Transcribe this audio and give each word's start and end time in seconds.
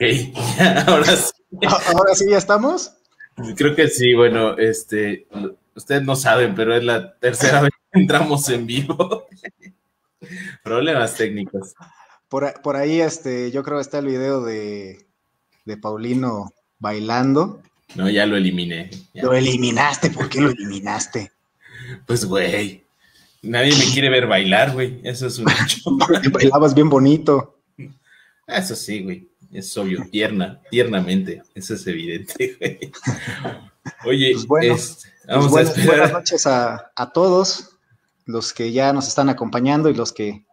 Ok, 0.00 0.34
ahora 0.86 1.16
sí. 1.16 1.32
Ahora 1.92 2.14
sí, 2.14 2.24
¿ya 2.30 2.38
estamos? 2.38 2.94
Creo 3.54 3.74
que 3.74 3.88
sí, 3.88 4.14
bueno, 4.14 4.56
este, 4.56 5.26
ustedes 5.74 6.02
no 6.04 6.16
saben, 6.16 6.54
pero 6.54 6.74
es 6.74 6.82
la 6.82 7.18
tercera 7.18 7.60
vez 7.60 7.72
que 7.92 8.00
entramos 8.00 8.48
en 8.48 8.66
vivo. 8.66 9.26
Problemas 10.62 11.16
técnicos. 11.16 11.74
Por, 12.28 12.76
ahí, 12.76 13.00
este, 13.00 13.50
yo 13.50 13.62
creo 13.62 13.76
que 13.76 13.82
está 13.82 13.98
el 13.98 14.06
video 14.06 14.42
de, 14.42 15.04
de 15.66 15.76
Paulino 15.76 16.54
bailando. 16.78 17.60
No, 17.94 18.08
ya 18.08 18.24
lo 18.24 18.36
eliminé. 18.36 18.88
Lo 19.14 19.34
eliminaste, 19.34 20.10
¿por 20.10 20.30
qué 20.30 20.40
lo 20.40 20.50
eliminaste? 20.50 21.32
Pues, 22.06 22.24
güey, 22.24 22.84
nadie 23.42 23.76
me 23.76 23.92
quiere 23.92 24.08
ver 24.08 24.26
bailar, 24.26 24.72
güey. 24.72 25.00
Eso 25.02 25.26
es 25.26 25.38
un 25.38 25.50
hecho. 25.64 25.90
Bailabas 26.32 26.74
bien 26.74 26.88
bonito. 26.88 27.58
Eso 28.46 28.74
sí, 28.74 29.02
güey. 29.02 29.29
Es 29.52 29.76
obvio, 29.76 30.06
tierna, 30.10 30.60
tiernamente. 30.70 31.42
Eso 31.54 31.74
es 31.74 31.86
evidente, 31.86 32.56
güey. 32.58 32.92
Oye, 34.06 34.32
pues 34.34 34.46
bueno, 34.46 34.74
este, 34.74 35.08
vamos 35.26 35.50
pues 35.50 35.68
a 35.68 35.70
esperar. 35.70 35.88
Buenas 35.88 36.12
noches 36.12 36.46
a, 36.46 36.92
a, 36.94 37.12
todos 37.12 37.76
los 38.26 38.52
que 38.52 38.72
ya 38.72 38.92
nos 38.92 39.08
están 39.08 39.28
acompañando 39.28 39.88
y 39.88 39.94
los 39.94 40.12
que. 40.12 40.44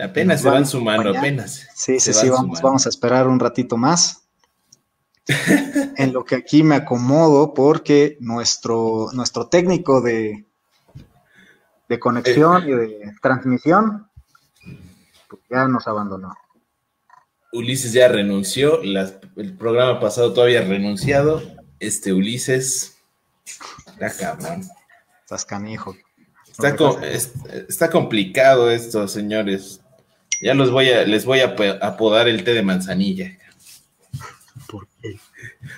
Apenas 0.00 0.42
se 0.42 0.50
van, 0.50 0.66
sumando, 0.66 1.16
apenas. 1.16 1.68
Sí, 1.74 2.00
sí, 2.00 2.12
sí, 2.12 2.28
vamos, 2.28 2.60
vamos 2.62 2.86
a 2.86 2.88
esperar 2.88 3.28
un 3.28 3.40
ratito 3.40 3.76
más. 3.76 4.24
en 5.96 6.12
lo 6.12 6.24
que 6.24 6.36
aquí 6.36 6.62
me 6.62 6.76
acomodo 6.76 7.54
porque 7.54 8.16
nuestro, 8.20 9.08
nuestro 9.12 9.48
técnico 9.48 10.00
de, 10.00 10.44
de 11.88 12.00
conexión 12.00 12.68
y 12.68 12.72
de 12.72 13.12
transmisión 13.20 14.08
pues 15.28 15.42
ya 15.48 15.68
nos 15.68 15.86
abandonó. 15.86 16.34
Ulises 17.52 17.92
ya 17.92 18.08
renunció, 18.08 18.80
el 18.82 19.56
programa 19.58 20.00
pasado 20.00 20.32
todavía 20.32 20.60
ha 20.60 20.64
renunciado. 20.64 21.42
Este 21.80 22.12
Ulises, 22.12 22.98
está 23.44 24.10
cabrón. 24.16 24.62
Estás 25.22 25.44
canijo. 25.44 25.96
Está, 26.48 26.76
está, 27.68 27.90
complicado 27.90 28.70
esto, 28.70 29.08
señores. 29.08 29.80
Ya 30.42 30.54
los 30.54 30.70
voy 30.70 30.90
a, 30.90 31.04
les 31.04 31.24
voy 31.24 31.40
a 31.40 31.54
apodar 31.80 32.28
el 32.28 32.44
té 32.44 32.52
de 32.52 32.62
manzanilla. 32.62 33.38
¿Por 34.68 34.88
qué? 35.00 35.18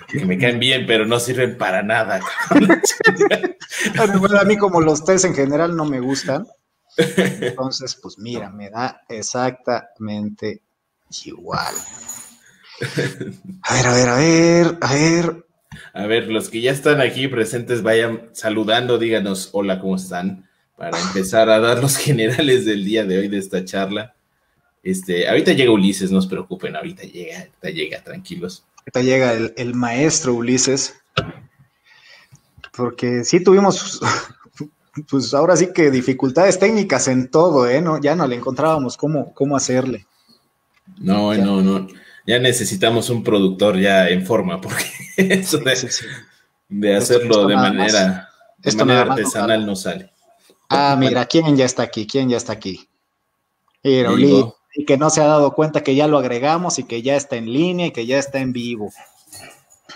Que 0.07 0.25
me 0.25 0.37
caen 0.37 0.59
bien, 0.59 0.85
pero 0.85 1.05
no 1.05 1.19
sirven 1.19 1.57
para 1.57 1.83
nada. 1.83 2.19
a 3.99 4.43
mí 4.43 4.57
como 4.57 4.81
los 4.81 5.05
tés 5.05 5.23
en 5.23 5.33
general 5.33 5.75
no 5.75 5.85
me 5.85 5.99
gustan. 5.99 6.47
Entonces, 6.97 7.95
pues 8.01 8.17
mira, 8.17 8.49
me 8.49 8.69
da 8.69 9.01
exactamente 9.07 10.62
igual. 11.25 11.75
A 13.61 13.73
ver, 13.75 13.87
a 13.87 13.93
ver, 13.93 14.09
a 14.09 14.15
ver, 14.17 14.77
a 14.81 14.93
ver. 14.93 15.45
A 15.93 16.05
ver, 16.07 16.27
los 16.27 16.49
que 16.49 16.61
ya 16.61 16.71
están 16.71 17.01
aquí 17.01 17.27
presentes 17.27 17.81
vayan 17.83 18.29
saludando, 18.33 18.97
díganos 18.97 19.49
hola, 19.53 19.79
¿cómo 19.79 19.95
están? 19.95 20.49
Para 20.75 20.99
empezar 20.99 21.49
a 21.49 21.59
dar 21.59 21.81
los 21.81 21.97
generales 21.97 22.65
del 22.65 22.83
día 22.83 23.05
de 23.05 23.19
hoy 23.19 23.27
de 23.27 23.37
esta 23.37 23.63
charla. 23.63 24.15
Este, 24.81 25.29
ahorita 25.29 25.53
llega 25.53 25.71
Ulises, 25.71 26.11
no 26.11 26.21
se 26.21 26.29
preocupen, 26.29 26.75
ahorita 26.75 27.03
llega, 27.03 27.37
ahorita 27.37 27.69
llega, 27.69 28.03
tranquilos. 28.03 28.65
Ahorita 28.79 29.01
llega 29.01 29.33
el, 29.33 29.53
el 29.55 29.75
maestro 29.75 30.33
Ulises. 30.33 30.95
Porque 32.75 33.23
sí 33.23 33.41
tuvimos, 33.41 34.01
pues 35.09 35.33
ahora 35.33 35.55
sí 35.55 35.71
que 35.73 35.91
dificultades 35.91 36.59
técnicas 36.59 37.07
en 37.07 37.29
todo, 37.29 37.67
¿eh? 37.67 37.81
No, 37.81 38.01
ya 38.01 38.15
no 38.15 38.27
le 38.27 38.35
encontrábamos 38.35 38.97
cómo, 38.97 39.33
cómo 39.33 39.55
hacerle. 39.55 40.05
No, 40.97 41.33
no, 41.33 41.61
no. 41.61 41.87
Ya 42.25 42.39
necesitamos 42.39 43.09
un 43.09 43.23
productor 43.23 43.79
ya 43.79 44.09
en 44.09 44.25
forma, 44.25 44.61
porque 44.61 44.85
eso 45.17 45.59
de, 46.69 46.95
hacerlo 46.95 47.47
de 47.47 47.55
manera, 47.55 48.29
artesanal 48.63 49.65
no 49.65 49.75
sale. 49.75 50.11
Ah, 50.69 50.95
mira, 50.97 51.25
¿quién 51.25 51.55
ya 51.55 51.65
está 51.65 51.83
aquí? 51.83 52.07
¿Quién 52.07 52.29
ya 52.29 52.37
está 52.37 52.53
aquí? 52.53 52.87
y 53.83 54.85
que 54.85 54.97
no 54.97 55.09
se 55.09 55.21
ha 55.21 55.25
dado 55.25 55.53
cuenta 55.53 55.83
que 55.83 55.93
ya 55.93 56.07
lo 56.07 56.17
agregamos 56.17 56.79
y 56.79 56.85
que 56.85 57.01
ya 57.01 57.15
está 57.15 57.35
en 57.35 57.51
línea 57.51 57.87
y 57.87 57.91
que 57.91 58.05
ya 58.05 58.17
está 58.17 58.39
en 58.39 58.53
vivo. 58.53 58.91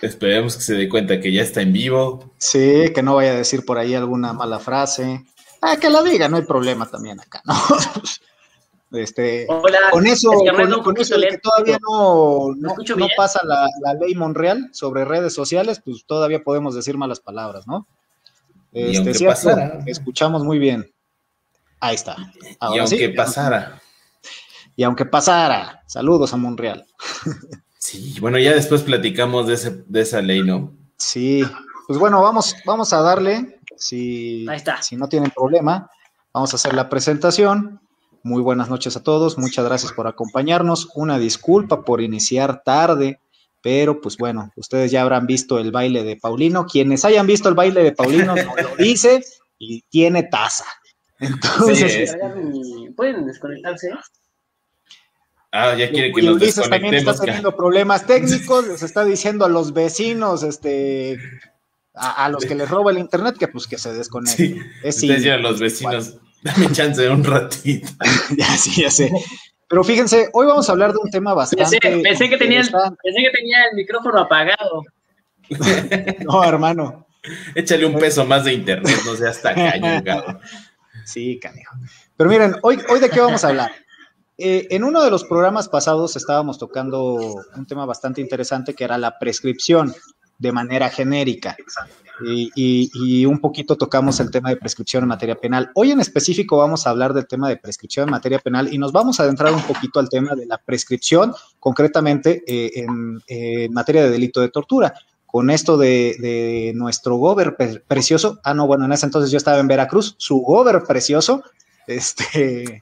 Esperemos 0.02 0.56
que 0.58 0.62
se 0.62 0.75
dé 0.75 0.88
cuenta 0.88 1.19
que 1.19 1.31
ya 1.31 1.42
está 1.42 1.62
en 1.62 1.74
vivo. 1.74 2.31
Sí, 2.38 2.92
que 2.94 3.02
no 3.02 3.16
vaya 3.16 3.31
a 3.31 3.36
decir 3.36 3.66
por 3.66 3.78
ahí 3.78 3.96
alguna 3.96 4.34
mala 4.34 4.59
frase. 4.59 5.25
Ah, 5.62 5.78
que 5.78 5.90
la 5.90 6.04
diga, 6.04 6.30
no 6.30 6.38
hay 6.38 6.44
problema 6.44 6.86
también 6.86 7.19
acá, 7.19 7.42
¿no? 7.46 7.56
Este, 8.92 9.46
con 9.92 10.08
eso, 10.08 10.31
con, 10.81 10.98
eso 10.98 11.16
que 11.20 11.38
todavía 11.40 11.78
no, 11.81 12.53
no, 12.56 13.08
pasa 13.18 13.42
la, 13.44 13.68
ley 14.00 14.16
Monreal 14.16 14.70
sobre 14.72 15.03
redes 15.03 15.34
sociales, 15.34 15.81
pues 15.84 16.06
todavía 16.06 16.42
podemos 16.42 16.74
decir 16.74 16.98
malas 16.98 17.20
palabras, 17.20 17.68
¿no? 17.68 17.86
Este, 18.72 19.28
escuchamos 19.88 20.44
muy 20.44 20.58
bien. 20.58 20.90
Ahí 21.81 21.96
está. 21.96 22.16
y 22.74 22.78
aunque 22.78 23.09
pasara. 23.09 23.81
Y 24.78 24.84
aunque 24.84 25.06
pasara, 25.06 25.84
saludos 25.86 26.34
a 26.34 26.38
Monreal. 26.38 26.86
sí, 27.78 28.16
bueno, 28.22 28.40
ya 28.40 28.54
después 28.54 28.84
platicamos 28.84 29.48
de, 29.48 29.56
ese, 29.56 29.84
de 29.86 30.02
esa 30.02 30.22
ley, 30.22 30.44
¿no? 30.44 30.72
Sí, 30.96 31.44
pues 31.88 32.00
bueno, 32.00 32.22
vamos, 32.22 32.56
vamos 32.66 32.94
a 32.94 33.02
darle, 33.02 33.59
si, 33.75 34.46
si 34.81 34.96
no 34.96 35.09
tienen 35.09 35.31
problema, 35.31 35.90
vamos 36.31 36.54
a 36.54 36.56
hacer 36.56 36.74
la 36.74 36.88
presentación 36.88 37.81
muy 38.27 38.41
buenas 38.41 38.69
noches 38.69 38.95
a 38.97 39.03
todos, 39.03 39.38
muchas 39.38 39.65
gracias 39.65 39.93
por 39.93 40.05
acompañarnos. 40.05 40.89
Una 40.95 41.17
disculpa 41.17 41.83
por 41.83 42.01
iniciar 42.01 42.61
tarde, 42.63 43.19
pero 43.63 44.01
pues 44.01 44.17
bueno, 44.17 44.51
ustedes 44.55 44.91
ya 44.91 45.01
habrán 45.01 45.25
visto 45.25 45.59
el 45.59 45.71
baile 45.71 46.03
de 46.03 46.17
Paulino. 46.17 46.65
Quienes 46.65 47.05
hayan 47.05 47.25
visto 47.25 47.47
el 47.49 47.55
baile 47.55 47.81
de 47.83 47.93
Paulino 47.93 48.35
lo 48.35 48.75
dice 48.77 49.23
y 49.57 49.81
tiene 49.89 50.23
taza. 50.23 50.65
Entonces, 51.19 51.95
este, 51.95 52.19
¿pueden 52.95 53.25
desconectarse? 53.25 53.89
Ah, 55.51 55.73
ya 55.75 55.89
quiere 55.89 56.11
que 56.11 56.21
nos 56.21 56.35
Ulises 56.35 56.69
también 56.69 56.94
está 56.94 57.15
teniendo 57.15 57.55
problemas 57.55 58.05
técnicos, 58.05 58.67
les 58.67 58.83
está 58.83 59.05
diciendo 59.05 59.45
a 59.45 59.49
los 59.49 59.73
vecinos, 59.73 60.44
este, 60.44 61.17
a, 61.94 62.29
los 62.29 62.45
que 62.45 62.53
les 62.53 62.69
roba 62.69 62.91
el 62.91 62.99
internet, 62.99 63.38
que 63.39 63.47
pues 63.47 63.65
que 63.65 63.77
se 63.77 63.94
desconecten. 63.94 64.63
Sí, 64.91 65.09
es 65.09 65.25
a 65.27 65.38
los 65.38 65.59
vecinos, 65.59 66.19
Dame 66.47 66.72
chance 66.72 67.02
de 67.02 67.09
un 67.09 67.24
ratito. 67.24 67.90
ya, 68.38 68.46
sí, 68.58 68.81
ya 68.81 68.90
sé. 68.90 69.12
Pero 69.68 69.84
fíjense, 69.84 70.30
hoy 70.31 70.46
vamos 70.46 70.69
a 70.69 70.72
hablar 70.72 70.94
de 70.94 71.00
un 71.00 71.09
tema 71.09 71.34
bastante. 71.34 71.63
Pensé, 71.63 72.30
que, 72.30 72.38
tenía 72.38 72.62
el, 72.62 72.69
pensé 72.69 73.22
que 73.22 73.31
tenía 73.31 73.66
el 73.69 73.75
micrófono 73.75 74.19
apagado. 74.19 74.84
no, 76.25 76.44
hermano. 76.44 77.06
Échale 77.53 77.86
un 77.86 78.00
peso 78.00 78.24
más 78.25 78.46
de 78.46 78.53
internet, 78.53 78.96
no 79.06 79.16
seas 79.16 79.40
cañón, 79.40 80.03
Sí, 81.06 81.38
canijo. 81.40 81.75
Pero 82.16 82.30
miren, 82.30 82.56
hoy, 82.63 82.80
hoy 82.90 83.00
de 83.02 83.09
qué 83.09 83.19
vamos 83.19 83.44
a 83.44 83.50
hablar. 83.50 83.72
Eh, 84.38 84.68
en 84.69 84.84
uno 84.86 85.03
de 85.03 85.12
los 85.12 85.25
programas 85.25 85.68
pasados 85.68 86.16
estábamos 86.16 86.57
tocando 86.59 87.16
un 87.56 87.66
tema 87.66 87.86
bastante 87.86 88.22
interesante 88.22 88.74
que 88.74 88.84
era 88.84 88.97
la 88.97 89.19
prescripción 89.19 89.94
de 90.38 90.52
manera 90.52 90.90
genérica 90.90 91.57
y, 92.25 93.25
un 93.25 93.39
poquito 93.39 93.75
tocamos 93.75 94.19
el 94.19 94.31
tema 94.31 94.50
de 94.50 94.57
prescripción 94.57 95.03
en 95.03 95.09
materia 95.09 95.35
penal. 95.35 95.72
Hoy 95.75 95.91
en 95.91 96.00
específico 96.00 96.57
vamos 96.57 96.86
a 96.86 96.92
hablar 96.92 97.13
del 97.13 97.27
tema 97.27 97.50
de 97.50 97.57
prescripción 97.57 98.07
en 98.07 98.12
materia 98.12 98.39
penal 98.39 98.74
y 98.74 98.77
nos 98.77 98.92
vamos 98.92 99.19
a 99.19 99.24
adentrar 99.24 99.53
un 99.53 99.62
poquito 99.62 100.00
al 100.00 100.09
tema 100.09 100.36
de 100.36 100.45
la 100.45 100.57
prescripción, 100.57 101.33
concretamente 101.59 102.44
eh, 102.47 102.86
en, 102.86 103.74
materia 103.74 104.03
de 104.03 104.09
delito 104.09 104.42
de 104.42 104.50
tortura. 104.50 104.94
Con 105.25 105.50
esto 105.50 105.77
de, 105.77 106.71
nuestro 106.75 107.18
gober 107.18 107.56
precioso, 107.88 108.39
ah, 108.44 108.53
no, 108.53 108.65
bueno, 108.65 108.86
en 108.86 108.94
ese 108.94 109.06
entonces 109.06 109.30
yo 109.30 109.38
estaba 109.38 109.59
en 109.59 109.68
Veracruz, 109.68 110.15
su 110.18 110.38
gober 110.38 110.83
precioso, 110.88 111.44
este, 111.86 112.81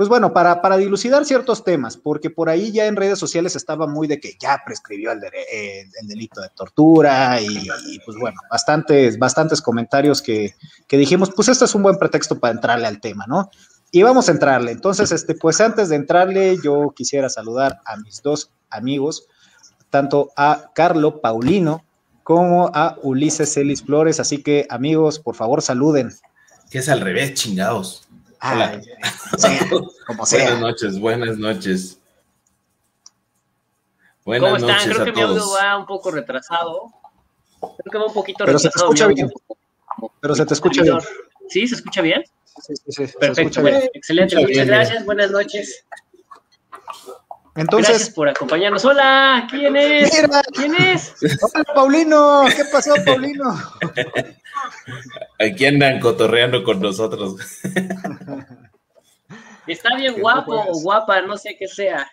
pues 0.00 0.08
bueno, 0.08 0.32
para, 0.32 0.78
dilucidar 0.78 1.26
ciertos 1.26 1.62
temas, 1.62 1.98
porque 1.98 2.30
por 2.30 2.48
ahí 2.48 2.72
ya 2.72 2.86
en 2.86 2.96
redes 2.96 3.18
sociales 3.18 3.54
estaba 3.54 3.86
muy 3.86 4.08
de 4.08 4.18
que 4.18 4.34
ya 4.40 4.62
prescribió 4.64 5.12
el, 5.12 5.20
delito 6.08 6.40
de 6.40 6.48
tortura 6.56 7.38
y, 7.38 7.98
pues 8.06 8.16
bueno, 8.18 8.40
bastantes, 8.50 9.18
bastantes 9.18 9.60
comentarios 9.60 10.22
que, 10.22 10.54
dijimos, 10.88 11.30
pues 11.36 11.48
este 11.48 11.66
es 11.66 11.74
un 11.74 11.82
buen 11.82 11.98
pretexto 11.98 12.40
para 12.40 12.54
entrarle 12.54 12.86
al 12.86 12.98
tema, 12.98 13.26
¿no? 13.28 13.50
Y 13.92 14.02
vamos 14.02 14.30
a 14.30 14.32
entrarle. 14.32 14.72
Entonces, 14.72 15.12
este, 15.12 15.34
pues 15.34 15.60
antes 15.60 15.90
de 15.90 15.96
entrarle, 15.96 16.56
yo 16.64 16.94
quisiera 16.96 17.28
saludar 17.28 17.82
a 17.84 17.98
mis 17.98 18.22
dos 18.22 18.50
amigos, 18.70 19.26
tanto 19.90 20.30
a 20.34 20.70
Carlo 20.74 21.20
Paulino 21.20 21.84
como 22.22 22.70
a 22.72 22.96
Ulises 23.02 23.52
Celis 23.52 23.82
Flores. 23.82 24.18
Así 24.18 24.42
que, 24.42 24.66
amigos, 24.70 25.18
por 25.18 25.34
favor, 25.34 25.60
saluden. 25.60 26.10
Que 26.70 26.78
es 26.78 26.88
al 26.88 27.02
revés, 27.02 27.34
chingados. 27.34 28.08
Hola. 28.42 28.80
como 30.06 30.26
sea. 30.26 30.44
Buenas 30.44 30.60
noches, 30.60 30.98
buenas 30.98 31.38
noches. 31.38 31.98
Buenas 34.24 34.52
¿Cómo 34.52 34.70
están? 34.70 34.90
Creo 34.90 35.04
que 35.04 35.12
mi 35.12 35.20
audio 35.20 35.50
va 35.52 35.78
un 35.78 35.86
poco 35.86 36.10
retrasado. 36.10 36.92
Creo 37.60 37.92
que 37.92 37.98
va 37.98 38.06
un 38.06 38.14
poquito 38.14 38.44
Pero 38.44 38.58
retrasado. 38.58 38.92
Se 38.92 38.98
te 38.98 39.02
escucha 39.02 39.06
bien. 39.08 39.30
Pero 40.20 40.34
se 40.34 40.46
te 40.46 40.54
escucha 40.54 40.82
bien. 40.82 40.98
¿Sí? 41.48 41.66
¿Se 41.66 41.74
escucha 41.74 42.02
bien? 42.02 42.22
Sí, 42.62 42.74
sí, 42.88 43.06
sí. 43.06 43.14
Perfecto. 43.18 43.66
Excelente. 43.94 44.36
Muchas 44.36 44.66
gracias. 44.66 45.04
Buenas 45.04 45.30
noches. 45.30 45.84
Entonces, 47.56 47.88
Gracias 47.88 48.14
por 48.14 48.28
acompañarnos. 48.28 48.84
Hola, 48.84 49.46
¿quién 49.50 49.76
es? 49.76 50.10
¿Quién 50.52 50.74
es? 50.74 51.14
Hola, 51.42 51.64
Paulino. 51.74 52.44
¿Qué 52.54 52.64
pasó, 52.66 52.94
Paulino? 53.04 53.52
Aquí 55.38 55.66
andan 55.66 56.00
cotorreando 56.00 56.62
con 56.62 56.80
nosotros. 56.80 57.36
Está 59.66 59.96
bien 59.96 60.20
guapo 60.20 60.52
o 60.52 60.80
guapa, 60.80 61.20
no 61.22 61.36
sé 61.36 61.56
qué 61.58 61.66
sea. 61.68 62.10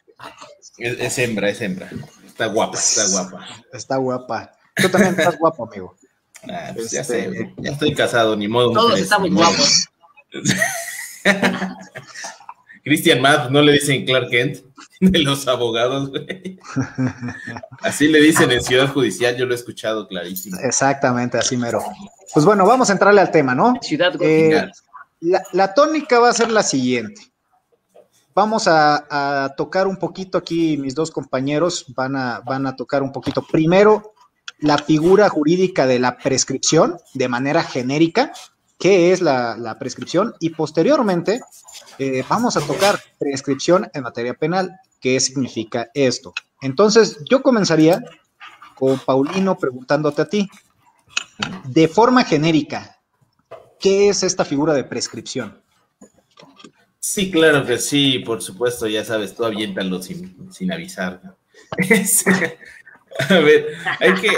Es, 0.78 1.18
hembra, 1.18 1.50
es 1.50 1.62
hembra. 1.62 1.90
Está 2.26 2.48
guapa, 2.48 2.78
está 2.78 3.08
guapa. 3.08 3.48
Está 3.74 3.98
guapa. 3.98 4.54
Tú 4.76 4.90
también 4.90 5.18
estás 5.18 5.38
guapo, 5.38 5.68
amigo. 5.68 5.96
Ah, 6.50 6.72
pues 6.76 6.92
ya 6.92 7.04
sé, 7.04 7.26
este, 7.26 7.54
ya 7.58 7.72
estoy 7.72 7.94
casado, 7.94 8.36
ni 8.36 8.48
modo. 8.48 8.72
Todos 8.74 9.00
estamos 9.00 9.32
guapos. 9.32 9.88
Christian 12.84 13.22
Matt, 13.22 13.50
¿no 13.50 13.62
le 13.62 13.74
dicen 13.74 14.06
Clark 14.06 14.30
Kent? 14.30 14.60
De 15.00 15.20
los 15.20 15.48
abogados, 15.48 16.10
güey. 16.10 16.60
Así 17.82 18.08
le 18.08 18.20
dicen 18.20 18.52
en 18.52 18.64
Ciudad 18.64 18.92
Judicial, 18.92 19.36
yo 19.36 19.46
lo 19.46 19.54
he 19.54 19.56
escuchado 19.56 20.08
clarísimo. 20.08 20.58
Exactamente, 20.60 21.38
así 21.38 21.56
mero. 21.56 21.84
Pues 22.34 22.46
bueno, 22.46 22.66
vamos 22.66 22.90
a 22.90 22.94
entrarle 22.94 23.22
al 23.22 23.32
tema, 23.32 23.54
¿no? 23.54 23.76
Ciudad 23.82 24.14
eh, 24.22 24.70
la, 25.20 25.74
tónica 25.74 26.20
va 26.20 26.30
a 26.30 26.34
ser 26.34 26.52
la 26.52 26.64
siguiente. 26.64 27.22
Vamos 28.34 28.68
a, 28.68 29.54
tocar 29.58 29.88
un 29.88 29.98
poquito 29.98 30.38
aquí, 30.38 30.78
mis 30.78 30.94
dos 30.94 31.10
compañeros 31.10 31.86
van 31.96 32.16
a, 32.16 32.42
van 32.42 32.68
a 32.68 32.76
tocar 32.76 33.02
un 33.02 33.12
poquito. 33.12 33.42
Primero, 33.42 34.14
la 34.60 34.78
figura 34.78 35.30
jurídica 35.30 35.88
de 35.88 36.00
la 36.00 36.18
prescripción 36.18 36.98
de 37.14 37.28
manera 37.30 37.64
genérica, 37.64 38.32
qué 38.78 39.12
es 39.12 39.22
la, 39.22 39.76
prescripción, 39.80 40.36
y 40.40 40.52
posteriormente 40.52 41.42
eh, 41.98 42.24
vamos 42.30 42.58
a 42.58 42.62
tocar 42.62 43.00
prescripción 43.18 43.90
en 43.94 44.04
materia 44.04 44.36
penal, 44.36 44.80
qué 45.00 45.20
significa 45.20 45.90
esto. 45.94 46.34
Entonces, 46.62 47.20
yo 47.30 47.42
comenzaría 47.42 48.02
con 48.76 49.00
Paulino 49.00 49.58
preguntándote 49.58 50.22
a 50.22 50.30
ti, 50.30 50.50
de 51.66 51.88
forma 51.88 52.24
genérica, 52.24 53.00
¿qué 53.80 54.10
es 54.10 54.24
esta 54.24 54.46
figura 54.46 54.74
de 54.74 54.84
prescripción? 54.84 55.62
Sí, 57.00 57.32
claro 57.32 57.66
que 57.66 57.78
sí, 57.78 58.20
por 58.20 58.42
supuesto, 58.42 58.88
ya 58.88 59.04
sabes, 59.06 59.36
tú 59.36 59.46
aviéntalo 59.46 60.02
sin, 60.02 60.52
sin 60.52 60.72
avisar. 60.72 61.22
A 63.30 63.40
ver, 63.40 63.74
hay 64.00 64.14
que, 64.14 64.30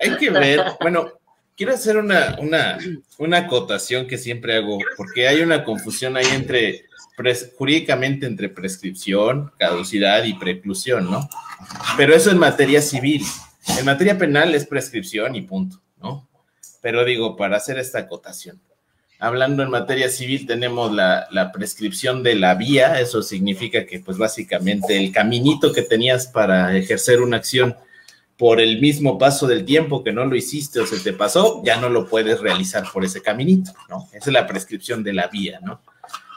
hay, 0.00 0.16
que 0.16 0.30
ver, 0.30 0.62
bueno, 0.80 1.12
quiero 1.56 1.74
hacer 1.74 1.98
una, 1.98 2.36
una, 2.40 2.78
una, 3.18 3.38
acotación 3.38 4.06
que 4.06 4.16
siempre 4.16 4.56
hago, 4.56 4.78
porque 4.96 5.28
hay 5.28 5.42
una 5.42 5.62
confusión 5.62 6.16
ahí 6.16 6.26
entre, 6.32 6.86
jurídicamente 7.56 8.26
entre 8.26 8.48
prescripción, 8.48 9.52
caducidad 9.58 10.24
y 10.24 10.34
preclusión, 10.34 11.10
¿no? 11.10 11.28
Pero 11.96 12.14
eso 12.14 12.30
en 12.30 12.38
materia 12.38 12.82
civil. 12.82 13.24
En 13.78 13.86
materia 13.86 14.18
penal 14.18 14.54
es 14.54 14.66
prescripción 14.66 15.34
y 15.34 15.42
punto, 15.42 15.80
¿no? 16.00 16.28
Pero 16.82 17.04
digo, 17.04 17.36
para 17.36 17.56
hacer 17.56 17.78
esta 17.78 18.00
acotación. 18.00 18.60
Hablando 19.18 19.62
en 19.62 19.70
materia 19.70 20.10
civil, 20.10 20.46
tenemos 20.46 20.92
la, 20.92 21.28
la, 21.30 21.50
prescripción 21.50 22.22
de 22.22 22.34
la 22.34 22.56
vía, 22.56 23.00
eso 23.00 23.22
significa 23.22 23.86
que 23.86 24.00
pues 24.00 24.18
básicamente 24.18 24.98
el 24.98 25.12
caminito 25.12 25.72
que 25.72 25.82
tenías 25.82 26.26
para 26.26 26.76
ejercer 26.76 27.22
una 27.22 27.38
acción 27.38 27.76
por 28.36 28.60
el 28.60 28.80
mismo 28.80 29.16
paso 29.16 29.46
del 29.46 29.64
tiempo 29.64 30.02
que 30.02 30.12
no 30.12 30.24
lo 30.24 30.34
hiciste 30.34 30.80
o 30.80 30.86
se 30.86 30.98
te 30.98 31.12
pasó, 31.12 31.62
ya 31.64 31.80
no 31.80 31.88
lo 31.88 32.08
puedes 32.08 32.40
realizar 32.40 32.84
por 32.92 33.04
ese 33.04 33.22
caminito, 33.22 33.72
¿no? 33.88 34.08
Esa 34.12 34.30
es 34.30 34.32
la 34.32 34.46
prescripción 34.46 35.02
de 35.04 35.12
la 35.12 35.28
vía, 35.28 35.60
¿no? 35.62 35.80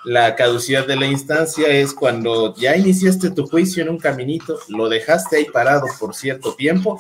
La 0.08 0.36
caducidad 0.36 0.88
de 0.88 0.96
la 0.96 1.06
instancia 1.06 1.68
es 1.68 1.94
cuando 1.94 2.56
ya 2.56 2.78
iniciaste 2.78 3.30
tu 3.32 3.46
juicio 3.46 3.84
en 3.84 3.90
un 3.90 3.98
caminito, 3.98 4.58
lo 4.70 4.88
dejaste 4.88 5.36
ahí 5.36 5.46
parado 5.52 5.86
por 6.00 6.16
cierto 6.16 6.56
tiempo 6.56 6.98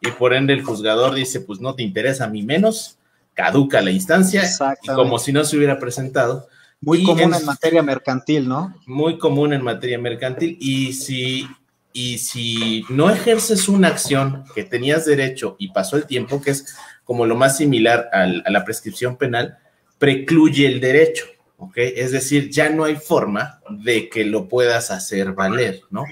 y 0.00 0.12
por 0.12 0.32
ende 0.32 0.52
el 0.52 0.62
juzgador 0.62 1.14
dice, 1.14 1.40
pues 1.40 1.58
no 1.58 1.74
te 1.74 1.82
interesa 1.82 2.26
a 2.26 2.28
mí 2.28 2.44
menos, 2.44 2.96
caduca 3.32 3.80
la 3.80 3.90
instancia 3.90 4.44
y 4.84 4.86
como 4.86 5.18
si 5.18 5.32
no 5.32 5.42
se 5.42 5.56
hubiera 5.56 5.80
presentado. 5.80 6.46
Muy 6.80 7.02
común 7.02 7.34
en 7.34 7.44
materia 7.44 7.82
mercantil, 7.82 8.48
¿no? 8.48 8.72
Muy 8.86 9.18
común 9.18 9.52
en 9.52 9.64
materia 9.64 9.98
mercantil 9.98 10.56
y 10.60 10.92
si 10.92 11.48
y 11.92 12.18
si 12.18 12.84
no 12.88 13.10
ejerces 13.10 13.68
una 13.68 13.88
acción 13.88 14.44
que 14.54 14.62
tenías 14.62 15.06
derecho 15.06 15.56
y 15.58 15.72
pasó 15.72 15.96
el 15.96 16.06
tiempo, 16.06 16.40
que 16.40 16.52
es 16.52 16.76
como 17.02 17.26
lo 17.26 17.34
más 17.34 17.56
similar 17.56 18.10
a 18.12 18.26
la 18.26 18.64
prescripción 18.64 19.16
penal, 19.16 19.58
precluye 19.98 20.68
el 20.68 20.80
derecho, 20.80 21.24
¿ok? 21.58 21.76
Es 21.76 22.12
decir, 22.12 22.50
ya 22.50 22.70
no 22.70 22.84
hay 22.84 22.96
forma 22.96 23.60
de 23.70 24.08
que 24.08 24.24
lo 24.24 24.48
puedas 24.48 24.90
hacer 24.90 25.32
valer, 25.32 25.80
¿no? 25.90 26.04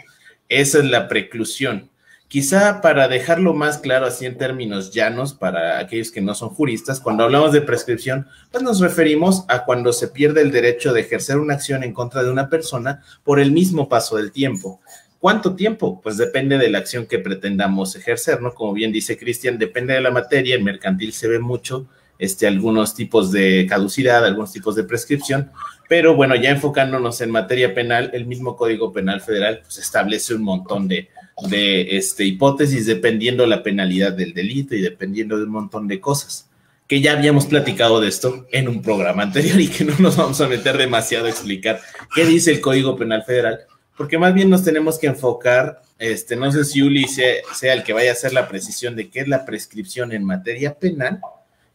Esa 0.48 0.78
es 0.78 0.84
la 0.84 1.08
preclusión. 1.08 1.90
Quizá 2.32 2.80
para 2.80 3.08
dejarlo 3.08 3.52
más 3.52 3.76
claro 3.76 4.06
así 4.06 4.24
en 4.24 4.38
términos 4.38 4.90
llanos 4.90 5.34
para 5.34 5.78
aquellos 5.78 6.10
que 6.10 6.22
no 6.22 6.34
son 6.34 6.48
juristas, 6.48 6.98
cuando 6.98 7.24
hablamos 7.24 7.52
de 7.52 7.60
prescripción, 7.60 8.26
pues 8.50 8.62
nos 8.62 8.80
referimos 8.80 9.44
a 9.48 9.66
cuando 9.66 9.92
se 9.92 10.08
pierde 10.08 10.40
el 10.40 10.50
derecho 10.50 10.94
de 10.94 11.02
ejercer 11.02 11.36
una 11.36 11.52
acción 11.52 11.84
en 11.84 11.92
contra 11.92 12.22
de 12.22 12.30
una 12.30 12.48
persona 12.48 13.02
por 13.22 13.38
el 13.38 13.52
mismo 13.52 13.86
paso 13.86 14.16
del 14.16 14.32
tiempo. 14.32 14.80
¿Cuánto 15.18 15.54
tiempo? 15.54 16.00
Pues 16.02 16.16
depende 16.16 16.56
de 16.56 16.70
la 16.70 16.78
acción 16.78 17.06
que 17.06 17.18
pretendamos 17.18 17.94
ejercer, 17.96 18.40
¿no? 18.40 18.54
Como 18.54 18.72
bien 18.72 18.92
dice 18.92 19.18
Cristian, 19.18 19.58
depende 19.58 19.92
de 19.92 20.00
la 20.00 20.10
materia, 20.10 20.54
en 20.54 20.64
mercantil 20.64 21.12
se 21.12 21.28
ve 21.28 21.38
mucho, 21.38 21.86
este, 22.22 22.46
algunos 22.46 22.94
tipos 22.94 23.32
de 23.32 23.66
caducidad, 23.68 24.24
algunos 24.24 24.52
tipos 24.52 24.76
de 24.76 24.84
prescripción, 24.84 25.50
pero 25.88 26.14
bueno, 26.14 26.36
ya 26.36 26.50
enfocándonos 26.50 27.20
en 27.20 27.32
materia 27.32 27.74
penal, 27.74 28.10
el 28.14 28.26
mismo 28.26 28.56
Código 28.56 28.92
Penal 28.92 29.20
Federal 29.20 29.60
pues, 29.62 29.78
establece 29.78 30.32
un 30.32 30.42
montón 30.42 30.86
de, 30.86 31.08
de 31.48 31.96
este, 31.96 32.24
hipótesis 32.24 32.86
dependiendo 32.86 33.44
la 33.44 33.64
penalidad 33.64 34.12
del 34.12 34.34
delito 34.34 34.76
y 34.76 34.80
dependiendo 34.80 35.36
de 35.36 35.44
un 35.44 35.50
montón 35.50 35.88
de 35.88 35.98
cosas, 36.00 36.48
que 36.86 37.00
ya 37.00 37.12
habíamos 37.12 37.46
platicado 37.46 38.00
de 38.00 38.06
esto 38.08 38.46
en 38.52 38.68
un 38.68 38.82
programa 38.82 39.24
anterior 39.24 39.60
y 39.60 39.66
que 39.66 39.84
no 39.84 39.98
nos 39.98 40.16
vamos 40.16 40.40
a 40.40 40.46
meter 40.46 40.78
demasiado 40.78 41.26
a 41.26 41.30
explicar 41.30 41.80
qué 42.14 42.24
dice 42.24 42.52
el 42.52 42.60
Código 42.60 42.96
Penal 42.96 43.24
Federal, 43.24 43.62
porque 43.96 44.16
más 44.16 44.32
bien 44.32 44.48
nos 44.48 44.62
tenemos 44.62 44.96
que 44.96 45.08
enfocar, 45.08 45.82
este, 45.98 46.36
no 46.36 46.52
sé 46.52 46.64
si 46.64 46.82
Uli 46.82 47.08
sea, 47.08 47.74
el 47.74 47.82
que 47.82 47.92
vaya 47.92 48.10
a 48.10 48.12
hacer 48.12 48.32
la 48.32 48.46
precisión 48.46 48.94
de 48.94 49.10
qué 49.10 49.20
es 49.20 49.28
la 49.28 49.44
prescripción 49.44 50.12
en 50.12 50.24
materia 50.24 50.78
penal 50.78 51.20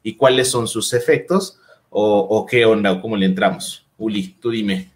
y 0.08 0.16
cuáles 0.16 0.50
son 0.50 0.70
sus 0.70 0.94
efectos 0.94 1.60
o, 1.90 2.46
qué 2.50 2.64
onda 2.64 2.94
o 2.94 3.02
cómo 3.02 3.18
le 3.18 3.26
entramos. 3.26 3.86
Uli, 3.98 4.38
tú 4.40 4.52
dime. 4.52 4.90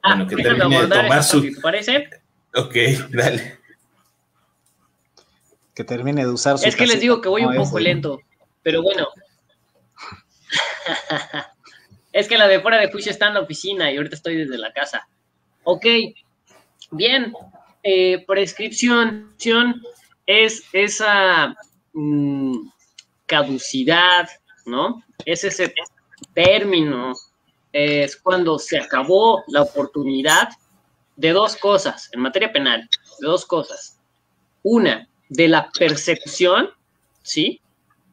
Ah, 0.00 0.14
bueno, 0.14 0.26
que 0.26 0.36
termine 0.36 0.80
de 0.80 0.88
tomar 0.88 1.22
su... 1.22 1.46
¿Parece? 1.60 2.08
Ok, 2.54 2.74
dale. 3.10 3.58
Que 5.74 5.84
termine 5.84 6.24
de 6.24 6.32
usar 6.32 6.56
su... 6.56 6.66
Es 6.66 6.76
que 6.76 6.86
les 6.86 6.98
digo 6.98 7.20
que 7.20 7.28
voy 7.28 7.44
un 7.44 7.54
poco 7.54 7.78
lento, 7.78 8.22
pero 8.62 8.80
bueno. 8.80 9.06
Es 12.10 12.26
que 12.26 12.38
la 12.38 12.48
de 12.48 12.60
fuera 12.60 12.80
de 12.80 12.90
juicio 12.90 13.12
está 13.12 13.28
en 13.28 13.34
la 13.34 13.40
oficina 13.40 13.92
y 13.92 13.98
ahorita 13.98 14.16
estoy 14.16 14.36
desde 14.36 14.56
la 14.56 14.72
casa. 14.72 15.06
Ok, 15.64 15.84
bien. 16.90 17.34
Eh, 17.82 18.24
prescripción 18.26 19.34
es 20.24 20.62
esa 20.72 21.54
mm, 21.92 22.68
caducidad, 23.26 24.28
¿no? 24.66 25.02
Es 25.24 25.44
ese 25.44 25.74
término, 26.32 27.14
es 27.72 28.16
cuando 28.16 28.58
se 28.58 28.78
acabó 28.78 29.44
la 29.48 29.62
oportunidad 29.62 30.48
de 31.16 31.30
dos 31.30 31.56
cosas, 31.56 32.10
en 32.12 32.20
materia 32.20 32.52
penal, 32.52 32.88
de 33.20 33.26
dos 33.26 33.44
cosas. 33.46 34.00
Una, 34.62 35.08
de 35.28 35.48
la 35.48 35.70
persecución, 35.70 36.70
¿sí? 37.22 37.60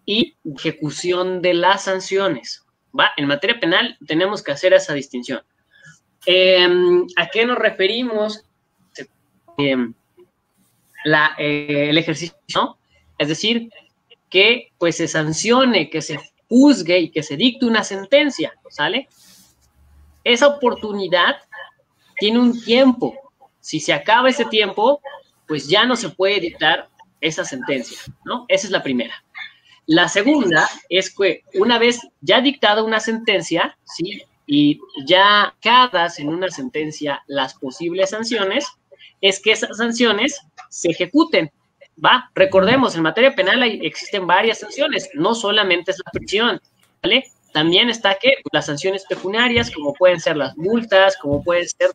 Y 0.06 0.36
ejecución 0.44 1.42
de 1.42 1.54
las 1.54 1.84
sanciones. 1.84 2.66
¿va? 2.98 3.12
En 3.18 3.28
materia 3.28 3.60
penal 3.60 3.98
tenemos 4.06 4.44
que 4.44 4.52
hacer 4.52 4.74
esa 4.74 4.94
distinción. 4.94 5.42
Em, 6.26 7.06
¿A 7.18 7.28
qué 7.28 7.46
nos 7.46 7.58
referimos? 7.58 8.44
Em, 9.58 9.94
eh, 11.38 11.90
el 11.90 11.98
ejercicio, 11.98 12.78
es 13.18 13.28
decir, 13.28 13.70
que 14.32 14.72
pues 14.80 14.98
se 14.98 15.08
sancione, 15.08 15.92
que 15.92 16.02
se 16.02 16.20
juzgue 16.50 16.98
y 17.00 17.12
que 17.12 17.22
se 17.22 17.38
dicte 17.38 17.68
una 17.68 17.84
sentencia, 17.84 18.54
¿sale? 18.70 19.08
Esa 20.24 20.48
oportunidad 20.48 21.36
tiene 22.18 22.40
un 22.40 22.60
tiempo. 22.64 23.14
Si 23.60 23.80
se 23.80 23.94
acaba 23.94 24.30
ese 24.30 24.46
tiempo, 24.46 25.02
pues 25.48 25.68
ya 25.68 25.86
no 25.86 25.96
se 25.96 26.10
puede 26.10 26.40
dictar 26.40 26.90
esa 27.20 27.46
sentencia, 27.46 28.00
¿no? 28.26 28.46
Esa 28.48 28.68
es 28.68 28.72
la 28.72 28.82
primera. 28.82 29.24
La 29.86 30.08
segunda 30.08 30.70
es 30.90 31.14
que 31.14 31.44
una 31.56 31.78
vez 31.78 32.00
ya 32.22 32.40
dictada 32.42 32.84
una 32.84 33.00
sentencia, 33.00 33.78
¿sí? 33.84 34.24
Y 34.48 34.80
ya 35.06 35.56
cada 35.62 36.08
en 36.18 36.30
una 36.30 36.50
sentencia 36.50 37.22
las 37.28 37.54
posibles 37.56 38.12
sanciones, 38.12 38.66
es 39.20 39.42
que 39.42 39.52
esas 39.52 39.78
sanciones 39.78 40.42
se 40.70 40.92
ejecuten. 40.92 41.52
Va, 42.04 42.32
recordemos, 42.34 42.96
en 42.96 43.04
materia 43.04 43.36
penal 43.36 43.62
existen 43.64 44.26
varias 44.26 44.60
sanciones, 44.60 45.10
no 45.14 45.36
solamente 45.36 45.92
es 45.92 46.02
la 46.04 46.12
prisión, 46.12 46.60
¿vale? 47.04 47.26
También 47.54 47.90
está 47.90 48.16
que 48.16 48.36
las 48.52 48.66
sanciones 48.66 49.06
pecuniarias, 49.06 49.70
como 49.70 49.94
pueden 49.94 50.20
ser 50.20 50.38
las 50.38 50.58
multas, 50.58 51.18
como 51.18 51.44
pueden 51.44 51.68
ser 51.68 51.92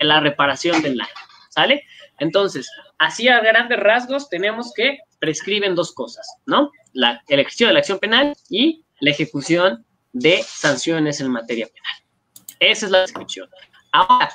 la 0.00 0.20
reparación 0.20 0.82
del 0.82 0.98
daño, 0.98 1.10
¿sale? 1.48 1.84
Entonces, 2.18 2.70
así 2.98 3.28
a 3.28 3.40
grandes 3.40 3.80
rasgos 3.80 4.28
tenemos 4.28 4.72
que 4.74 4.98
prescriben 5.18 5.74
dos 5.74 5.92
cosas, 5.92 6.26
¿no? 6.46 6.70
La, 6.92 7.22
el 7.28 7.40
ejercicio 7.40 7.66
de 7.66 7.72
la 7.72 7.80
acción 7.80 7.98
penal 7.98 8.34
y 8.48 8.84
la 9.00 9.10
ejecución 9.10 9.84
de 10.12 10.42
sanciones 10.44 11.20
en 11.20 11.30
materia 11.30 11.66
penal. 11.66 12.46
Esa 12.60 12.86
es 12.86 12.92
la 12.92 13.00
descripción. 13.00 13.48
Ahora, 13.92 14.30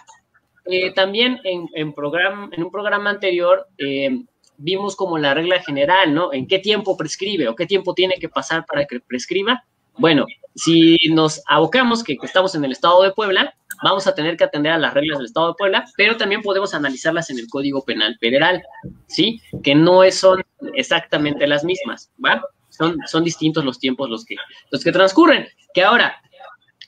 eh, 0.66 0.92
también 0.94 1.40
en, 1.44 1.70
en, 1.76 1.94
en 1.94 2.64
un 2.64 2.72
programa 2.72 3.10
anterior 3.10 3.68
eh, 3.78 4.26
vimos 4.58 4.96
como 4.96 5.18
la 5.18 5.34
regla 5.34 5.62
general, 5.62 6.14
¿no? 6.14 6.34
En 6.34 6.48
qué 6.48 6.60
tiempo 6.60 6.98
prescribe 6.98 7.48
o 7.48 7.56
qué 7.56 7.66
tiempo 7.66 7.94
tiene 7.94 8.16
que 8.16 8.30
pasar 8.30 8.66
para 8.66 8.86
que 8.86 9.00
prescriba. 9.00 9.64
Bueno, 9.98 10.26
si 10.56 10.98
nos 11.10 11.42
abocamos 11.48 12.04
que, 12.04 12.18
estamos 12.22 12.56
en 12.56 12.66
el 12.66 12.72
estado 12.72 13.04
de 13.04 13.12
Puebla, 13.12 13.56
vamos 13.84 14.08
a 14.08 14.16
tener 14.16 14.38
que 14.38 14.44
atender 14.44 14.72
a 14.72 14.78
las 14.78 14.94
reglas 14.94 15.20
del 15.20 15.28
estado 15.28 15.50
de 15.50 15.54
Puebla, 15.56 15.86
pero 15.98 16.18
también 16.18 16.42
podemos 16.42 16.74
analizarlas 16.74 17.30
en 17.30 17.40
el 17.40 17.48
Código 17.48 17.84
Penal 17.84 18.18
Federal, 18.20 18.62
¿sí? 19.08 19.42
Que 19.64 19.76
no 19.76 20.10
son 20.12 20.44
exactamente 20.74 21.48
las 21.48 21.64
mismas, 21.64 22.12
¿va? 22.24 22.44
Son, 22.70 22.98
son 23.06 23.24
distintos 23.24 23.64
los 23.64 23.80
tiempos 23.80 24.10
los 24.10 24.26
que, 24.26 24.36
los 24.70 24.84
que 24.84 24.92
transcurren. 24.92 25.48
Que 25.74 25.84
ahora, 25.84 26.22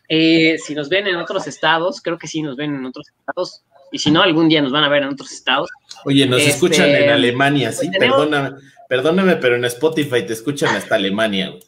eh, 0.10 0.58
si 0.58 0.76
nos 0.76 0.90
ven 0.90 1.08
en 1.08 1.16
otros 1.18 1.48
estados, 1.48 2.02
creo 2.02 2.18
que 2.18 2.28
sí 2.28 2.42
nos 2.42 2.56
ven 2.56 2.76
en 2.76 2.86
otros 2.86 3.08
estados, 3.10 3.64
y 3.92 4.00
si 4.00 4.12
no, 4.12 4.22
algún 4.22 4.50
día 4.50 4.62
nos 4.62 4.72
van 4.72 4.84
a 4.84 4.90
ver 4.90 5.04
en 5.04 5.10
otros 5.10 5.32
estados. 5.32 5.70
Oye, 6.06 6.26
nos 6.26 6.40
este, 6.40 6.52
escuchan 6.52 6.90
en 6.90 7.10
Alemania, 7.10 7.72
sí, 7.72 7.90
perdóname, 7.98 8.58
perdóname, 8.88 9.36
pero 9.38 9.56
en 9.56 9.66
Spotify 9.66 10.26
te 10.26 10.34
escuchan 10.34 10.76
hasta 10.76 10.96
Alemania. 10.96 11.54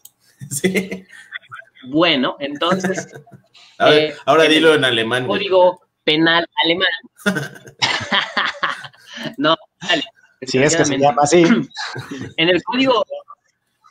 Sí. 0.50 1.06
Bueno, 1.88 2.38
entonces. 2.40 3.10
Eh, 3.80 4.16
ahora 4.26 4.44
dilo 4.44 4.74
en 4.74 4.86
alemán. 4.86 5.28
Código 5.28 5.82
penal 6.06 6.48
alemán. 6.64 6.90
no, 9.38 9.58
dale. 9.82 10.04
Si 10.42 10.58
es 10.60 10.76
que 10.76 10.86
se 10.86 10.98
llama 10.98 11.24
así. 11.24 11.44
en 12.38 12.50
el 12.50 12.64
código, 12.64 13.06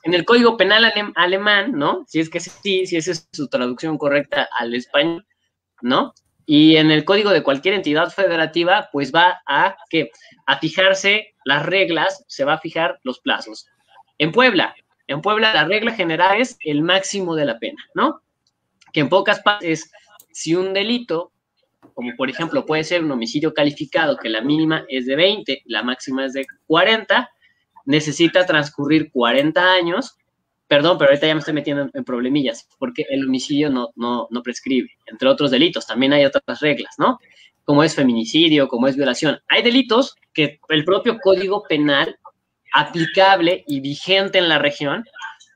en 0.04 0.14
el 0.14 0.24
código 0.24 0.56
penal 0.56 0.90
alemán, 1.14 1.72
¿no? 1.72 2.04
Si 2.08 2.20
es 2.20 2.30
que 2.30 2.40
sí, 2.40 2.86
si 2.86 2.96
esa 2.96 3.12
es 3.12 3.28
su 3.32 3.48
traducción 3.48 3.98
correcta 3.98 4.48
al 4.58 4.74
español, 4.74 5.26
¿no? 5.82 6.14
Y 6.50 6.76
en 6.76 6.90
el 6.90 7.04
código 7.04 7.28
de 7.28 7.42
cualquier 7.42 7.74
entidad 7.74 8.08
federativa, 8.08 8.88
pues 8.90 9.12
va 9.14 9.42
a 9.46 9.76
que 9.90 10.10
a 10.46 10.58
fijarse 10.58 11.34
las 11.44 11.66
reglas, 11.66 12.24
se 12.26 12.46
va 12.46 12.54
a 12.54 12.58
fijar 12.58 12.98
los 13.02 13.20
plazos. 13.20 13.66
En 14.16 14.32
Puebla, 14.32 14.74
en 15.08 15.20
Puebla 15.20 15.52
la 15.52 15.66
regla 15.66 15.92
general 15.92 16.40
es 16.40 16.56
el 16.60 16.80
máximo 16.80 17.34
de 17.34 17.44
la 17.44 17.58
pena, 17.58 17.84
¿no? 17.92 18.22
Que 18.94 19.00
en 19.00 19.10
pocas 19.10 19.40
partes, 19.40 19.92
si 20.32 20.54
un 20.54 20.72
delito, 20.72 21.32
como 21.92 22.16
por 22.16 22.30
ejemplo 22.30 22.64
puede 22.64 22.82
ser 22.82 23.04
un 23.04 23.12
homicidio 23.12 23.52
calificado, 23.52 24.16
que 24.16 24.30
la 24.30 24.40
mínima 24.40 24.86
es 24.88 25.04
de 25.04 25.16
20, 25.16 25.64
la 25.66 25.82
máxima 25.82 26.24
es 26.24 26.32
de 26.32 26.46
40, 26.66 27.28
necesita 27.84 28.46
transcurrir 28.46 29.12
40 29.12 29.70
años, 29.70 30.16
perdón, 30.68 30.98
pero 30.98 31.10
ahorita 31.10 31.26
ya 31.26 31.34
me 31.34 31.40
estoy 31.40 31.54
metiendo 31.54 31.90
en, 31.92 32.04
problemillas, 32.04 32.68
porque 32.78 33.06
el 33.08 33.26
homicidio 33.26 33.70
no, 33.70 33.88
no, 33.96 34.28
no 34.30 34.42
prescribe, 34.42 34.90
entre 35.06 35.28
otros 35.28 35.50
delitos, 35.50 35.86
también 35.86 36.12
hay 36.12 36.24
otras 36.24 36.60
reglas, 36.60 36.94
¿no? 36.98 37.18
Como 37.64 37.82
es 37.82 37.94
feminicidio, 37.94 38.68
como 38.68 38.86
es 38.86 38.96
violación. 38.96 39.40
Hay 39.48 39.62
delitos 39.62 40.14
que 40.32 40.60
el 40.68 40.84
propio 40.84 41.18
Código 41.18 41.62
Penal 41.68 42.16
aplicable 42.72 43.64
y 43.66 43.80
vigente 43.80 44.38
en 44.38 44.48
la 44.48 44.58
región 44.58 45.04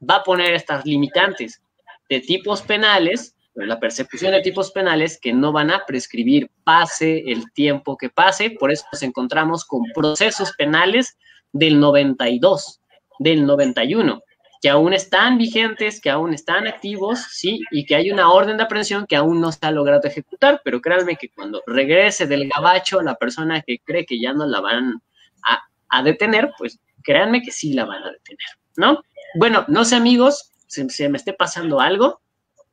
va 0.09 0.17
a 0.17 0.23
poner 0.23 0.55
estas 0.55 0.85
limitantes 0.85 1.63
de 2.09 2.21
tipos 2.21 2.63
penales, 2.63 3.37
la 3.55 3.79
persecución 3.79 4.33
de 4.33 4.41
tipos 4.41 4.71
penales 4.71 5.19
que 5.21 5.33
no 5.33 5.53
van 5.53 5.71
a 5.71 5.85
prescribir, 5.87 6.51
pase 6.65 7.23
el 7.27 7.51
tiempo 7.53 7.97
que 7.97 8.09
pase, 8.09 8.51
por 8.51 8.73
eso 8.73 8.85
nos 8.93 9.03
encontramos 9.03 9.65
con 9.65 9.83
procesos 9.95 10.53
penales 10.57 11.17
del 11.53 11.79
92, 11.79 12.81
del 13.19 13.47
91, 13.47 14.23
que 14.63 14.71
aún 14.71 14.93
están 14.93 15.39
vigentes, 15.39 16.01
que 16.01 16.09
aún 16.09 16.33
están 16.33 16.69
activos, 16.69 17.19
sí, 17.31 17.61
y 17.73 17.85
que 17.85 17.97
hay 17.97 18.13
una 18.13 18.31
orden 18.31 18.57
de 18.57 18.63
aprehensión 18.63 19.07
que 19.09 19.17
aún 19.17 19.41
no 19.41 19.49
está 19.49 19.73
logrado 19.73 20.07
ejecutar, 20.07 20.63
pero 20.65 20.81
créanme 20.81 21.17
que 21.17 21.31
cuando 21.31 21.61
regrese 21.67 22.29
del 22.29 22.49
gabacho 22.49 23.03
la 23.03 23.17
persona 23.17 23.61
que 23.63 23.81
cree 23.81 24.07
que 24.07 24.21
ya 24.21 24.33
no 24.33 24.47
la 24.47 24.61
van 24.61 25.03
a, 25.43 25.63
a 25.89 26.03
detener, 26.05 26.53
pues 26.57 26.79
créanme 27.03 27.43
que 27.43 27.51
sí 27.51 27.73
la 27.73 27.87
van 27.87 28.05
a 28.05 28.13
detener, 28.13 28.47
¿no? 28.77 29.03
Bueno, 29.35 29.65
no 29.67 29.85
sé 29.85 29.97
amigos, 29.97 30.53
si 30.69 30.89
se 30.91 31.09
me 31.09 31.19
esté 31.19 31.33
pasando 31.33 31.81
algo, 31.81 32.23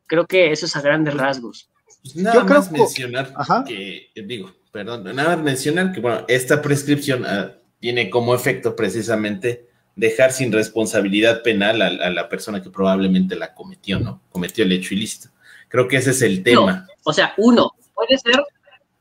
creo 0.05 0.27
que 0.27 0.51
eso 0.51 0.67
es 0.67 0.75
a 0.75 0.81
grandes 0.81 1.15
rasgos. 1.15 1.72
Pues 2.03 2.15
nada 2.17 2.36
Yo 2.36 2.46
más 2.46 2.72
mencionar 2.72 3.34
que, 3.65 4.12
digo, 4.13 4.53
perdón, 4.72 5.05
nada 5.15 5.36
más 5.36 5.43
mencionar 5.43 5.91
que, 5.91 6.01
bueno, 6.01 6.24
esta 6.27 6.62
prescripción 6.62 7.25
ah, 7.25 7.55
tiene 7.79 8.12
como 8.12 8.36
efecto 8.36 8.75
precisamente 8.75 9.69
dejar 10.00 10.32
sin 10.32 10.51
responsabilidad 10.51 11.44
penal 11.44 11.82
a, 11.82 12.10
la 12.10 12.29
persona 12.29 12.63
que 12.63 12.70
probablemente 12.70 13.36
la 13.36 13.53
cometió, 13.53 14.00
¿no? 14.00 14.22
Cometió 14.32 14.63
el 14.63 14.72
hecho 14.72 14.94
ilícito. 14.94 15.29
Creo 15.68 15.88
que 15.88 15.98
ese 15.98 16.12
es 16.12 16.22
el 16.22 16.41
tema. 16.41 16.88
o 17.03 17.13
sea, 17.13 17.34
uno, 17.38 17.74
puede 17.94 18.18
ser, 18.18 18.41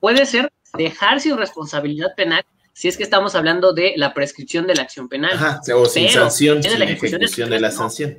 puede 0.01 0.27
ser 0.27 0.53
dejar 0.75 1.21
sin 1.21 1.37
responsabilidad 1.39 2.15
penal 2.17 2.45
si 2.73 2.89
es 2.89 2.97
que 2.97 3.03
estamos 3.05 3.35
hablando 3.35 3.73
de 3.73 3.95
la 3.97 4.13
prescripción 4.13 4.67
de 4.67 4.75
la 4.75 4.83
acción 4.83 5.09
penal. 5.09 5.33
Ajá, 5.35 5.61
o 5.75 5.87
sin 5.87 6.09
sanción, 6.09 6.63
sin 6.63 6.79
la 6.79 6.85
ejecución, 6.85 7.51
de 7.51 7.61
la 7.61 7.71
sanción. 7.71 8.19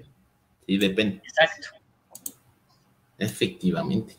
Y 0.65 0.77
depende. 0.77 1.21
Exacto. 1.25 1.69
Efectivamente. 3.17 4.15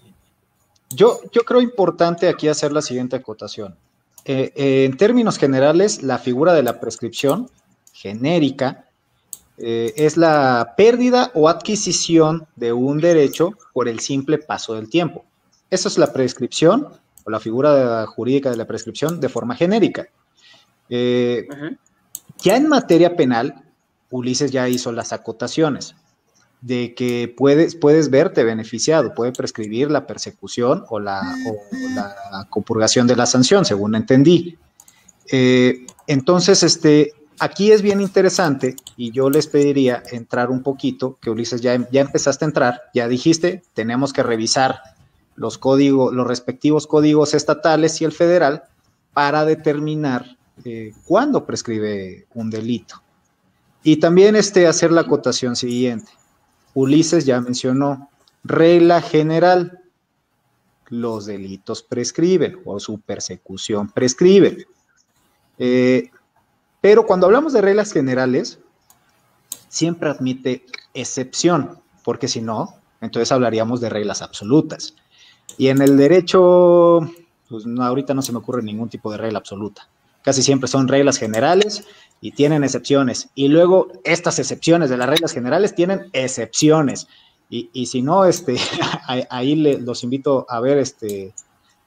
Yo, 0.90 1.21
yo 1.33 1.43
creo 1.43 1.61
importante 1.62 2.29
aquí 2.29 2.49
hacer 2.49 2.73
la 2.73 2.83
siguiente 2.83 3.17
acotación. 3.17 3.76
Eh, 4.25 4.52
eh, 4.55 4.85
en 4.85 4.97
términos 4.97 5.38
generales, 5.38 6.02
la 6.02 6.19
figura 6.19 6.52
de 6.52 6.62
la 6.62 6.81
prescripción 6.81 7.50
genérica 7.92 8.87
eh, 9.59 9.92
es 9.97 10.16
la 10.16 10.75
pérdida 10.76 11.30
o 11.35 11.49
adquisición 11.49 12.47
de 12.56 12.73
un 12.73 12.99
derecho 12.99 13.52
por 13.75 13.88
el 13.88 14.00
simple 14.00 14.38
paso 14.38 14.75
del 14.75 14.88
tiempo. 14.88 15.25
Esa 15.68 15.88
es 15.88 15.99
la 15.99 16.12
prescripción 16.12 16.88
o 17.25 17.30
la 17.30 17.40
figura 17.40 18.06
jurídica 18.06 18.50
de 18.50 18.56
la 18.56 18.66
prescripción 18.66 19.20
de 19.20 19.28
forma 19.28 19.54
genérica. 19.54 20.09
Eh, 20.88 21.47
ya 22.42 22.56
en 22.56 22.68
materia 22.68 23.14
penal, 23.14 23.62
Ulises 24.11 24.50
ya 24.50 24.68
hizo 24.68 24.92
las 24.92 25.12
acotaciones 25.12 25.94
de 26.61 26.94
que 26.94 27.32
puedes, 27.35 27.75
puedes 27.75 28.11
verte 28.11 28.44
beneficiado, 28.44 29.14
puede 29.14 29.32
prescribir 29.32 29.90
la 29.90 30.06
persecución 30.06 30.85
o 30.88 31.00
la, 31.00 31.23
compurgación 32.49 33.06
de 33.06 33.16
la 33.16 33.26
sanción, 33.26 33.64
según 33.64 33.94
entendí. 33.94 34.59
Eh, 35.30 35.87
entonces, 36.06 36.62
este, 36.62 37.12
aquí 37.40 37.73
es 37.73 37.82
bien 37.82 38.00
interesante 38.00 38.76
y 38.97 39.11
yo 39.11 39.30
les 39.30 39.47
pediría 39.47 40.02
entrar 40.12 40.50
un 40.50 40.62
poquito, 40.62 41.18
que 41.20 41.30
Ulises 41.30 41.61
ya, 41.61 41.88
ya 41.90 42.02
empezaste 42.02 42.44
a 42.44 42.49
entrar, 42.49 42.80
ya 42.94 43.09
dijiste, 43.09 43.62
tenemos 43.75 44.12
que 44.12 44.23
revisar 44.23 44.80
los 45.35 45.56
códigos, 45.59 46.12
los 46.12 46.26
respectivos 46.26 46.87
códigos 46.87 47.35
estatales 47.35 48.00
y 48.00 48.04
el 48.04 48.12
federal 48.12 48.64
para 49.14 49.44
determinar 49.44 50.37
eh, 50.64 50.92
cuándo 51.06 51.47
prescribe 51.47 52.26
un 52.35 52.50
delito. 52.50 53.02
Y 53.82 53.97
también 53.97 54.37
este, 54.37 54.66
hacer 54.66 54.92
la 54.92 55.00
acotación 55.00 55.56
siguiente. 55.56 56.12
Ulises 56.75 57.25
ya 57.25 57.40
mencionó, 57.40 58.11
regla 58.44 59.00
general, 59.00 59.80
los 60.88 61.25
delitos 61.25 61.82
prescriben 61.82 62.61
o 62.66 62.78
su 62.78 63.00
persecución 63.00 63.88
prescribe. 63.88 64.66
Eh, 65.59 66.11
pero 66.81 67.07
cuando 67.07 67.27
hablamos 67.27 67.53
de 67.53 67.61
reglas 67.61 67.93
generales, 67.93 68.59
siempre 69.69 70.11
admite 70.11 70.65
excepción, 70.95 71.79
porque 72.05 72.29
si 72.29 72.41
no, 72.41 72.75
entonces 73.01 73.33
hablaríamos 73.33 73.81
de 73.81 73.89
reglas 73.89 74.23
absolutas. 74.23 74.95
Y 75.59 75.69
en 75.69 75.83
el 75.83 75.97
derecho, 75.97 77.01
pues 77.49 77.65
ahorita 77.79 78.15
no 78.15 78.23
se 78.23 78.33
me 78.33 78.39
ocurre 78.39 78.63
ningún 78.63 78.89
tipo 78.89 79.11
de 79.11 79.19
regla 79.19 79.39
absoluta. 79.39 79.89
Casi 80.23 80.43
siempre 80.43 80.69
son 80.69 80.89
reglas 80.89 81.19
generales 81.19 81.85
y 82.21 82.33
tienen 82.33 82.65
excepciones. 82.65 83.31
Y 83.35 83.49
luego 83.49 83.89
estas 84.05 84.39
excepciones 84.39 84.91
de 84.91 84.97
las 84.97 85.09
reglas 85.09 85.33
generales 85.33 85.75
tienen 85.75 86.09
excepciones. 86.13 87.09
Y, 87.53 87.87
si 87.87 88.01
no, 88.01 88.27
este, 88.27 88.57
ahí 89.31 89.57
los 89.57 90.05
invito 90.05 90.47
a 90.49 90.61
ver 90.61 90.79
este, 90.79 91.35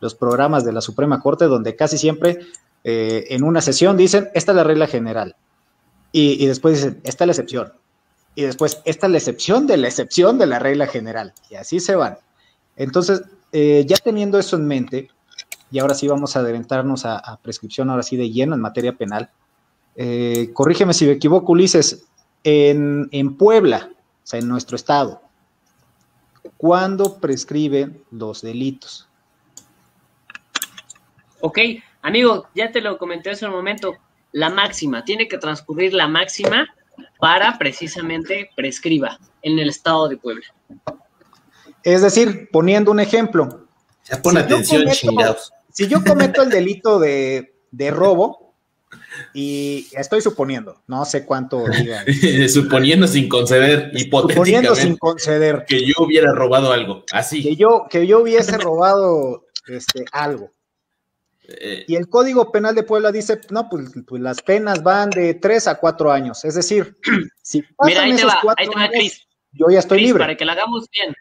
los 0.02 0.14
programas 0.14 0.66
de 0.66 0.74
la 0.74 0.82
Suprema 0.82 1.22
Corte, 1.22 1.46
donde 1.46 1.78
casi 1.78 1.98
siempre 1.98 2.40
eh, 2.84 3.28
en 3.30 3.44
una 3.44 3.62
sesión 3.62 3.98
dicen, 3.98 4.30
esta 4.34 4.52
es 4.52 4.56
la 4.56 4.63
regla 4.63 4.88
general. 4.88 5.36
Y, 6.12 6.46
después 6.46 6.75
dicen, 6.75 7.02
esta 7.04 7.24
es 7.24 7.28
la 7.28 7.32
excepción. 7.32 7.74
Y 8.36 8.44
después, 8.44 8.82
esta 8.86 9.08
es 9.08 9.12
la 9.12 9.18
excepción 9.18 9.66
de 9.66 9.78
la 9.78 9.88
excepción 9.88 10.38
de 10.38 10.46
la 10.46 10.60
regla 10.60 10.86
general. 10.86 11.34
Y 11.50 11.56
así 11.56 11.80
se 11.80 11.96
van. 11.96 12.18
Entonces, 12.75 13.24
eh, 13.52 13.84
ya 13.88 13.98
teniendo 13.98 14.38
eso 14.38 14.56
en 14.56 14.68
mente, 14.68 15.10
y 15.72 15.80
ahora 15.80 15.96
sí 15.96 16.08
vamos 16.08 16.36
a 16.36 16.40
adelantarnos 16.40 17.04
a, 17.06 17.40
prescripción, 17.42 17.90
ahora 17.90 18.04
sí 18.04 18.16
de 18.16 18.30
lleno 18.30 18.54
en 18.54 18.62
materia 18.62 18.96
penal. 18.96 19.32
Eh, 19.96 20.52
corrígeme 20.54 20.94
si 20.94 21.06
me 21.06 21.13
equivoco, 21.13 21.52
Ulises, 21.52 22.06
en, 22.44 23.38
Puebla, 23.38 23.90
o 23.92 24.28
sea, 24.28 24.40
en 24.40 24.48
nuestro 24.48 24.75
estado, 24.75 25.22
¿cuándo 26.58 27.18
prescriben 27.18 28.04
los 28.12 28.42
delitos? 28.42 29.08
Ok, 31.42 31.58
amigo, 32.03 32.48
ya 32.53 32.72
te 32.72 32.81
lo 32.81 33.00
comenté 33.00 33.31
hace 33.31 33.45
un 33.45 33.51
momento, 33.51 33.95
la 34.31 34.50
máxima, 34.50 35.03
tiene 35.03 35.27
que 35.27 35.39
transcurrir 35.39 35.93
la 35.93 36.07
máxima 36.07 36.67
para 37.19 37.57
precisamente 37.57 38.51
prescriba 38.55 39.19
en 39.41 39.57
el 39.57 39.69
estado 39.69 40.07
de 40.07 40.17
Puebla. 40.17 40.45
Es 41.83 42.01
decir, 42.01 42.50
poniendo 42.51 42.91
un 42.91 43.00
ejemplo. 43.00 43.67
Ya 44.05 44.22
pon 44.22 44.38
atención, 44.38 44.88
chingados. 44.91 45.51
Si 45.72 45.88
yo 45.88 46.03
cometo 46.03 46.43
el 46.43 46.50
delito 46.50 47.00
de, 47.00 47.55
de 47.72 47.91
robo, 47.91 48.43
y 49.33 49.88
estoy 49.93 50.22
suponiendo, 50.22 50.81
no 50.88 51.05
sé 51.05 51.25
cuánto 51.25 51.63
digan. 51.67 52.05
Suponiendo 52.50 53.07
sin 53.07 53.27
conceder, 53.29 53.91
hipotéticamente. 53.93 54.33
Suponiendo 54.33 54.75
sin 54.75 54.98
conceder. 54.98 55.65
Que 55.67 55.86
yo 55.86 55.95
hubiera 56.00 56.31
robado 56.33 56.72
algo, 56.72 57.03
así. 57.12 57.43
Que 57.43 57.55
yo, 57.55 57.86
que 57.89 58.07
yo 58.07 58.22
hubiese 58.22 58.57
robado 58.57 59.45
este, 59.67 60.05
algo. 60.12 60.51
Eh, 61.48 61.86
y 61.88 61.96
el 61.96 62.08
Código 62.08 62.52
Penal 62.52 62.74
de 62.76 62.84
Puebla 62.84 63.12
dice, 63.12 63.42
no, 63.50 63.68
pues, 63.70 63.92
pues, 64.08 64.22
las 64.22 64.42
penas 64.42 64.82
van 64.82 65.10
de 65.10 65.34
tres 65.34 65.68
a 65.68 65.76
cuatro 65.76 66.12
años. 66.12 66.46
Es 66.46 66.56
decir, 66.56 66.98
si 67.42 67.62
pasan 67.78 68.12
esos 68.12 68.34
cuatro 68.42 68.78
años, 68.78 69.28
yo 69.52 69.68
ya 69.70 69.80
estoy 69.80 70.02
libre. 70.02 70.24
Para 70.24 70.38
que 70.38 70.46
la 70.46 70.54
hagamos 70.54 70.88
bien, 70.90 71.14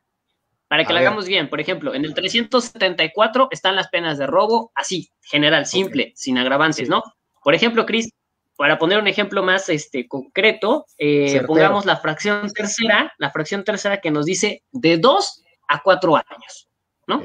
para 0.69 0.85
que 0.85 0.93
la 0.93 1.00
hagamos 1.00 1.26
bien, 1.26 1.50
por 1.50 1.61
ejemplo, 1.61 1.95
en 1.95 2.05
el 2.05 2.14
374 2.14 3.49
están 3.50 3.76
las 3.76 3.88
penas 3.88 4.17
de 4.17 4.26
robo, 4.26 4.73
así, 4.75 5.11
general, 5.21 5.67
simple, 5.67 6.12
sin 6.17 6.38
agravantes, 6.38 6.88
¿no? 6.88 7.02
Por 7.43 7.55
ejemplo, 7.55 7.85
Cris, 7.85 8.11
para 8.57 8.79
poner 8.79 8.99
un 8.99 9.09
ejemplo 9.09 9.43
más 9.43 9.69
este, 9.69 10.07
concreto, 10.09 10.87
eh, 10.97 11.43
pongamos 11.47 11.85
la 11.85 11.97
fracción 11.97 12.50
tercera, 12.52 13.12
la 13.19 13.31
fracción 13.31 13.64
tercera 13.64 14.00
que 14.00 14.11
nos 14.11 14.25
dice 14.25 14.62
de 14.71 14.97
dos 14.99 15.43
a 15.69 15.83
cuatro 15.83 16.17
años, 16.17 16.69
¿no? 17.07 17.23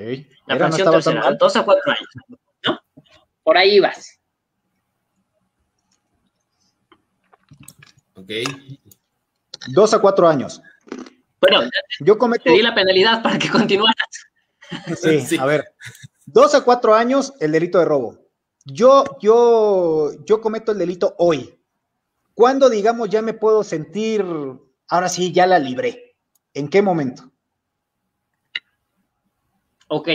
La 0.48 0.58
fracción 0.58 0.92
tercera, 0.92 1.30
de 1.30 1.38
dos 1.38 1.56
a 1.56 1.64
cuatro 1.64 1.92
años. 1.92 2.10
Por 3.48 3.58
ahí 3.58 3.80
vas. 3.80 4.20
Ok. 8.14 8.30
Dos 9.70 9.94
a 9.94 10.00
cuatro 10.00 10.28
años. 10.28 10.62
Bueno, 11.40 11.62
yo 12.02 12.18
cometo... 12.18 12.44
te 12.44 12.52
di 12.52 12.62
la 12.62 12.76
penalidad 12.76 13.24
para 13.24 13.40
que 13.40 13.50
continuaras. 13.50 13.96
Sí, 15.26 15.38
a 15.38 15.46
ver. 15.46 15.64
Dos 16.26 16.56
a 16.56 16.66
cuatro 16.66 16.94
años 16.94 17.36
el 17.40 17.54
delito 17.54 17.80
de 17.80 17.86
robo. 17.86 18.20
Yo, 18.66 19.06
yo, 19.22 20.12
yo 20.26 20.42
cometo 20.42 20.74
el 20.74 20.80
delito 20.80 21.16
hoy. 21.18 21.58
¿Cuándo, 22.34 22.70
digamos, 22.70 23.08
ya 23.08 23.22
me 23.22 23.34
puedo 23.34 23.64
sentir, 23.64 24.26
ahora 24.90 25.08
sí, 25.08 25.32
ya 25.32 25.48
la 25.48 25.58
libré? 25.58 26.18
¿En 26.54 26.68
qué 26.68 26.82
momento? 26.82 27.32
Ok, 29.88 30.10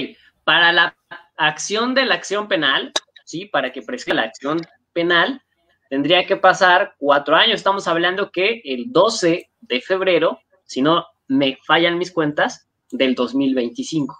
para 0.44 0.70
la 0.70 0.94
acción 1.38 1.94
de 1.94 2.04
la 2.04 2.16
acción 2.16 2.46
penal, 2.46 2.92
¿sí? 3.24 3.46
Para 3.46 3.72
que 3.72 3.82
prescriba 3.82 4.16
la 4.16 4.28
acción 4.28 4.60
penal, 4.92 5.42
tendría 5.88 6.26
que 6.26 6.36
pasar 6.36 6.94
cuatro 6.98 7.36
años. 7.36 7.56
Estamos 7.56 7.86
hablando 7.86 8.30
que 8.30 8.62
el 8.64 8.92
12 8.92 9.50
de 9.60 9.80
febrero, 9.80 10.38
si 10.64 10.82
no 10.82 11.04
me 11.28 11.58
fallan 11.66 11.98
mis 11.98 12.12
cuentas, 12.12 12.68
del 12.90 13.14
2025. 13.14 14.16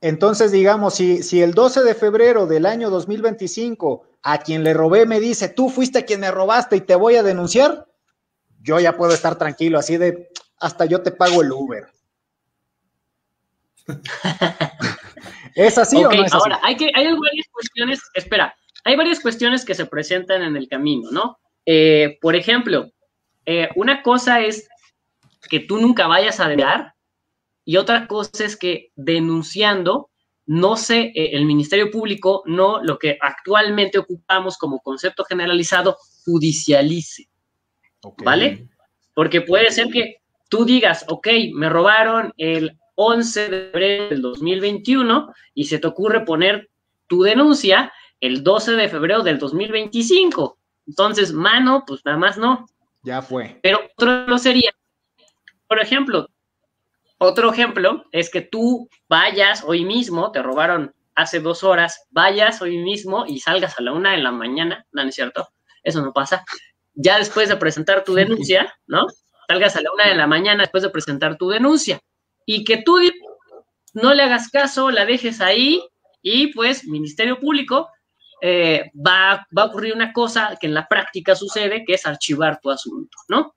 Entonces, 0.00 0.50
digamos, 0.50 0.94
si, 0.94 1.22
si 1.22 1.42
el 1.42 1.52
12 1.52 1.82
de 1.82 1.94
febrero 1.94 2.46
del 2.46 2.64
año 2.64 2.90
2025 2.90 4.06
a 4.22 4.38
quien 4.38 4.64
le 4.64 4.74
robé 4.74 5.06
me 5.06 5.20
dice, 5.20 5.48
tú 5.48 5.68
fuiste 5.68 6.04
quien 6.04 6.20
me 6.20 6.30
robaste 6.30 6.76
y 6.76 6.80
te 6.80 6.94
voy 6.94 7.16
a 7.16 7.22
denunciar, 7.22 7.86
yo 8.62 8.78
ya 8.80 8.96
puedo 8.96 9.12
estar 9.12 9.36
tranquilo, 9.36 9.78
así 9.78 9.96
de, 9.96 10.30
hasta 10.58 10.84
yo 10.84 11.02
te 11.02 11.10
pago 11.10 11.42
el 11.42 11.52
Uber. 11.52 11.88
¿Es 15.54 15.78
así 15.78 15.96
o 15.96 16.10
no 16.10 16.24
es 16.24 16.32
Ahora, 16.32 16.60
hay, 16.62 16.76
que, 16.76 16.90
hay 16.94 17.04
varias 17.06 17.46
cuestiones, 17.52 18.00
espera, 18.14 18.54
hay 18.84 18.96
varias 18.96 19.20
cuestiones 19.20 19.64
que 19.64 19.74
se 19.74 19.86
presentan 19.86 20.42
en 20.42 20.56
el 20.56 20.68
camino, 20.68 21.10
¿no? 21.10 21.38
Eh, 21.66 22.18
por 22.20 22.36
ejemplo, 22.36 22.90
eh, 23.46 23.68
una 23.74 24.02
cosa 24.02 24.40
es 24.40 24.68
que 25.48 25.60
tú 25.60 25.78
nunca 25.80 26.06
vayas 26.06 26.40
a 26.40 26.48
denunciar 26.48 26.94
y 27.64 27.76
otra 27.76 28.06
cosa 28.06 28.44
es 28.44 28.56
que 28.56 28.90
denunciando 28.96 30.10
no 30.52 30.76
sé, 30.76 31.12
eh, 31.14 31.30
el 31.34 31.44
Ministerio 31.44 31.92
Público 31.92 32.42
no 32.44 32.82
lo 32.82 32.98
que 32.98 33.16
actualmente 33.20 33.98
ocupamos 33.98 34.58
como 34.58 34.80
concepto 34.80 35.22
generalizado 35.24 35.96
judicialice. 36.24 37.28
¿Vale? 38.24 38.66
Porque 39.14 39.42
puede 39.42 39.70
ser 39.70 39.90
que 39.92 40.16
tú 40.48 40.64
digas, 40.64 41.04
ok, 41.06 41.28
me 41.54 41.68
robaron 41.68 42.32
el 42.36 42.79
11 43.02 43.48
de 43.48 43.70
febrero 43.70 44.08
del 44.10 44.20
2021 44.20 45.32
y 45.54 45.64
se 45.64 45.78
te 45.78 45.86
ocurre 45.86 46.26
poner 46.26 46.68
tu 47.06 47.22
denuncia 47.22 47.90
el 48.20 48.44
12 48.44 48.72
de 48.72 48.90
febrero 48.90 49.22
del 49.22 49.38
2025. 49.38 50.58
Entonces, 50.86 51.32
mano, 51.32 51.84
pues 51.86 52.04
nada 52.04 52.18
más 52.18 52.36
no. 52.36 52.66
Ya 53.02 53.22
fue. 53.22 53.58
Pero 53.62 53.80
otro 53.96 54.26
lo 54.26 54.36
sería, 54.36 54.70
por 55.66 55.80
ejemplo, 55.80 56.28
otro 57.16 57.50
ejemplo 57.50 58.04
es 58.12 58.28
que 58.28 58.42
tú 58.42 58.90
vayas 59.08 59.64
hoy 59.66 59.86
mismo, 59.86 60.30
te 60.30 60.42
robaron 60.42 60.94
hace 61.14 61.40
dos 61.40 61.64
horas, 61.64 62.06
vayas 62.10 62.60
hoy 62.60 62.76
mismo 62.76 63.24
y 63.26 63.40
salgas 63.40 63.78
a 63.78 63.82
la 63.82 63.92
una 63.92 64.12
de 64.12 64.18
la 64.18 64.30
mañana, 64.30 64.84
no, 64.92 65.02
no 65.02 65.08
es 65.08 65.14
cierto, 65.14 65.48
eso 65.82 66.02
no 66.02 66.12
pasa. 66.12 66.44
Ya 66.92 67.16
después 67.16 67.48
de 67.48 67.56
presentar 67.56 68.04
tu 68.04 68.12
denuncia, 68.12 68.74
¿no? 68.86 69.06
Salgas 69.48 69.74
a 69.76 69.80
la 69.80 69.90
una 69.90 70.06
de 70.06 70.16
la 70.16 70.26
mañana 70.26 70.64
después 70.64 70.82
de 70.82 70.90
presentar 70.90 71.38
tu 71.38 71.48
denuncia 71.48 71.98
y 72.52 72.64
que 72.64 72.78
tú 72.78 72.98
no 73.94 74.12
le 74.12 74.24
hagas 74.24 74.48
caso, 74.48 74.90
la 74.90 75.06
dejes 75.06 75.40
ahí 75.40 75.80
y 76.20 76.48
pues 76.52 76.84
Ministerio 76.84 77.38
Público 77.38 77.88
eh, 78.42 78.90
va, 78.94 79.46
va, 79.56 79.62
a 79.62 79.66
ocurrir 79.66 79.94
una 79.94 80.12
cosa 80.12 80.56
que 80.60 80.66
en 80.66 80.74
la 80.74 80.88
práctica 80.88 81.36
sucede, 81.36 81.84
que 81.84 81.94
es 81.94 82.06
archivar 82.06 82.58
tu 82.60 82.72
asunto, 82.72 83.16
¿no? 83.28 83.54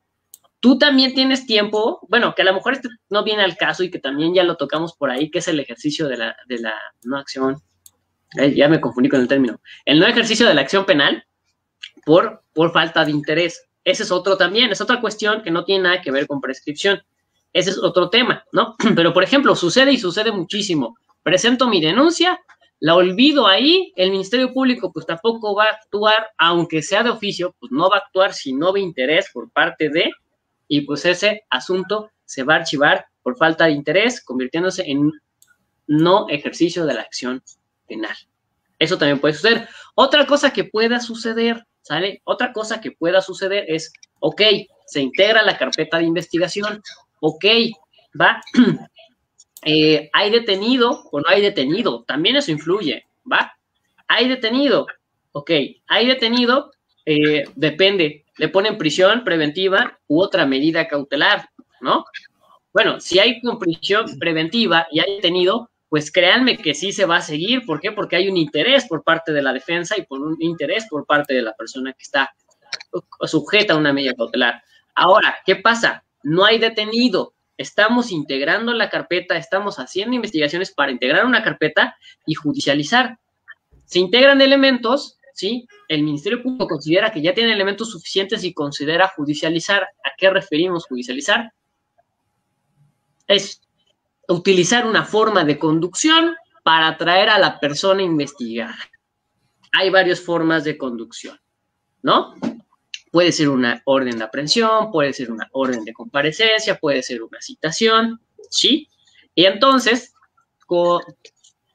Tú 0.60 0.77
también 0.77 1.15
tienes 1.15 1.47
tiempo, 1.47 2.06
bueno, 2.08 2.36
que 2.36 2.43
a 2.43 2.45
lo 2.45 2.53
mejor 2.53 2.73
este 2.73 2.88
no 3.10 3.23
viene 3.23 3.41
al 3.41 3.58
caso 3.58 3.84
y 3.84 3.89
que 3.89 3.97
también 3.97 4.36
ya 4.36 4.43
lo 4.43 4.58
tocamos 4.58 4.93
por 4.93 5.10
ahí, 5.10 5.32
que 5.32 5.39
es 5.39 5.47
el 5.47 5.60
ejercicio 5.60 6.08
de 6.08 6.17
la, 6.17 6.38
de 6.47 6.60
la 6.60 6.75
no 7.01 7.17
acción, 7.17 7.63
eh, 8.38 8.53
ya 8.53 8.69
me 8.69 8.79
confundí 8.79 9.10
con 9.10 9.21
el 9.21 9.27
término, 9.27 9.60
el 9.86 9.99
no 9.99 10.06
ejercicio 10.06 10.47
de 10.47 10.53
la 10.53 10.62
acción 10.62 10.86
penal 10.86 11.25
por, 12.06 12.43
por 12.53 12.71
falta 12.71 13.03
de 13.03 13.10
interés. 13.12 13.65
Ese 13.84 14.03
es 14.03 14.12
otro 14.12 14.38
también, 14.38 14.71
es 14.71 14.82
otra 14.82 15.01
cuestión 15.01 15.41
que 15.41 15.49
no 15.49 15.65
tiene 15.65 15.86
nada 15.86 16.01
que 16.01 16.12
ver 16.12 16.27
con 16.27 16.39
prescripción. 16.39 17.01
Ese 17.54 17.70
es 17.70 17.78
otro 17.78 18.10
tema, 18.10 18.44
¿no? 18.52 18.76
Pero, 18.96 19.13
por 19.13 19.24
ejemplo, 19.24 19.56
sucede 19.56 19.94
y 19.94 19.98
sucede 19.98 20.32
muchísimo. 20.32 20.98
Presento 21.22 21.68
mi 21.68 21.80
denuncia, 21.80 22.39
la 22.80 22.96
olvido 22.96 23.48
ahí, 23.48 23.94
el 23.96 24.12
Ministerio 24.12 24.52
Público 24.52 24.92
pues 24.92 25.06
tampoco 25.06 25.56
va 25.56 25.66
a 25.66 25.72
actuar, 25.72 26.32
aunque 26.38 26.82
sea 26.82 27.02
de 27.02 27.12
oficio, 27.12 27.56
pues 27.58 27.72
no 27.72 27.89
va 27.89 27.96
a 27.96 28.00
actuar 28.00 28.34
si 28.34 28.52
no 28.52 28.74
ve 28.74 28.82
interés 28.82 29.30
por 29.32 29.50
parte 29.52 29.89
de, 29.89 30.12
y 30.68 30.82
pues 30.82 31.06
ese 31.06 31.44
asunto 31.50 32.10
se 32.26 32.44
va 32.44 32.56
a 32.56 32.58
archivar 32.58 33.06
por 33.22 33.38
falta 33.38 33.66
de 33.66 33.72
interés, 33.72 34.22
convirtiéndose 34.22 34.84
en 34.86 35.12
no 35.88 36.28
ejercicio 36.28 36.86
de 36.86 36.94
la 36.94 37.02
acción 37.02 37.42
penal. 37.88 38.16
Eso 38.80 38.98
también 38.98 39.20
puede 39.20 39.36
suceder. 39.36 39.70
Otra 39.96 40.26
cosa 40.26 40.52
que 40.52 40.66
pueda 40.66 41.00
suceder, 41.00 41.66
¿sale? 41.84 42.22
Otra 42.26 42.52
cosa 42.52 42.82
que 42.82 42.92
pueda 42.92 43.22
suceder 43.22 43.66
es, 43.70 43.94
ok, 44.20 44.42
se 44.88 45.00
integra 45.00 45.42
la 45.42 45.58
carpeta 45.58 46.00
de 46.00 46.04
investigación, 46.04 46.82
ok, 47.25 47.45
va, 48.19 48.41
eh, 49.65 50.09
hay 50.12 50.29
detenido 50.29 51.07
o 51.09 51.21
no 51.21 51.29
hay 51.29 51.41
detenido, 51.41 52.03
también 52.03 52.36
eso 52.36 52.51
influye, 52.51 53.05
va, 53.31 53.53
hay 54.09 54.27
detenido, 54.27 54.88
ok, 55.31 55.51
hay 55.88 56.07
detenido, 56.07 56.73
eh, 57.05 57.45
depende, 57.55 58.25
le 58.38 58.49
ponen 58.49 58.77
prisión 58.77 59.23
preventiva 59.23 59.97
u 60.07 60.21
otra 60.21 60.45
medida 60.45 60.89
cautelar, 60.89 61.49
¿no? 61.79 62.03
Bueno, 62.73 62.99
si 62.99 63.19
hay 63.19 63.39
prisión 63.57 64.19
preventiva 64.19 64.88
y 64.91 64.99
hay 64.99 65.15
detenido, 65.15 65.69
pues 65.88 66.12
créanme 66.12 66.57
que 66.57 66.73
sí 66.73 66.91
se 66.91 67.05
va 67.05 67.17
a 67.17 67.21
seguir. 67.21 67.65
¿Por 67.67 67.79
qué? 67.79 67.91
Porque 67.91 68.15
hay 68.15 68.27
un 68.27 68.36
interés 68.36 68.88
por 68.88 69.03
parte 69.03 69.31
de 69.31 69.43
la 69.43 69.53
defensa 69.53 69.95
y 69.95 70.01
por 70.01 70.19
un 70.19 70.36
interés 70.39 70.88
por 70.89 71.05
parte 71.05 71.36
de 71.36 71.43
la 71.43 71.53
persona 71.53 71.93
que 71.93 72.01
está 72.01 72.33
sujeta 73.27 73.75
a 73.75 73.77
una 73.77 73.93
medida 73.93 74.15
cautelar. 74.15 74.63
Ahora, 74.95 75.38
¿qué 75.45 75.57
pasa? 75.57 76.03
No 76.23 76.45
hay 76.45 76.57
detenido. 76.57 77.33
Estamos 77.57 78.12
integrando 78.12 78.73
la 78.73 78.89
carpeta, 78.89 79.38
estamos 79.38 79.77
haciendo 79.77 80.15
investigaciones 80.15 80.71
para 80.73 80.91
integrar 80.91 81.25
una 81.25 81.43
carpeta 81.43 81.95
y 82.25 82.33
judicializar. 82.33 83.19
Se 83.86 83.99
integran 83.99 84.41
elementos, 84.41 85.19
¿sí? 85.33 85.67
El 85.88 86.03
Ministerio 86.03 86.41
Público 86.41 86.67
considera 86.67 87.12
que 87.12 87.21
ya 87.21 87.33
tiene 87.33 87.53
elementos 87.53 87.91
suficientes 87.91 88.43
y 88.43 88.53
considera 88.53 89.07
judicializar. 89.15 89.83
¿A 89.83 90.12
qué 90.17 90.29
referimos 90.29 90.86
judicializar? 90.88 91.53
Es 93.27 93.62
utilizar 94.27 94.88
una 94.88 95.03
forma 95.03 95.43
de 95.43 95.59
conducción 95.59 96.36
para 96.63 96.88
atraer 96.88 97.29
a 97.29 97.38
la 97.38 97.59
persona 97.59 98.01
investigada. 98.01 98.77
Hay 99.73 99.89
varias 99.89 100.21
formas 100.21 100.63
de 100.63 100.77
conducción, 100.77 101.39
¿no? 102.01 102.36
Puede 103.13 103.32
ser 103.32 103.49
una 103.49 103.80
orden 103.86 104.17
de 104.17 104.23
aprehensión, 104.23 104.91
puede 104.91 105.13
ser 105.13 105.32
una 105.32 105.47
orden 105.52 105.84
de 105.84 105.93
comparecencia, 105.93 106.80
puede 106.80 107.04
ser 107.04 107.21
una 107.21 107.39
citación, 107.39 108.19
¿sí? 108.49 108.89
Y 109.36 109.45
entonces, 109.45 110.15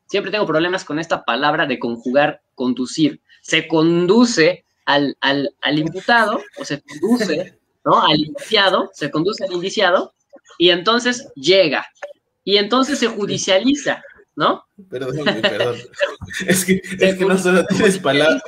siempre 0.08 0.32
tengo 0.32 0.48
problemas 0.48 0.84
con 0.84 0.98
esta 0.98 1.24
palabra 1.24 1.64
de 1.64 1.78
conjugar, 1.78 2.42
conducir. 2.56 3.20
Se 3.40 3.68
conduce 3.68 4.64
al, 4.84 5.16
al, 5.20 5.54
al 5.62 5.78
imputado 5.78 6.42
o 6.58 6.64
se 6.64 6.82
conduce, 6.82 7.56
¿no? 7.84 8.02
Al 8.02 8.18
indiciado, 8.18 8.90
se 8.92 9.08
conduce 9.08 9.44
al 9.44 9.52
indiciado 9.52 10.14
y 10.58 10.70
entonces 10.70 11.28
llega. 11.36 11.86
Y 12.42 12.56
entonces 12.56 12.98
se 12.98 13.06
judicializa, 13.06 14.02
¿no? 14.38 14.64
Perdón, 14.88 15.16
perdón. 15.42 15.76
es 16.46 16.64
que, 16.64 16.80
es 17.00 17.16
que 17.16 17.24
no 17.24 17.36
solo 17.36 17.66
tienes 17.66 17.98
palabras, 17.98 18.40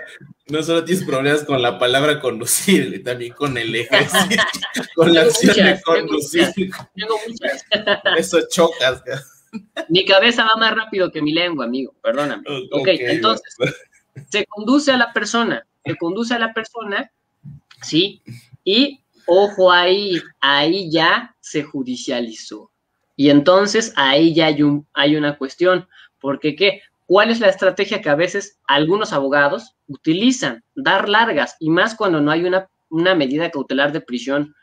no 0.47 0.63
solo 0.63 0.85
tienes 0.85 1.05
problemas 1.05 1.43
con 1.43 1.61
la 1.61 1.81
palabra 1.81 2.21
conducir, 2.21 3.03
también 3.03 3.33
con 3.33 3.59
el 3.59 3.75
ejercicio, 3.75 4.41
con 4.95 5.13
la 5.13 5.23
acción 5.23 5.57
de 5.57 5.81
conducir. 5.83 6.71
Tengo 6.95 7.17
muchas. 7.27 7.67
Eso 8.17 8.39
chocas. 8.49 9.03
Mi 9.89 10.05
cabeza 10.05 10.45
va 10.45 10.61
más 10.61 10.77
rápido 10.77 11.11
que 11.11 11.21
mi 11.21 11.33
lengua, 11.33 11.65
amigo, 11.65 11.93
perdóname. 12.01 12.45
Ok, 12.71 12.83
okay 12.83 12.99
entonces, 13.09 13.53
se 14.29 14.47
conduce 14.47 14.93
a 14.93 14.97
la 14.97 15.13
persona, 15.13 15.67
se 15.85 15.97
conduce 15.97 16.35
a 16.35 16.39
la 16.39 16.55
persona, 16.55 17.11
¿sí? 17.83 18.23
Y 18.63 19.01
ojo 19.27 19.73
ahí, 19.73 20.23
ahí 20.41 20.89
ya 20.89 21.35
se 21.41 21.65
judicializó. 21.65 22.71
Y 23.21 23.29
entonces 23.29 23.93
ahí 23.97 24.33
ya 24.33 24.47
hay, 24.47 24.63
un, 24.63 24.87
hay 24.95 25.15
una 25.15 25.37
cuestión, 25.37 25.87
porque 26.21 26.57
¿qué? 26.57 26.81
¿Cuál 27.05 27.29
es 27.29 27.39
la 27.39 27.49
estrategia 27.49 28.01
que 28.01 28.09
a 28.09 28.15
veces 28.15 28.59
algunos 28.67 29.13
abogados 29.13 29.77
utilizan? 29.89 30.65
Dar 30.75 31.07
largas, 31.07 31.55
y 31.61 31.69
más 31.69 31.95
cuando 31.95 32.23
no 32.23 32.31
hay 32.31 32.45
una, 32.45 32.71
una 32.89 33.15
medida 33.15 33.51
cautelar 33.51 33.93
de 33.93 34.01
prisión 34.01 34.55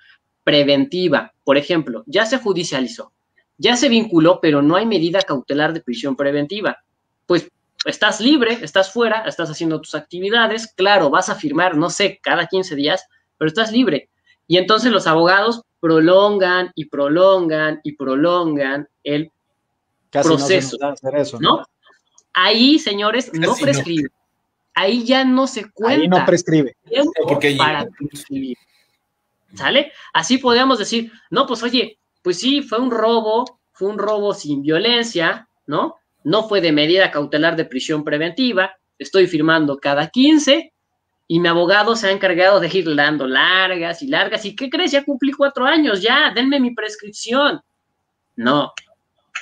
preventiva. 0.44 1.34
Por 1.44 1.58
ejemplo, 1.58 2.04
ya 2.08 2.26
se 2.26 2.40
judicializó, 2.40 3.14
ya 3.60 3.76
se 3.76 3.90
vinculó, 3.90 4.40
pero 4.42 4.64
no 4.64 4.76
hay 4.76 4.88
medida 4.88 5.22
cautelar 5.22 5.72
de 5.72 5.82
prisión 5.82 6.16
preventiva. 6.16 6.80
Pues 7.28 7.52
estás 7.86 8.20
libre, 8.20 8.58
estás 8.64 8.92
fuera, 8.92 9.22
estás 9.28 9.52
haciendo 9.52 9.80
tus 9.82 9.94
actividades, 9.94 10.74
claro, 10.76 11.12
vas 11.12 11.30
a 11.30 11.36
firmar, 11.36 11.78
no 11.78 11.92
sé, 11.92 12.20
cada 12.24 12.48
15 12.48 12.76
días, 12.76 13.08
pero 13.38 13.50
estás 13.50 13.72
libre. 13.72 14.10
Y 14.48 14.58
entonces 14.58 14.92
los 14.92 15.06
abogados 15.06 15.62
prolongan 15.80 16.72
y 16.76 16.86
prolongan 16.86 17.80
y 17.84 17.94
prolongan 17.94 18.88
el 19.04 19.32
proceso. 20.12 20.78
No, 21.40 21.64
Ahí, 22.40 22.78
señores, 22.78 23.34
no 23.34 23.56
prescribe. 23.56 24.10
Ahí 24.76 25.04
ya 25.04 25.26
no 25.26 25.48
se 25.48 25.72
cuenta. 25.72 26.02
Ahí 26.04 26.08
no 26.08 26.24
prescribe. 26.24 26.78
Porque 27.28 27.56
para 27.58 27.88
prescribir. 27.88 28.56
¿Sale? 29.56 29.92
Así 30.14 30.38
podríamos 30.38 30.78
decir, 30.78 31.12
no, 31.32 31.48
pues 31.48 31.64
oye, 31.64 31.98
pues 32.22 32.40
sí, 32.40 32.62
fue 32.62 32.78
un 32.78 32.92
robo, 32.92 33.60
fue 33.72 33.88
un 33.88 33.98
robo 33.98 34.36
sin 34.36 34.62
violencia, 34.62 35.50
¿no? 35.66 35.96
No 36.24 36.48
fue 36.48 36.62
de 36.62 36.72
medida 36.72 37.10
cautelar 37.10 37.56
de 37.56 37.66
prisión 37.66 38.04
preventiva, 38.04 38.78
estoy 39.00 39.26
firmando 39.26 39.80
cada 39.80 40.10
15, 40.10 40.74
y 41.28 41.40
mi 41.40 41.50
abogado 41.50 41.96
se 41.96 42.08
ha 42.08 42.12
encargado 42.12 42.60
de 42.60 42.70
ir 42.72 42.96
dando 42.96 43.28
largas 43.28 44.02
y 44.02 44.08
largas. 44.08 44.46
¿Y 44.46 44.56
qué 44.56 44.70
crees? 44.70 44.92
Ya 44.92 45.04
cumplí 45.04 45.34
cuatro 45.34 45.66
años, 45.66 46.02
ya, 46.02 46.32
denme 46.34 46.60
mi 46.60 46.72
prescripción. 46.72 47.62
No, 48.36 48.74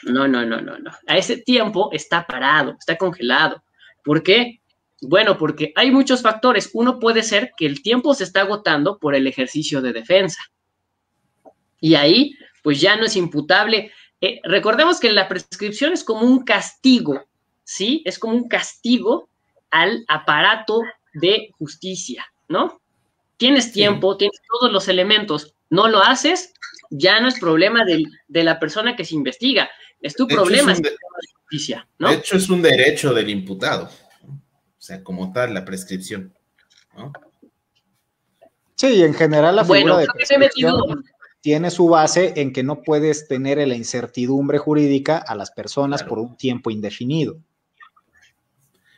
no, 0.04 0.28
no, 0.28 0.46
no, 0.46 0.62
no, 0.62 0.80
no. 0.80 0.92
A 1.06 1.18
ese 1.18 1.38
tiempo 1.38 1.90
está 1.92 2.26
parado, 2.26 2.76
está 2.80 2.98
congelado. 2.98 3.64
¿Por 4.04 4.24
qué? 4.24 4.62
Bueno, 5.02 5.38
porque 5.38 5.74
hay 5.76 5.92
muchos 5.92 6.24
factores. 6.24 6.72
Uno 6.74 7.00
puede 7.00 7.22
ser 7.22 7.52
que 7.56 7.68
el 7.68 7.84
tiempo 7.84 8.16
se 8.16 8.24
está 8.24 8.42
agotando 8.42 8.98
por 8.98 9.14
el 9.14 9.28
ejercicio 9.28 9.82
de 9.82 9.94
defensa. 9.94 10.42
Y 11.80 11.94
ahí, 11.94 12.34
pues 12.64 12.82
ya 12.82 12.96
no 12.96 13.06
es 13.06 13.16
imputable. 13.16 13.92
Eh, 14.22 14.40
recordemos 14.44 15.00
que 15.00 15.12
la 15.12 15.28
prescripción 15.28 15.94
es 15.94 16.04
como 16.04 16.22
un 16.22 16.44
castigo, 16.44 17.26
¿sí? 17.64 18.02
Es 18.06 18.18
como 18.18 18.34
un 18.34 18.48
castigo 18.48 19.30
al 19.70 20.04
aparato 20.08 20.82
de 21.16 21.50
justicia, 21.58 22.26
¿no? 22.48 22.82
Tienes 23.38 23.72
tiempo, 23.72 24.16
tienes 24.16 24.40
todos 24.50 24.72
los 24.72 24.88
elementos, 24.88 25.56
no 25.70 25.88
lo 25.88 26.00
haces, 26.00 26.54
ya 26.90 27.20
no 27.20 27.28
es 27.28 27.40
problema 27.40 27.84
de 27.86 28.44
la 28.44 28.60
persona 28.60 28.96
que 28.96 29.04
se 29.04 29.16
investiga, 29.16 29.70
es 30.02 30.16
tu 30.16 30.28
problema, 30.28 30.72
es, 30.72 30.82
de, 30.82 30.96
justicia, 31.42 31.88
¿no? 31.98 32.10
De 32.10 32.16
hecho, 32.16 32.38
es 32.38 32.50
un 32.50 32.62
derecho 32.62 33.14
del 33.14 33.30
imputado, 33.30 33.90
o 34.24 34.82
sea, 34.82 35.04
como 35.04 35.32
tal, 35.32 35.54
la 35.54 35.66
prescripción, 35.66 36.34
¿no? 36.96 37.12
Sí, 38.76 39.04
en 39.04 39.14
general 39.14 39.56
la 39.56 39.64
figura 39.64 39.98
de 39.98 40.08
prescripción 40.08 41.06
tiene 41.40 41.72
su 41.72 41.88
base 41.88 42.34
en 42.36 42.52
que 42.52 42.64
no 42.64 42.82
puedes 42.82 43.28
tener 43.28 43.66
la 43.68 43.76
incertidumbre 43.76 44.58
jurídica 44.58 45.18
a 45.18 45.36
las 45.36 45.52
personas 45.52 46.04
por 46.04 46.20
un 46.20 46.36
tiempo 46.36 46.72
indefinido. 46.72 47.38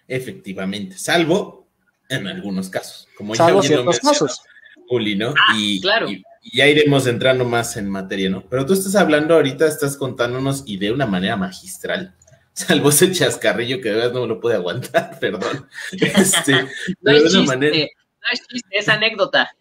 Efectivamente, 0.08 0.98
salvo 0.98 1.67
en 2.10 2.28
algunos 2.28 2.70
casos, 2.70 3.08
como 3.18 3.36
ya 3.36 3.62
ciertos 3.62 4.00
casos. 4.00 4.42
Uli, 4.90 5.16
¿no? 5.16 5.34
Ah, 5.38 5.56
y, 5.58 5.82
claro. 5.82 6.10
y, 6.10 6.24
ya 6.54 6.68
iremos 6.68 7.08
entrando 7.08 7.44
más 7.44 7.76
en 7.76 7.90
materia, 7.90 8.30
¿no? 8.30 8.44
Pero 8.50 8.66
tú 8.66 8.74
estás 8.74 8.96
hablando 8.96 9.34
ahorita, 9.34 9.68
estás 9.68 9.98
contándonos 9.98 10.64
y 10.66 10.78
de 10.78 10.92
una 10.92 11.06
manera 11.06 11.36
magistral, 11.36 12.16
salvo 12.54 12.90
ese 12.90 13.12
chascarrillo 13.12 13.82
que 13.82 13.90
de 13.90 13.96
verdad 13.96 14.14
no 14.14 14.22
me 14.22 14.28
lo 14.28 14.40
puede 14.40 14.56
aguantar, 14.56 15.18
perdón. 15.20 15.68
Este, 15.92 16.54
no, 17.02 17.12
es 17.12 17.24
chiste, 17.24 17.40
manera... 17.42 17.76
no 17.76 18.28
es 18.32 18.48
chiste, 18.48 18.70
es 18.72 18.90
anécdota. 18.90 19.52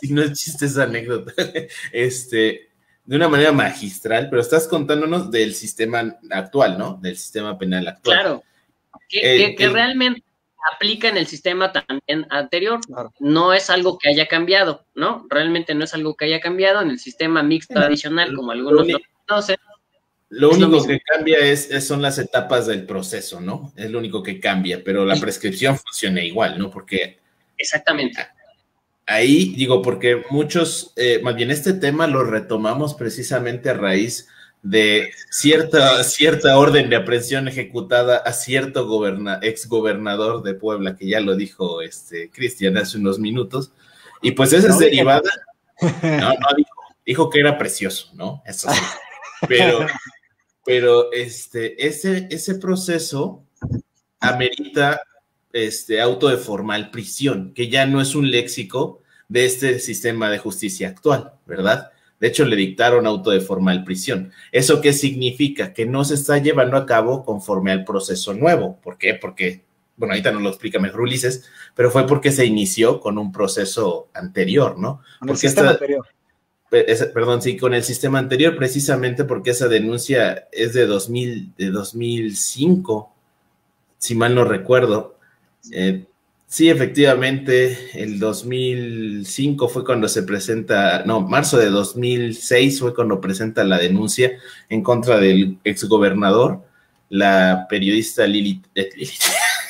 sí, 0.00 0.12
no 0.12 0.22
es 0.22 0.32
chiste, 0.32 0.66
es 0.66 0.76
anécdota. 0.76 1.32
Este, 1.92 2.70
de 3.04 3.16
una 3.16 3.28
manera 3.28 3.52
magistral, 3.52 4.28
pero 4.28 4.42
estás 4.42 4.66
contándonos 4.66 5.30
del 5.30 5.54
sistema 5.54 6.18
actual, 6.30 6.78
¿no? 6.78 6.98
Del 7.00 7.16
sistema 7.16 7.56
penal 7.58 7.86
actual. 7.86 8.18
Claro. 8.18 8.44
Que, 9.08 9.54
que 9.56 9.68
realmente 9.68 10.24
aplica 10.72 11.08
en 11.08 11.16
el 11.16 11.26
sistema 11.26 11.72
también 11.72 12.26
anterior. 12.30 12.80
No 13.18 13.52
es 13.52 13.70
algo 13.70 13.98
que 13.98 14.08
haya 14.08 14.26
cambiado, 14.28 14.86
¿no? 14.94 15.26
Realmente 15.28 15.74
no 15.74 15.84
es 15.84 15.94
algo 15.94 16.14
que 16.14 16.26
haya 16.26 16.40
cambiado 16.40 16.80
en 16.82 16.90
el 16.90 16.98
sistema 16.98 17.42
mixto 17.42 17.74
tradicional, 17.74 18.34
como 18.34 18.52
algunos 18.52 18.86
lo 18.86 18.98
conocen. 19.26 19.56
Lo 20.30 20.50
único 20.50 20.84
que 20.84 21.00
cambia 21.00 21.38
es, 21.38 21.86
son 21.86 22.02
las 22.02 22.18
etapas 22.18 22.66
del 22.66 22.86
proceso, 22.86 23.40
¿no? 23.40 23.72
Es 23.76 23.90
lo 23.90 23.98
único 23.98 24.22
que 24.22 24.40
cambia, 24.40 24.82
pero 24.84 25.04
la 25.04 25.16
prescripción 25.16 25.78
funciona 25.78 26.22
igual, 26.22 26.58
¿no? 26.58 26.70
Porque... 26.70 27.20
Exactamente. 27.56 28.26
Ahí 29.06 29.54
digo, 29.54 29.82
porque 29.82 30.24
muchos, 30.30 30.92
eh, 30.96 31.20
más 31.22 31.36
bien 31.36 31.50
este 31.50 31.74
tema 31.74 32.06
lo 32.06 32.24
retomamos 32.24 32.94
precisamente 32.94 33.70
a 33.70 33.74
raíz 33.74 34.26
de 34.26 34.30
cierta, 35.30 36.02
cierta 36.04 36.58
orden 36.58 36.88
de 36.88 36.96
aprehensión 36.96 37.48
ejecutada 37.48 38.18
a 38.18 38.32
cierto 38.32 38.86
goberna, 38.86 39.38
ex 39.42 39.68
gobernador 39.68 40.42
de 40.42 40.54
Puebla, 40.54 40.96
que 40.96 41.06
ya 41.06 41.20
lo 41.20 41.36
dijo 41.36 41.82
este 41.82 42.30
Cristian 42.30 42.76
hace 42.76 42.98
unos 42.98 43.18
minutos, 43.18 43.72
y 44.22 44.32
pues 44.32 44.52
esa 44.52 44.68
es 44.68 44.78
derivada, 44.78 45.30
no, 45.80 46.28
no, 46.28 46.48
dijo, 46.56 46.70
dijo, 47.04 47.30
que 47.30 47.40
era 47.40 47.58
precioso, 47.58 48.10
¿no? 48.14 48.42
Eso 48.46 48.70
sí. 48.70 48.80
Pero, 49.46 49.86
pero 50.64 51.12
este, 51.12 51.86
ese, 51.86 52.26
ese 52.30 52.54
proceso 52.54 53.44
amerita 54.20 55.00
este 55.52 56.00
auto 56.00 56.28
de 56.28 56.38
formal 56.38 56.90
prisión, 56.90 57.52
que 57.54 57.68
ya 57.68 57.86
no 57.86 58.00
es 58.00 58.14
un 58.14 58.30
léxico 58.30 59.02
de 59.28 59.44
este 59.44 59.78
sistema 59.78 60.30
de 60.30 60.38
justicia 60.38 60.88
actual, 60.88 61.34
¿verdad? 61.46 61.90
De 62.24 62.28
hecho, 62.28 62.46
le 62.46 62.56
dictaron 62.56 63.06
auto 63.06 63.32
de 63.32 63.42
formal 63.42 63.84
prisión. 63.84 64.32
¿Eso 64.50 64.80
qué 64.80 64.94
significa? 64.94 65.74
Que 65.74 65.84
no 65.84 66.06
se 66.06 66.14
está 66.14 66.38
llevando 66.38 66.78
a 66.78 66.86
cabo 66.86 67.22
conforme 67.22 67.70
al 67.70 67.84
proceso 67.84 68.32
nuevo. 68.32 68.80
¿Por 68.80 68.96
qué? 68.96 69.12
Porque, 69.12 69.66
bueno, 69.98 70.14
ahorita 70.14 70.32
nos 70.32 70.40
lo 70.40 70.48
explica 70.48 70.78
mejor 70.78 71.02
Ulises, 71.02 71.44
pero 71.74 71.90
fue 71.90 72.06
porque 72.06 72.32
se 72.32 72.46
inició 72.46 72.98
con 72.98 73.18
un 73.18 73.30
proceso 73.30 74.08
anterior, 74.14 74.78
¿no? 74.78 75.02
Con 75.20 75.28
el 75.28 75.36
sistema 75.36 75.72
anterior. 75.72 76.06
perdón, 76.70 77.42
sí, 77.42 77.58
con 77.58 77.74
el 77.74 77.84
sistema 77.84 78.20
anterior, 78.20 78.56
precisamente 78.56 79.24
porque 79.24 79.50
esa 79.50 79.68
denuncia 79.68 80.48
es 80.50 80.72
de, 80.72 80.86
2000, 80.86 81.52
de 81.58 81.70
2005, 81.72 83.14
si 83.98 84.14
mal 84.14 84.34
no 84.34 84.44
recuerdo. 84.44 85.18
Eh, 85.72 86.06
Sí, 86.54 86.70
efectivamente, 86.70 87.90
el 87.94 88.20
2005 88.20 89.68
fue 89.68 89.84
cuando 89.84 90.06
se 90.06 90.22
presenta, 90.22 91.02
no, 91.04 91.20
marzo 91.20 91.58
de 91.58 91.68
2006 91.68 92.78
fue 92.78 92.94
cuando 92.94 93.20
presenta 93.20 93.64
la 93.64 93.76
denuncia 93.76 94.38
en 94.68 94.80
contra 94.84 95.18
del 95.18 95.58
exgobernador, 95.64 96.62
la 97.08 97.66
periodista 97.68 98.24
Lili. 98.28 98.62
Eh, 98.76 98.88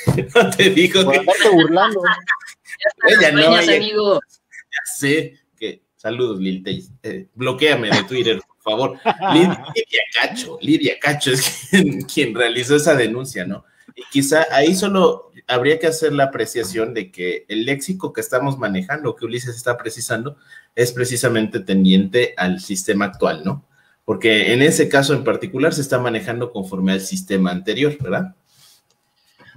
no 0.35 0.51
te 0.51 0.68
digo 0.68 1.11
que. 1.11 1.25
burlando. 1.51 2.03
ella 3.09 3.33
no, 3.33 3.55
amigo. 3.55 4.20
Ya 4.20 4.94
sé 4.94 5.38
que. 5.59 5.81
Saludos, 5.97 6.38
Lili. 6.38 6.87
Eh, 7.03 7.29
bloqueame 7.35 7.88
de 7.88 8.03
Twitter, 8.03 8.42
por 8.47 8.62
favor. 8.62 9.01
Lidia 9.33 10.03
Cacho, 10.20 10.59
Lidia 10.61 10.99
Cacho 11.01 11.31
es 11.31 11.66
quien, 11.70 12.03
quien 12.03 12.35
realizó 12.35 12.77
esa 12.77 12.94
denuncia, 12.94 13.47
¿no? 13.47 13.64
Y 13.95 14.03
quizá 14.11 14.47
ahí 14.51 14.75
solo 14.75 15.31
habría 15.47 15.79
que 15.79 15.87
hacer 15.87 16.13
la 16.13 16.25
apreciación 16.25 16.95
de 16.95 17.13
que 17.13 17.45
el 17.49 17.65
léxico 17.65 18.13
que 18.13 18.21
estamos 18.21 18.59
manejando, 18.59 19.15
que 19.15 19.25
Ulises 19.25 19.57
está 19.57 19.77
precisando, 19.77 20.37
es 20.75 20.93
precisamente 20.93 21.61
tendiente 21.61 22.35
al 22.37 22.61
sistema 22.61 23.07
actual, 23.07 23.43
¿no? 23.45 23.65
Porque 24.05 24.53
en 24.53 24.63
ese 24.63 24.89
caso 24.89 25.15
en 25.15 25.25
particular 25.25 25.73
se 25.73 25.81
está 25.81 25.99
manejando 25.99 26.51
conforme 26.51 26.93
al 26.93 27.01
sistema 27.01 27.51
anterior, 27.51 27.97
¿verdad? 28.01 28.35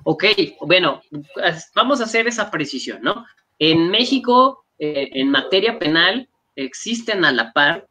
Ok, 0.04 0.24
bueno, 0.62 1.02
vamos 1.76 2.00
a 2.00 2.06
hacer 2.06 2.28
esa 2.28 2.50
precisión, 2.50 3.00
¿no? 3.02 3.26
En 3.60 3.90
México, 3.90 4.66
eh, 4.80 5.10
en 5.14 5.32
materia 5.32 5.80
penal, 5.80 6.30
existen 6.56 7.26
a 7.26 7.32
la 7.32 7.52
par 7.52 7.88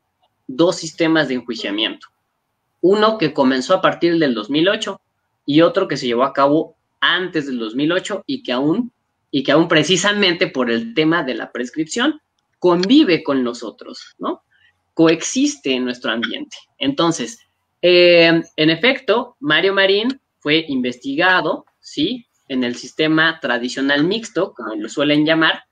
dos 0.46 0.76
sistemas 0.76 1.28
de 1.28 1.34
enjuiciamiento. 1.34 2.06
Uno 2.80 3.18
que 3.18 3.34
comenzó 3.34 3.74
a 3.74 3.82
partir 3.82 4.18
del 4.18 4.34
2008 4.34 5.00
y 5.46 5.62
otro 5.62 5.88
que 5.88 5.96
se 5.96 6.06
llevó 6.06 6.24
a 6.24 6.32
cabo 6.32 6.76
antes 7.00 7.46
del 7.46 7.58
2008 7.58 8.24
y 8.26 8.42
que 8.42 8.52
aún, 8.52 8.92
y 9.30 9.42
que 9.44 9.52
aún 9.52 9.68
precisamente 9.68 10.48
por 10.48 10.70
el 10.70 10.92
tema 10.92 11.22
de 11.22 11.34
la 11.34 11.52
prescripción 11.52 12.20
convive 12.58 13.22
con 13.22 13.44
nosotros, 13.44 14.14
¿no? 14.18 14.42
Coexiste 14.92 15.72
en 15.72 15.84
nuestro 15.84 16.10
ambiente. 16.10 16.56
Entonces, 16.78 17.38
eh, 17.80 18.42
en 18.56 18.70
efecto, 18.70 19.36
Mario 19.40 19.72
Marín 19.72 20.20
fue 20.40 20.64
investigado, 20.68 21.66
¿sí? 21.80 22.26
En 22.48 22.64
el 22.64 22.74
sistema 22.74 23.38
tradicional 23.40 24.04
mixto, 24.04 24.52
como 24.54 24.74
lo 24.74 24.88
suelen 24.88 25.24
llamar, 25.24 25.64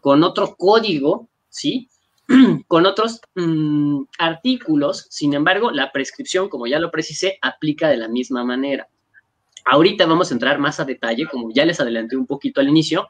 con 0.00 0.24
otro 0.24 0.56
código, 0.56 1.28
¿sí? 1.48 1.88
con 2.68 2.86
otros 2.86 3.20
mm, 3.34 4.02
artículos, 4.18 5.06
sin 5.10 5.34
embargo, 5.34 5.70
la 5.70 5.92
prescripción, 5.92 6.48
como 6.48 6.66
ya 6.66 6.78
lo 6.78 6.90
precisé, 6.90 7.38
aplica 7.40 7.88
de 7.88 7.96
la 7.96 8.08
misma 8.08 8.44
manera. 8.44 8.88
Ahorita 9.64 10.06
vamos 10.06 10.30
a 10.30 10.34
entrar 10.34 10.58
más 10.58 10.80
a 10.80 10.84
detalle, 10.84 11.26
como 11.26 11.50
ya 11.52 11.64
les 11.64 11.80
adelanté 11.80 12.16
un 12.16 12.26
poquito 12.26 12.60
al 12.60 12.68
inicio, 12.68 13.08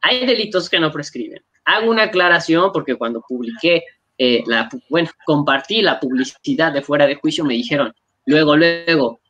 hay 0.00 0.26
delitos 0.26 0.68
que 0.68 0.78
no 0.78 0.92
prescriben. 0.92 1.42
Hago 1.64 1.90
una 1.90 2.04
aclaración 2.04 2.70
porque 2.72 2.96
cuando 2.96 3.22
publiqué, 3.26 3.84
eh, 4.16 4.42
la, 4.46 4.68
bueno, 4.88 5.10
compartí 5.24 5.82
la 5.82 6.00
publicidad 6.00 6.72
de 6.72 6.82
fuera 6.82 7.06
de 7.06 7.16
juicio, 7.16 7.44
me 7.44 7.54
dijeron, 7.54 7.94
luego, 8.26 8.56
luego, 8.56 9.20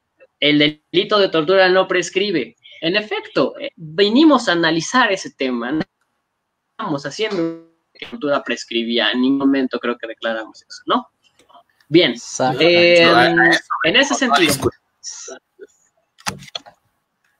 el 0.40 0.82
delito 0.92 1.18
de 1.18 1.28
tortura 1.28 1.68
no 1.68 1.88
prescribe. 1.88 2.56
En 2.80 2.96
efecto, 2.96 3.54
eh, 3.58 3.70
venimos 3.76 4.48
a 4.48 4.52
analizar 4.52 5.10
ese 5.10 5.30
tema, 5.32 5.72
no 5.72 5.82
estamos 6.70 7.04
haciendo 7.06 7.68
que 7.92 8.06
tortura 8.06 8.42
prescribía, 8.42 9.10
en 9.10 9.22
ningún 9.22 9.38
momento 9.38 9.78
creo 9.80 9.96
que 9.98 10.06
declaramos 10.06 10.62
eso, 10.62 10.82
¿no? 10.86 11.08
Bien, 11.88 12.14
eh, 12.60 13.02
en 13.84 13.96
ese 13.96 14.14
sentido. 14.14 14.54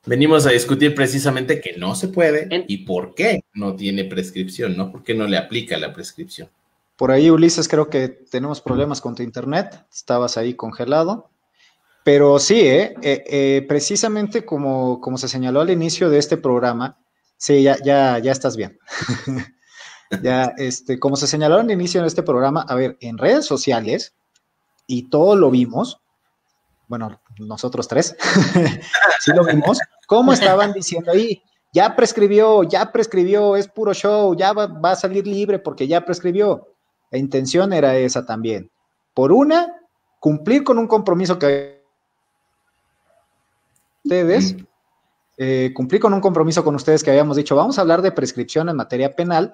Venimos 0.09 0.47
a 0.47 0.51
discutir 0.51 0.95
precisamente 0.95 1.61
que 1.61 1.77
no 1.77 1.95
se 1.95 2.09
puede 2.09 2.49
y 2.67 2.79
por 2.79 3.15
qué 3.15 3.45
no 3.53 3.77
tiene 3.77 4.05
prescripción, 4.05 4.75
¿no? 4.75 4.91
¿Por 4.91 5.03
qué 5.03 5.15
no 5.15 5.27
le 5.27 5.37
aplica 5.37 5.77
la 5.77 5.93
prescripción? 5.93 6.49
Por 6.97 7.11
ahí, 7.11 7.29
Ulises, 7.29 7.69
creo 7.69 7.91
que 7.91 8.09
tenemos 8.09 8.63
problemas 8.63 9.03
con 9.03 9.15
tu 9.15 9.23
internet. 9.23 9.85
Estabas 9.93 10.39
ahí 10.39 10.55
congelado. 10.55 11.29
Pero 12.05 12.39
sí, 12.39 12.59
¿eh? 12.59 12.95
Eh, 13.03 13.25
eh, 13.27 13.67
precisamente 13.69 14.47
como, 14.47 14.99
como 15.03 15.19
se 15.19 15.29
señaló 15.29 15.61
al 15.61 15.69
inicio 15.69 16.09
de 16.09 16.17
este 16.17 16.39
programa, 16.39 16.97
sí, 17.37 17.63
ya, 17.63 17.77
ya, 17.85 18.19
ya 18.19 18.33
estás 18.33 18.57
bien. 18.57 18.79
ya, 20.23 20.55
este, 20.57 20.99
como 20.99 21.17
se 21.17 21.27
señaló 21.27 21.57
al 21.57 21.71
inicio 21.71 22.01
de 22.01 22.09
este 22.09 22.23
programa, 22.23 22.65
a 22.67 22.75
ver, 22.75 22.97
en 23.03 23.19
redes 23.19 23.45
sociales, 23.45 24.15
y 24.87 25.11
todo 25.11 25.37
lo 25.37 25.51
vimos, 25.51 26.01
bueno, 26.87 27.21
nosotros 27.39 27.87
tres, 27.87 28.17
sí 29.21 29.33
lo 29.35 29.45
vimos, 29.45 29.79
cómo 30.09 30.33
estaban 30.33 30.73
diciendo 30.73 31.13
ahí, 31.13 31.43
ya 31.71 31.95
prescribió, 31.95 32.63
ya 32.63 32.91
prescribió, 32.91 33.57
es 33.57 33.69
puro 33.69 33.93
show, 33.93 34.35
ya 34.35 34.55
va, 34.55 34.67
va, 34.67 34.93
a 34.93 34.97
salir 34.97 35.27
libre 35.27 35.59
porque 35.59 35.87
ya 35.87 36.03
prescribió. 36.03 36.67
La 37.11 37.19
intención 37.19 37.75
era 37.75 37.95
esa 37.95 38.25
también. 38.25 38.71
Por 39.13 39.33
una, 39.33 39.77
cumplir 40.19 40.65
con 40.65 40.79
un 40.79 40.87
compromiso 40.87 41.39
que 41.39 41.85
ustedes, 44.03 44.57
eh, 45.37 45.73
cumplir 45.75 46.01
con 46.01 46.15
un 46.15 46.23
compromiso 46.23 46.65
con 46.65 46.75
ustedes 46.75 47.05
que 47.05 47.11
habíamos 47.11 47.37
dicho, 47.37 47.55
vamos 47.55 47.77
a 47.77 47.83
hablar 47.83 48.01
de 48.01 48.11
prescripción 48.11 48.71
en 48.71 48.77
materia 48.77 49.15
penal. 49.15 49.53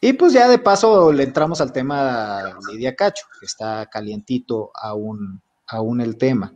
Y 0.00 0.12
pues 0.12 0.32
ya 0.32 0.48
de 0.48 0.60
paso 0.60 1.12
le 1.12 1.24
entramos 1.24 1.60
al 1.60 1.72
tema 1.72 2.56
Lidia 2.70 2.94
Cacho, 2.94 3.26
que 3.40 3.46
está 3.46 3.86
calientito 3.86 4.70
aún, 4.80 5.42
aún 5.66 6.00
el 6.00 6.16
tema. 6.16 6.54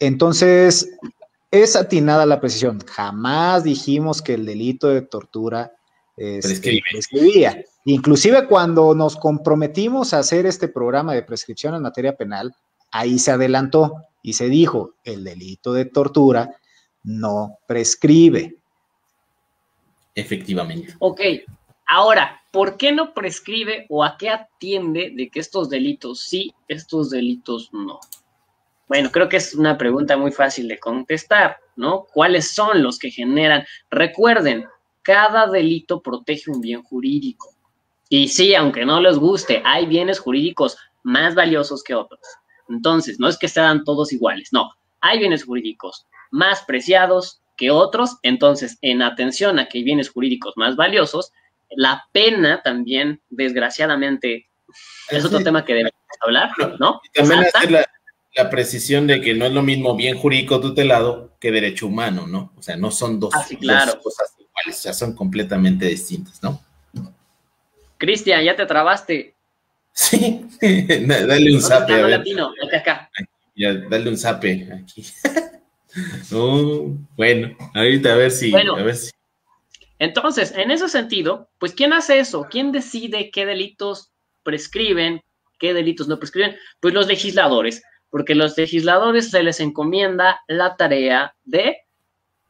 Entonces, 0.00 0.98
es 1.50 1.76
atinada 1.76 2.26
la 2.26 2.40
precisión. 2.40 2.80
Jamás 2.86 3.64
dijimos 3.64 4.22
que 4.22 4.34
el 4.34 4.46
delito 4.46 4.88
de 4.88 5.02
tortura 5.02 5.72
este, 6.16 6.80
prescribía. 6.90 7.64
Inclusive 7.84 8.46
cuando 8.46 8.94
nos 8.94 9.16
comprometimos 9.16 10.12
a 10.12 10.18
hacer 10.18 10.46
este 10.46 10.68
programa 10.68 11.14
de 11.14 11.22
prescripción 11.22 11.74
en 11.74 11.82
materia 11.82 12.16
penal, 12.16 12.54
ahí 12.90 13.18
se 13.18 13.32
adelantó 13.32 13.94
y 14.22 14.34
se 14.34 14.48
dijo, 14.48 14.94
el 15.04 15.24
delito 15.24 15.72
de 15.72 15.86
tortura 15.86 16.56
no 17.02 17.58
prescribe. 17.66 18.56
Efectivamente. 20.14 20.94
Ok, 20.98 21.20
ahora, 21.86 22.42
¿por 22.50 22.76
qué 22.76 22.92
no 22.92 23.14
prescribe 23.14 23.86
o 23.88 24.04
a 24.04 24.16
qué 24.18 24.28
atiende 24.28 25.12
de 25.16 25.30
que 25.30 25.40
estos 25.40 25.70
delitos 25.70 26.20
sí, 26.20 26.54
estos 26.68 27.10
delitos 27.10 27.70
no? 27.72 27.98
Bueno, 28.90 29.12
creo 29.12 29.28
que 29.28 29.36
es 29.36 29.54
una 29.54 29.78
pregunta 29.78 30.16
muy 30.16 30.32
fácil 30.32 30.66
de 30.66 30.80
contestar, 30.80 31.58
¿no? 31.76 32.08
¿Cuáles 32.12 32.50
son 32.50 32.82
los 32.82 32.98
que 32.98 33.12
generan? 33.12 33.64
Recuerden, 33.88 34.66
cada 35.02 35.46
delito 35.46 36.02
protege 36.02 36.50
un 36.50 36.60
bien 36.60 36.82
jurídico. 36.82 37.54
Y 38.08 38.26
sí, 38.26 38.52
aunque 38.52 38.84
no 38.84 39.00
les 39.00 39.16
guste, 39.16 39.62
hay 39.64 39.86
bienes 39.86 40.18
jurídicos 40.18 40.76
más 41.04 41.36
valiosos 41.36 41.84
que 41.84 41.94
otros. 41.94 42.20
Entonces, 42.68 43.20
no 43.20 43.28
es 43.28 43.38
que 43.38 43.46
sean 43.46 43.84
todos 43.84 44.12
iguales, 44.12 44.48
no. 44.50 44.68
Hay 45.00 45.20
bienes 45.20 45.44
jurídicos 45.44 46.08
más 46.32 46.62
preciados 46.62 47.40
que 47.56 47.70
otros. 47.70 48.16
Entonces, 48.24 48.76
en 48.82 49.02
atención 49.02 49.60
a 49.60 49.68
que 49.68 49.78
hay 49.78 49.84
bienes 49.84 50.10
jurídicos 50.10 50.54
más 50.56 50.74
valiosos, 50.74 51.30
la 51.76 52.08
pena 52.10 52.60
también, 52.64 53.22
desgraciadamente, 53.30 54.48
es 55.10 55.24
otro 55.24 55.38
tema 55.44 55.64
que 55.64 55.74
debemos 55.74 55.94
hablar, 56.22 56.50
¿no? 56.80 57.00
También 57.14 57.46
la 57.70 57.86
precisión 58.48 59.06
de 59.06 59.20
que 59.20 59.34
no 59.34 59.46
es 59.46 59.52
lo 59.52 59.62
mismo 59.62 59.96
bien 59.96 60.16
jurídico 60.16 60.60
tutelado 60.60 61.36
que 61.40 61.50
derecho 61.50 61.86
humano, 61.86 62.26
¿no? 62.26 62.52
O 62.56 62.62
sea, 62.62 62.76
no 62.76 62.90
son 62.90 63.18
dos, 63.18 63.34
ah, 63.34 63.44
claro. 63.58 64.00
cosas 64.00 64.34
iguales, 64.38 64.78
o 64.78 64.82
sea, 64.82 64.92
son 64.92 65.14
completamente 65.14 65.86
distintas, 65.86 66.42
¿no? 66.42 66.62
Cristian, 67.98 68.42
ya 68.42 68.56
te 68.56 68.64
trabaste. 68.66 69.34
Sí, 69.92 70.46
dale 70.60 71.52
un 71.52 71.60
zape. 71.60 71.92
A 71.92 72.06
ver. 72.06 72.22
acá, 72.74 73.10
Ya, 73.54 73.74
dale 73.74 74.08
un 74.08 74.16
zape 74.16 74.68
aquí. 74.72 75.04
bueno, 77.16 77.56
ahorita 77.74 78.12
a 78.12 78.16
ver 78.16 78.30
si, 78.30 78.54
a 78.54 78.82
ver 78.82 78.96
si. 78.96 79.10
Entonces, 79.98 80.54
en 80.56 80.70
ese 80.70 80.88
sentido, 80.88 81.50
pues, 81.58 81.74
¿quién 81.74 81.92
hace 81.92 82.20
eso? 82.20 82.46
¿Quién 82.50 82.72
decide 82.72 83.30
qué 83.30 83.44
delitos 83.44 84.10
prescriben, 84.42 85.20
qué 85.58 85.74
delitos 85.74 86.08
no 86.08 86.18
prescriben? 86.18 86.56
Pues 86.80 86.94
los 86.94 87.06
legisladores 87.06 87.82
porque 88.10 88.34
los 88.34 88.56
legisladores 88.58 89.30
se 89.30 89.42
les 89.42 89.60
encomienda 89.60 90.40
la 90.48 90.76
tarea 90.76 91.34
de 91.44 91.78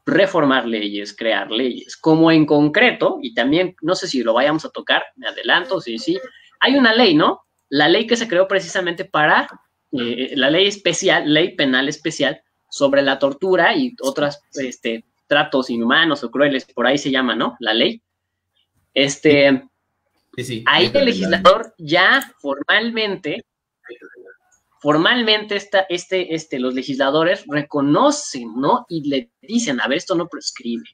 reformar 0.07 0.67
leyes, 0.67 1.15
crear 1.15 1.51
leyes, 1.51 1.97
como 1.97 2.33
en 2.33 2.47
concreto, 2.47 3.19
y 3.23 3.35
también 3.35 3.77
no 3.83 3.95
sé 3.95 4.09
si 4.09 4.23
lo 4.23 4.33
vayamos 4.35 4.65
a 4.65 4.71
tocar, 4.71 5.05
me 5.17 5.29
adelanto, 5.29 5.81
sí, 5.81 5.99
sí, 5.99 6.19
hay 6.59 6.77
una 6.77 6.95
ley, 6.95 7.15
¿no? 7.15 7.43
La 7.69 7.89
ley 7.89 8.07
que 8.07 8.17
se 8.17 8.27
creó 8.27 8.49
precisamente 8.49 9.05
para, 9.05 9.47
eh, 9.93 10.33
la 10.35 10.51
ley 10.51 10.67
especial, 10.67 11.33
ley 11.33 11.55
penal 11.55 11.89
especial 11.89 12.41
sobre 12.69 13.03
la 13.03 13.19
tortura 13.19 13.77
y 13.77 13.95
otros 14.01 14.41
este, 14.55 15.05
tratos 15.27 15.71
inhumanos 15.71 16.25
o 16.25 16.31
crueles, 16.31 16.65
por 16.65 16.87
ahí 16.87 16.99
se 16.99 17.11
llama, 17.11 17.37
¿no? 17.37 17.57
La 17.61 17.75
ley. 17.75 18.03
Este, 18.93 19.63
sí, 20.37 20.45
sí, 20.45 20.65
ahí 20.67 20.91
el 20.93 21.05
legislador 21.05 21.75
ya 21.79 22.33
formalmente 22.39 23.45
formalmente 24.81 25.57
esta, 25.57 25.81
este, 25.89 26.35
este, 26.35 26.59
los 26.59 26.75
legisladores 26.75 27.45
reconocen, 27.47 28.55
¿no? 28.57 28.87
Y 28.89 29.09
le 29.09 29.31
dicen, 29.43 29.81
a 29.81 29.87
ver, 29.87 29.99
esto 29.99 30.15
no 30.15 30.27
prescribe, 30.27 30.89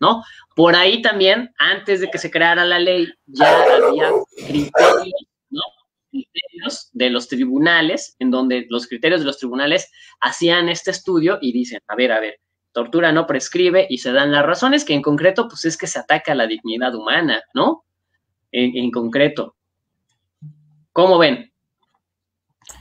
¿no? 0.00 0.22
Por 0.56 0.74
ahí 0.74 1.00
también, 1.00 1.54
antes 1.56 2.00
de 2.00 2.10
que 2.10 2.18
se 2.18 2.30
creara 2.30 2.64
la 2.64 2.80
ley, 2.80 3.08
ya 3.26 3.62
había 3.62 4.10
criterios, 4.36 5.26
¿no? 5.48 5.62
Criterios 6.10 6.90
de 6.92 7.10
los 7.10 7.28
tribunales, 7.28 8.16
en 8.18 8.32
donde 8.32 8.66
los 8.68 8.88
criterios 8.88 9.20
de 9.20 9.26
los 9.26 9.38
tribunales 9.38 9.90
hacían 10.20 10.68
este 10.68 10.90
estudio 10.90 11.38
y 11.40 11.52
dicen, 11.52 11.80
a 11.86 11.94
ver, 11.94 12.10
a 12.10 12.18
ver, 12.18 12.40
tortura 12.72 13.12
no 13.12 13.28
prescribe 13.28 13.86
y 13.88 13.98
se 13.98 14.10
dan 14.10 14.32
las 14.32 14.44
razones 14.44 14.84
que 14.84 14.94
en 14.94 15.02
concreto, 15.02 15.46
pues 15.46 15.64
es 15.64 15.76
que 15.76 15.86
se 15.86 16.00
ataca 16.00 16.34
la 16.34 16.48
dignidad 16.48 16.96
humana, 16.96 17.42
¿no? 17.54 17.84
En, 18.50 18.76
en 18.76 18.90
concreto. 18.90 19.54
¿Cómo 20.92 21.16
ven? 21.18 21.49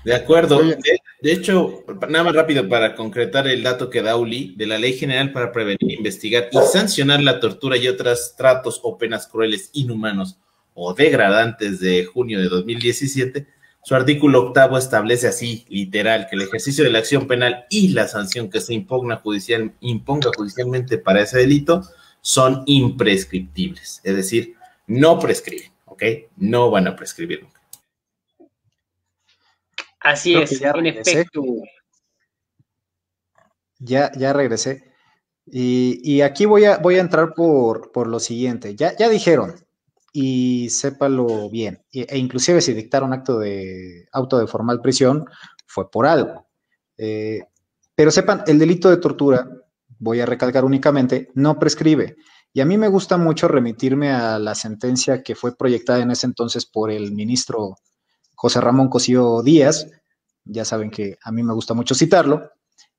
De 0.03 0.15
acuerdo. 0.15 0.61
De, 1.21 1.31
hecho, 1.31 1.83
nada 2.07 2.23
más 2.23 2.33
rápido 2.33 2.67
para 2.69 2.95
concretar 2.95 3.47
el 3.47 3.63
dato 3.63 3.89
que 3.89 4.01
da 4.01 4.15
Uli 4.15 4.53
de 4.55 4.67
la 4.67 4.77
Ley 4.77 4.93
General 4.93 5.31
para 5.33 5.51
Prevenir, 5.51 5.91
Investigar 5.97 6.49
y 6.51 6.57
Sancionar 6.71 7.21
la 7.21 7.39
Tortura 7.39 7.75
y 7.77 7.87
otros 7.87 8.35
tratos 8.37 8.79
o 8.83 8.97
penas 8.97 9.27
crueles, 9.27 9.69
inhumanos 9.73 10.37
o 10.73 10.93
degradantes 10.93 11.81
de 11.81 12.05
junio 12.05 12.39
de 12.39 12.47
2017, 12.47 13.47
Su 13.83 13.95
artículo 13.95 14.41
octavo 14.41 14.77
establece 14.77 15.27
así, 15.27 15.65
literal, 15.69 16.27
que 16.29 16.35
el 16.35 16.43
ejercicio 16.43 16.83
de 16.83 16.89
la 16.89 16.99
acción 16.99 17.27
penal 17.27 17.65
y 17.69 17.89
la 17.89 18.07
sanción 18.07 18.49
que 18.49 18.61
se 18.61 18.73
impugna 18.73 19.17
judicial, 19.17 19.73
imponga 19.81 20.31
judicialmente 20.35 20.97
para 20.97 21.21
ese 21.21 21.39
delito 21.39 21.83
son 22.21 22.63
imprescriptibles. 22.65 24.01
Es 24.03 24.15
decir, 24.15 24.55
no 24.87 25.19
prescriben, 25.19 25.71
¿ok? 25.85 26.03
No 26.37 26.71
van 26.71 26.87
a 26.87 26.95
prescribir 26.95 27.43
nunca. 27.43 27.58
Así 29.99 30.35
es, 30.35 30.61
en 30.61 30.85
efecto. 30.85 31.41
Ya, 33.79 34.11
ya 34.17 34.33
regresé. 34.33 34.93
Y, 35.45 36.21
aquí 36.21 36.45
voy 36.45 36.65
a, 36.65 36.77
voy 36.77 36.95
a 36.97 37.01
entrar 37.01 37.33
por, 37.33 37.91
por 37.91 38.07
lo 38.07 38.19
siguiente. 38.19 38.75
Ya, 38.75 38.95
ya 38.97 39.09
dijeron, 39.09 39.55
y 40.13 40.69
sépalo 40.69 41.49
bien, 41.49 41.83
e 41.91 42.17
inclusive 42.17 42.61
si 42.61 42.73
dictaron 42.73 43.13
acto 43.13 43.39
de 43.39 44.07
auto 44.11 44.37
de 44.37 44.47
formal 44.47 44.81
prisión, 44.81 45.25
fue 45.65 45.89
por 45.89 46.05
algo. 46.05 46.47
Eh, 46.97 47.41
pero 47.95 48.11
sepan, 48.11 48.43
el 48.47 48.59
delito 48.59 48.89
de 48.89 48.97
tortura, 48.97 49.49
voy 49.97 50.19
a 50.19 50.25
recalcar 50.25 50.65
únicamente, 50.65 51.29
no 51.35 51.59
prescribe. 51.59 52.15
Y 52.53 52.61
a 52.61 52.65
mí 52.65 52.77
me 52.77 52.87
gusta 52.87 53.17
mucho 53.17 53.47
remitirme 53.47 54.11
a 54.11 54.39
la 54.39 54.55
sentencia 54.55 55.21
que 55.21 55.35
fue 55.35 55.55
proyectada 55.55 55.99
en 55.99 56.11
ese 56.11 56.25
entonces 56.25 56.65
por 56.65 56.91
el 56.91 57.11
ministro 57.11 57.75
José 58.39 58.61
Ramón 58.61 58.87
Cosío 58.87 59.43
Díaz. 59.43 59.87
Ya 60.45 60.63
saben 60.63 60.91
que 60.91 61.17
a 61.21 61.31
mí 61.33 61.43
me 61.43 61.53
gusta 61.53 61.73
mucho 61.73 61.93
citarlo. 61.93 62.49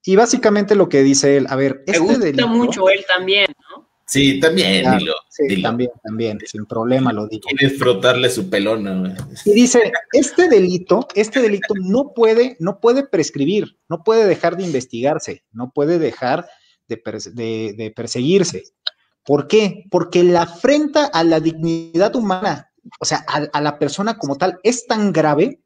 Y 0.04 0.14
básicamente 0.14 0.74
lo 0.74 0.90
que 0.90 1.02
dice 1.02 1.38
él, 1.38 1.46
a 1.48 1.56
ver, 1.56 1.82
este 1.86 1.98
Me 1.98 2.14
gusta 2.14 2.46
mucho 2.46 2.90
él 2.90 3.02
también, 3.08 3.46
¿no? 3.70 3.88
Sí, 4.06 4.38
también, 4.38 4.98
dilo, 4.98 5.14
sí, 5.30 5.62
también, 5.62 5.90
también, 6.02 6.38
sin 6.44 6.66
problema 6.66 7.12
lo 7.12 7.26
digo. 7.26 7.44
Quieres 7.56 7.78
frotarle 7.78 8.28
su 8.28 8.50
pelón, 8.50 8.84
¿no? 8.84 9.14
Y 9.46 9.52
dice, 9.52 9.92
este 10.12 10.48
delito, 10.48 11.06
este 11.14 11.40
delito 11.40 11.72
no 11.80 12.12
puede, 12.12 12.56
no 12.58 12.80
puede 12.80 13.06
prescribir, 13.06 13.78
no 13.88 14.02
puede 14.02 14.26
dejar 14.26 14.56
de 14.58 14.64
investigarse, 14.64 15.44
no 15.52 15.70
puede 15.72 15.98
dejar 15.98 16.46
de, 16.86 17.74
de 17.78 17.92
perseguirse. 17.96 18.64
¿Por 19.24 19.46
qué? 19.46 19.84
Porque 19.90 20.22
la 20.22 20.42
afrenta 20.42 21.06
a 21.06 21.24
la 21.24 21.40
dignidad 21.40 22.14
humana, 22.16 22.69
o 22.98 23.04
sea, 23.04 23.24
a, 23.28 23.60
la 23.60 23.78
persona 23.78 24.18
como 24.18 24.36
tal, 24.36 24.58
es 24.62 24.86
tan 24.86 25.12
grave 25.12 25.60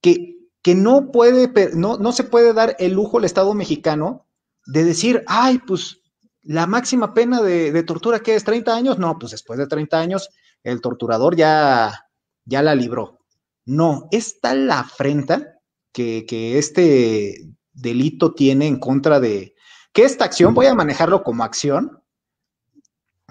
que 0.00 0.40
que 0.62 0.74
no 0.74 1.10
puede, 1.10 1.50
no, 1.74 1.96
no 1.96 2.12
se 2.12 2.24
puede 2.24 2.52
dar 2.52 2.76
el 2.78 2.92
lujo 2.92 3.18
al 3.18 3.24
Estado 3.24 3.54
mexicano 3.54 4.26
de 4.66 4.84
decir, 4.84 5.24
ay, 5.26 5.58
pues 5.66 6.00
la 6.42 6.66
máxima 6.66 7.14
pena 7.14 7.40
de, 7.42 7.82
tortura 7.82 8.20
que 8.20 8.34
es 8.34 8.44
30 8.44 8.74
años, 8.74 8.98
no, 8.98 9.18
pues 9.18 9.32
después 9.32 9.58
de 9.58 9.66
30 9.66 9.98
años 9.98 10.30
el 10.62 10.80
torturador 10.80 11.36
ya, 11.36 12.06
ya 12.44 12.62
la 12.62 12.74
libró. 12.74 13.20
No, 13.64 14.08
es 14.10 14.40
tal 14.40 14.66
la 14.66 14.80
afrenta 14.80 15.58
que, 15.92 16.26
que 16.26 16.58
este 16.58 17.46
delito 17.72 18.34
tiene 18.34 18.66
en 18.66 18.78
contra 18.78 19.20
de, 19.20 19.54
que 19.92 20.04
esta 20.04 20.24
acción, 20.24 20.54
voy 20.54 20.66
a 20.66 20.74
manejarlo 20.74 21.22
como 21.22 21.44
acción, 21.44 21.99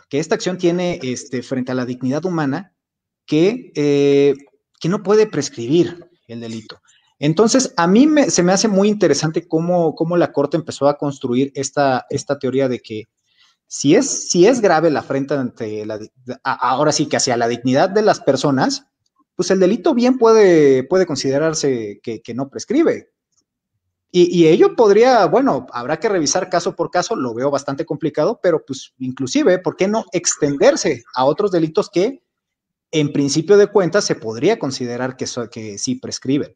que 0.09 0.19
esta 0.19 0.35
acción 0.35 0.57
tiene 0.57 0.99
este, 1.03 1.43
frente 1.43 1.71
a 1.71 1.75
la 1.75 1.85
dignidad 1.85 2.25
humana 2.25 2.73
que, 3.25 3.71
eh, 3.75 4.33
que 4.79 4.89
no 4.89 5.03
puede 5.03 5.27
prescribir 5.27 6.09
el 6.27 6.39
delito. 6.39 6.81
Entonces, 7.19 7.73
a 7.75 7.85
mí 7.85 8.07
se 8.29 8.43
me 8.43 8.53
hace 8.53 8.67
muy 8.67 8.87
interesante 8.87 9.47
cómo, 9.47 9.95
la 10.17 10.31
Corte 10.31 10.57
empezó 10.57 10.87
a 10.87 10.97
construir 10.97 11.51
esta, 11.53 12.05
esta 12.09 12.39
teoría 12.39 12.69
de 12.69 12.79
que 12.79 13.09
si 13.67 13.93
es, 13.93 14.29
si 14.29 14.47
es 14.47 14.61
grave 14.61 14.89
la 14.89 15.01
afrenta 15.01 15.39
ante 15.39 15.85
la, 15.85 15.99
ahora 16.43 16.91
sí 16.91 17.07
que 17.07 17.17
hacia 17.17 17.37
la 17.37 17.47
dignidad 17.47 17.89
de 17.89 18.01
las 18.01 18.21
personas, 18.21 18.87
pues 19.35 19.51
el 19.51 19.59
delito 19.59 19.93
bien 19.93 20.17
puede, 20.17 20.83
puede 20.83 21.05
considerarse 21.05 21.99
que, 22.01 22.33
no 22.33 22.49
prescribe. 22.49 23.09
Y, 24.11 24.35
y, 24.35 24.47
ello 24.47 24.75
podría, 24.75 25.25
bueno, 25.27 25.67
habrá 25.71 25.97
que 25.97 26.09
revisar 26.09 26.49
caso 26.49 26.75
por 26.75 26.89
caso, 26.89 27.15
lo 27.15 27.33
veo 27.35 27.51
bastante 27.51 27.85
complicado, 27.85 28.39
pero 28.41 28.63
pues 28.65 28.93
inclusive, 28.97 29.59
¿por 29.59 29.75
qué 29.75 29.87
no 29.87 30.05
extenderse 30.11 31.03
a 31.13 31.25
otros 31.25 31.51
delitos 31.51 31.89
que 31.91 32.23
en 32.91 33.13
principio 33.13 33.55
de 33.55 33.67
cuentas 33.67 34.05
se 34.05 34.15
podría 34.15 34.57
considerar 34.57 35.15
que, 35.15 35.25
que 35.51 35.77
sí 35.77 35.95
prescriben? 35.95 36.55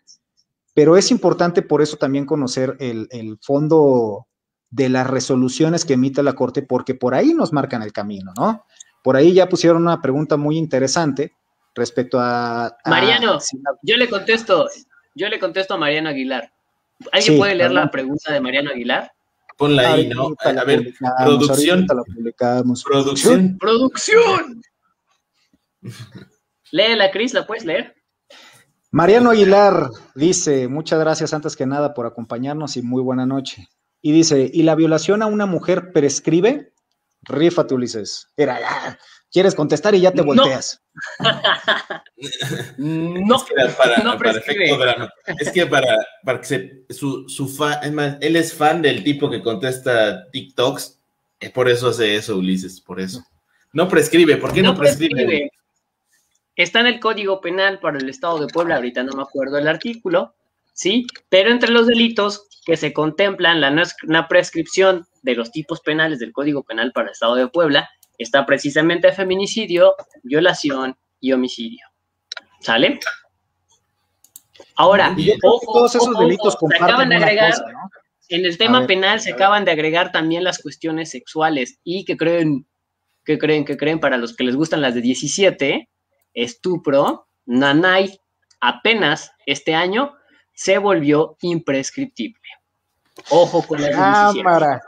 pero 0.73 0.97
es 0.97 1.11
importante 1.11 1.61
por 1.61 1.81
eso 1.81 1.97
también 1.97 2.25
conocer 2.25 2.75
el, 2.79 3.37
fondo 3.41 4.27
de 4.69 4.89
las 4.89 5.07
resoluciones 5.07 5.85
que 5.85 5.93
emite 5.93 6.23
la 6.23 6.33
Corte, 6.33 6.63
porque 6.63 6.95
por 6.95 7.13
ahí 7.13 7.33
nos 7.33 7.53
marcan 7.53 7.83
el 7.83 7.93
camino, 7.93 8.33
¿no? 8.35 8.65
Por 9.03 9.15
ahí 9.15 9.33
ya 9.33 9.47
pusieron 9.47 9.83
una 9.83 10.01
pregunta 10.01 10.35
muy 10.35 10.57
interesante 10.57 11.33
respecto 11.75 12.19
a... 12.19 12.75
Mariano, 12.85 13.37
yo 13.83 13.97
le 13.97 14.09
contesto, 14.09 14.67
yo 15.13 15.29
le 15.29 15.39
contesto 15.39 15.75
a 15.75 15.77
Mariano 15.77 16.09
Aguilar. 16.09 16.51
¿Alguien 17.11 17.37
puede 17.37 17.55
leer 17.55 17.71
la 17.71 17.89
pregunta 17.91 18.31
de 18.31 18.39
Mariano 18.39 18.71
Aguilar? 18.71 19.11
Ponla 19.57 19.93
ahí, 19.93 20.09
¿no? 20.09 20.33
A 20.39 20.63
ver, 20.63 20.93
producción. 21.23 21.85
Producción. 22.87 23.57
Producción. 23.57 24.61
Léela, 26.71 27.11
Cris, 27.11 27.33
¿la 27.33 27.45
puedes 27.45 27.65
leer? 27.65 27.95
Mariano 28.91 29.31
Aguilar 29.31 29.89
dice, 30.13 30.67
muchas 30.67 30.99
gracias 30.99 31.33
antes 31.33 31.55
que 31.55 31.65
nada 31.65 31.95
por 31.95 32.05
acompañarnos 32.05 32.77
y 32.77 32.83
muy 32.83 33.01
buena 33.01 33.25
noche. 33.25 33.67
Y 34.01 34.11
dice, 34.11 34.51
¿y 34.53 34.63
la 34.63 34.75
violación 34.75 35.21
a 35.23 35.25
una 35.25 35.45
mujer 35.45 35.91
prescribe? 35.91 36.73
Rífate, 37.21 37.73
Ulises. 37.73 38.27
Era, 38.37 38.59
ya, 38.59 38.99
quieres 39.31 39.55
contestar 39.55 39.95
y 39.95 40.01
ya 40.01 40.11
te 40.11 40.21
volteas. 40.21 40.82
No, 42.77 43.35
es 43.35 43.43
que 43.43 43.55
para, 43.77 43.97
no 44.03 44.17
es 45.39 45.51
que 45.51 45.65
para, 45.65 45.97
para 46.23 46.39
que 46.39 46.45
se, 46.45 46.85
su, 46.89 47.27
su 47.27 47.47
fan, 47.47 47.79
es 47.83 47.91
más, 47.91 48.17
él 48.21 48.35
es 48.35 48.53
fan 48.53 48.81
del 48.81 49.03
tipo 49.03 49.29
que 49.29 49.41
contesta 49.41 50.29
TikToks, 50.31 50.99
es 51.39 51.51
por 51.51 51.69
eso 51.69 51.89
hace 51.89 52.15
eso, 52.15 52.37
Ulises, 52.37 52.79
por 52.81 52.99
eso. 52.99 53.23
No 53.73 53.87
prescribe, 53.87 54.37
¿por 54.37 54.53
qué 54.53 54.61
no, 54.61 54.75
prescribe? 54.75 55.51
Está 56.55 56.81
en 56.81 56.87
el 56.87 56.99
Código 56.99 57.41
Penal 57.41 57.79
para 57.79 57.97
el 57.97 58.07
Estado 58.07 58.39
de 58.39 58.47
Puebla, 58.47 58.75
ahorita 58.75 59.03
no 59.03 59.13
me 59.13 59.23
acuerdo 59.23 59.57
el 59.57 59.67
artículo, 59.67 60.35
¿sí? 60.73 61.07
Pero 61.29 61.49
entre 61.49 61.71
los 61.71 61.87
delitos 61.87 62.47
que 62.65 62.77
se 62.77 62.93
contemplan 62.93 63.59
la 63.59 63.73
una 64.07 64.27
prescripción 64.27 65.07
de 65.23 65.35
los 65.35 65.51
tipos 65.51 65.81
penales 65.81 66.19
del 66.19 66.31
Código 66.31 66.63
Penal 66.63 66.91
para 66.93 67.07
el 67.07 67.13
Estado 67.13 67.35
de 67.35 67.47
Puebla 67.47 67.89
está 68.23 68.45
precisamente 68.45 69.11
feminicidio, 69.11 69.95
violación 70.23 70.97
y 71.19 71.31
homicidio. 71.31 71.85
¿Sale? 72.59 72.99
Ahora, 74.75 75.15
todos 75.41 75.95
esos 75.95 76.17
delitos 76.17 76.57
se 76.59 76.83
acaban 76.83 77.09
de 77.09 77.17
agregar, 77.17 77.53
en 78.29 78.45
el 78.45 78.57
tema 78.57 78.87
penal 78.87 79.19
se 79.19 79.33
acaban 79.33 79.65
de 79.65 79.71
agregar 79.71 80.11
también 80.11 80.43
las 80.43 80.59
cuestiones 80.59 81.11
sexuales 81.11 81.79
y 81.83 82.05
que 82.05 82.17
creen, 82.17 82.65
que 83.23 83.37
creen, 83.37 83.65
que 83.65 83.77
creen 83.77 83.99
para 83.99 84.17
los 84.17 84.35
que 84.35 84.43
les 84.43 84.55
gustan 84.55 84.81
las 84.81 84.95
de 84.95 85.01
17, 85.01 85.89
estupro, 86.33 87.27
Nanay 87.45 88.19
apenas 88.59 89.31
este 89.45 89.75
año 89.75 90.13
se 90.53 90.77
volvió 90.77 91.37
imprescriptible. 91.41 92.39
Ojo 93.29 93.61
con 93.67 93.81
la 93.81 93.91
cámara. 93.91 94.81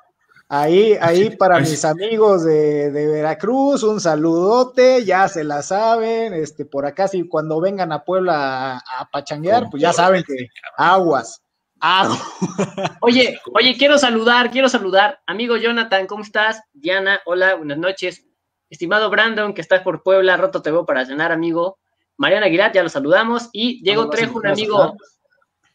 Ahí, 0.48 0.96
ahí 1.02 1.36
para 1.36 1.60
mis 1.60 1.84
amigos 1.84 2.46
de, 2.46 2.92
Veracruz, 2.92 3.82
un 3.82 4.00
saludote, 4.00 5.04
ya 5.04 5.28
se 5.28 5.44
la 5.44 5.64
saben, 5.64 6.34
este, 6.34 6.66
por 6.66 6.86
acá 6.86 7.08
si 7.08 7.28
cuando 7.28 7.60
vengan 7.60 7.92
a 7.92 8.04
Puebla 8.04 8.78
a, 8.78 9.10
pachanguear, 9.10 9.70
pues 9.72 9.82
ya 9.82 9.92
saben 9.92 10.24
que 10.24 10.48
aguas, 10.78 11.42
aguas. 11.80 12.22
Oye, 13.02 13.40
oye, 13.54 13.76
quiero 13.76 13.98
saludar, 13.98 14.52
quiero 14.52 14.70
saludar, 14.70 15.20
amigo 15.26 15.58
Jonathan, 15.58 16.06
¿cómo 16.06 16.22
estás? 16.22 16.62
Diana, 16.74 17.22
hola, 17.26 17.56
buenas 17.56 17.80
noches. 17.80 18.26
Estimado 18.70 19.10
Brandon, 19.10 19.54
que 19.54 19.62
está 19.62 19.84
por 19.84 20.04
Puebla, 20.04 20.38
roto 20.38 20.62
te 20.62 20.72
veo 20.72 20.86
para 20.86 21.06
cenar, 21.06 21.32
amigo. 21.32 21.80
Mariana 22.18 22.48
Aguilar, 22.48 22.72
ya 22.72 22.84
lo 22.84 22.90
saludamos. 22.90 23.50
Y 23.52 23.84
Diego 23.84 24.10
Trejo, 24.10 24.40
un 24.40 24.48
amigo. 24.48 24.96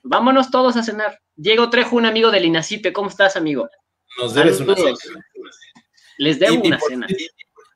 Vámonos 0.03 0.51
todos 0.51 0.76
a 0.76 0.82
cenar. 0.82 1.20
Diego 1.36 1.70
Trejo, 1.70 1.97
un 1.97 2.07
amigo 2.07 2.30
del 2.30 2.47
INACIPE. 2.47 2.92
¿Cómo 2.92 3.09
estás, 3.09 3.36
amigo? 3.36 3.68
Nos 4.18 4.34
debes 4.34 4.61
una 4.61 4.76
cena. 4.76 4.96
Les 6.18 6.38
debo 6.38 6.62
una 6.62 6.78
cena. 6.80 7.06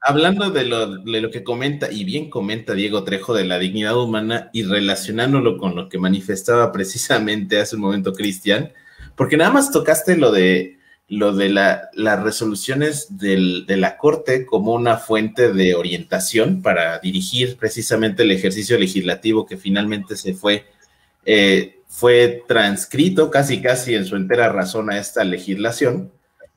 Hablando 0.06 0.50
de 0.50 0.64
lo, 0.64 0.98
de 0.98 1.20
lo, 1.20 1.30
que 1.30 1.42
comenta, 1.42 1.90
y 1.90 2.04
bien 2.04 2.28
comenta 2.28 2.74
Diego 2.74 3.04
Trejo 3.04 3.32
de 3.32 3.46
la 3.46 3.58
dignidad 3.58 3.96
humana 3.96 4.50
y 4.52 4.62
relacionándolo 4.64 5.56
con 5.56 5.74
lo 5.74 5.88
que 5.88 5.98
manifestaba 5.98 6.72
precisamente 6.72 7.58
hace 7.58 7.76
un 7.76 7.82
momento 7.82 8.12
Cristian, 8.12 8.72
porque 9.16 9.38
nada 9.38 9.50
más 9.50 9.72
tocaste 9.72 10.16
lo 10.16 10.30
de 10.30 10.78
lo 11.08 11.34
de 11.34 11.50
las 11.50 12.22
resoluciones 12.22 13.18
de 13.18 13.76
la 13.76 13.96
Corte 13.98 14.46
como 14.46 14.72
una 14.72 14.96
fuente 14.96 15.52
de 15.52 15.74
orientación 15.74 16.62
para 16.62 16.98
dirigir 16.98 17.56
precisamente 17.56 18.22
el 18.22 18.30
ejercicio 18.30 18.78
legislativo 18.78 19.44
que 19.44 19.58
finalmente 19.58 20.16
se 20.16 20.34
fue, 20.34 20.64
eh, 21.26 21.80
fue 21.88 22.42
transcrito 22.48 23.30
casi 23.30 23.60
casi 23.60 23.94
en 23.94 24.06
su 24.06 24.16
entera 24.16 24.48
razón 24.48 24.90
a 24.90 24.98
esta 24.98 25.24
legislación, 25.24 26.10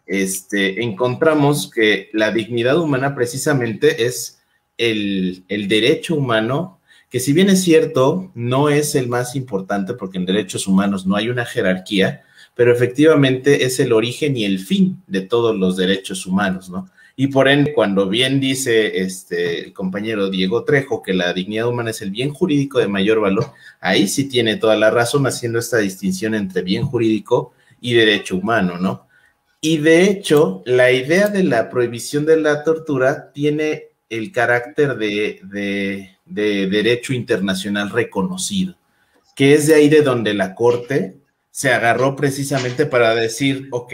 este, 0.07 0.83
encontramos 0.83 1.69
que 1.69 2.09
la 2.13 2.31
dignidad 2.31 2.79
humana 2.79 3.13
precisamente 3.13 4.05
es 4.05 4.39
el, 4.77 5.43
el 5.47 5.67
derecho 5.67 6.15
humano 6.15 6.77
que 7.09 7.19
si 7.19 7.33
bien 7.33 7.49
es 7.49 7.63
cierto, 7.63 8.31
no 8.35 8.69
es 8.69 8.95
el 8.95 9.07
más 9.07 9.35
importante 9.35 9.93
porque 9.93 10.17
en 10.17 10.25
derechos 10.25 10.67
humanos 10.67 11.05
no 11.05 11.15
hay 11.15 11.29
una 11.29 11.45
jerarquía, 11.45 12.23
pero 12.53 12.73
efectivamente 12.73 13.65
es 13.65 13.79
el 13.79 13.93
origen 13.93 14.35
y 14.35 14.43
el 14.43 14.59
fin 14.59 15.01
de 15.07 15.21
todos 15.21 15.55
los 15.55 15.77
derechos 15.77 16.25
humanos, 16.25 16.69
¿no? 16.69 16.89
Y 17.15 17.27
por 17.27 17.47
ende, 17.47 17.73
cuando 17.73 18.07
bien 18.07 18.39
dice 18.39 18.99
este 18.99 19.65
el 19.65 19.73
compañero 19.73 20.29
Diego 20.29 20.63
Trejo 20.65 21.01
que 21.01 21.13
la 21.13 21.33
dignidad 21.33 21.67
humana 21.67 21.89
es 21.89 22.01
el 22.03 22.11
bien 22.11 22.31
jurídico 22.31 22.77
de 22.77 22.87
mayor 22.87 23.21
valor, 23.21 23.53
ahí 23.79 24.07
sí 24.07 24.25
tiene 24.29 24.57
toda 24.57 24.75
la 24.75 24.91
razón 24.91 25.25
haciendo 25.25 25.57
esta 25.57 25.77
distinción 25.77 26.35
entre 26.35 26.61
bien 26.61 26.83
jurídico 26.83 27.53
y 27.81 27.93
derecho 27.93 28.35
humano, 28.35 28.77
¿no? 28.77 29.06
Y 29.59 29.77
de 29.77 30.03
hecho, 30.03 30.61
la 30.65 30.91
idea 30.91 31.27
de 31.27 31.43
la 31.43 31.69
prohibición 31.69 32.25
de 32.25 32.37
la 32.37 32.63
tortura 32.63 33.31
tiene 33.33 33.89
el 34.09 34.31
carácter 34.31 34.95
de, 34.97 35.41
de 36.25 36.67
derecho 36.67 37.13
internacional 37.13 37.89
reconocido, 37.89 38.77
que 39.35 39.53
es 39.53 39.67
de 39.67 39.75
ahí 39.75 39.89
de 39.89 40.01
donde 40.01 40.33
la 40.33 40.55
Corte 40.55 41.17
se 41.51 41.71
agarró 41.71 42.15
precisamente 42.15 42.85
para 42.85 43.15
decir, 43.15 43.67
ok, 43.71 43.93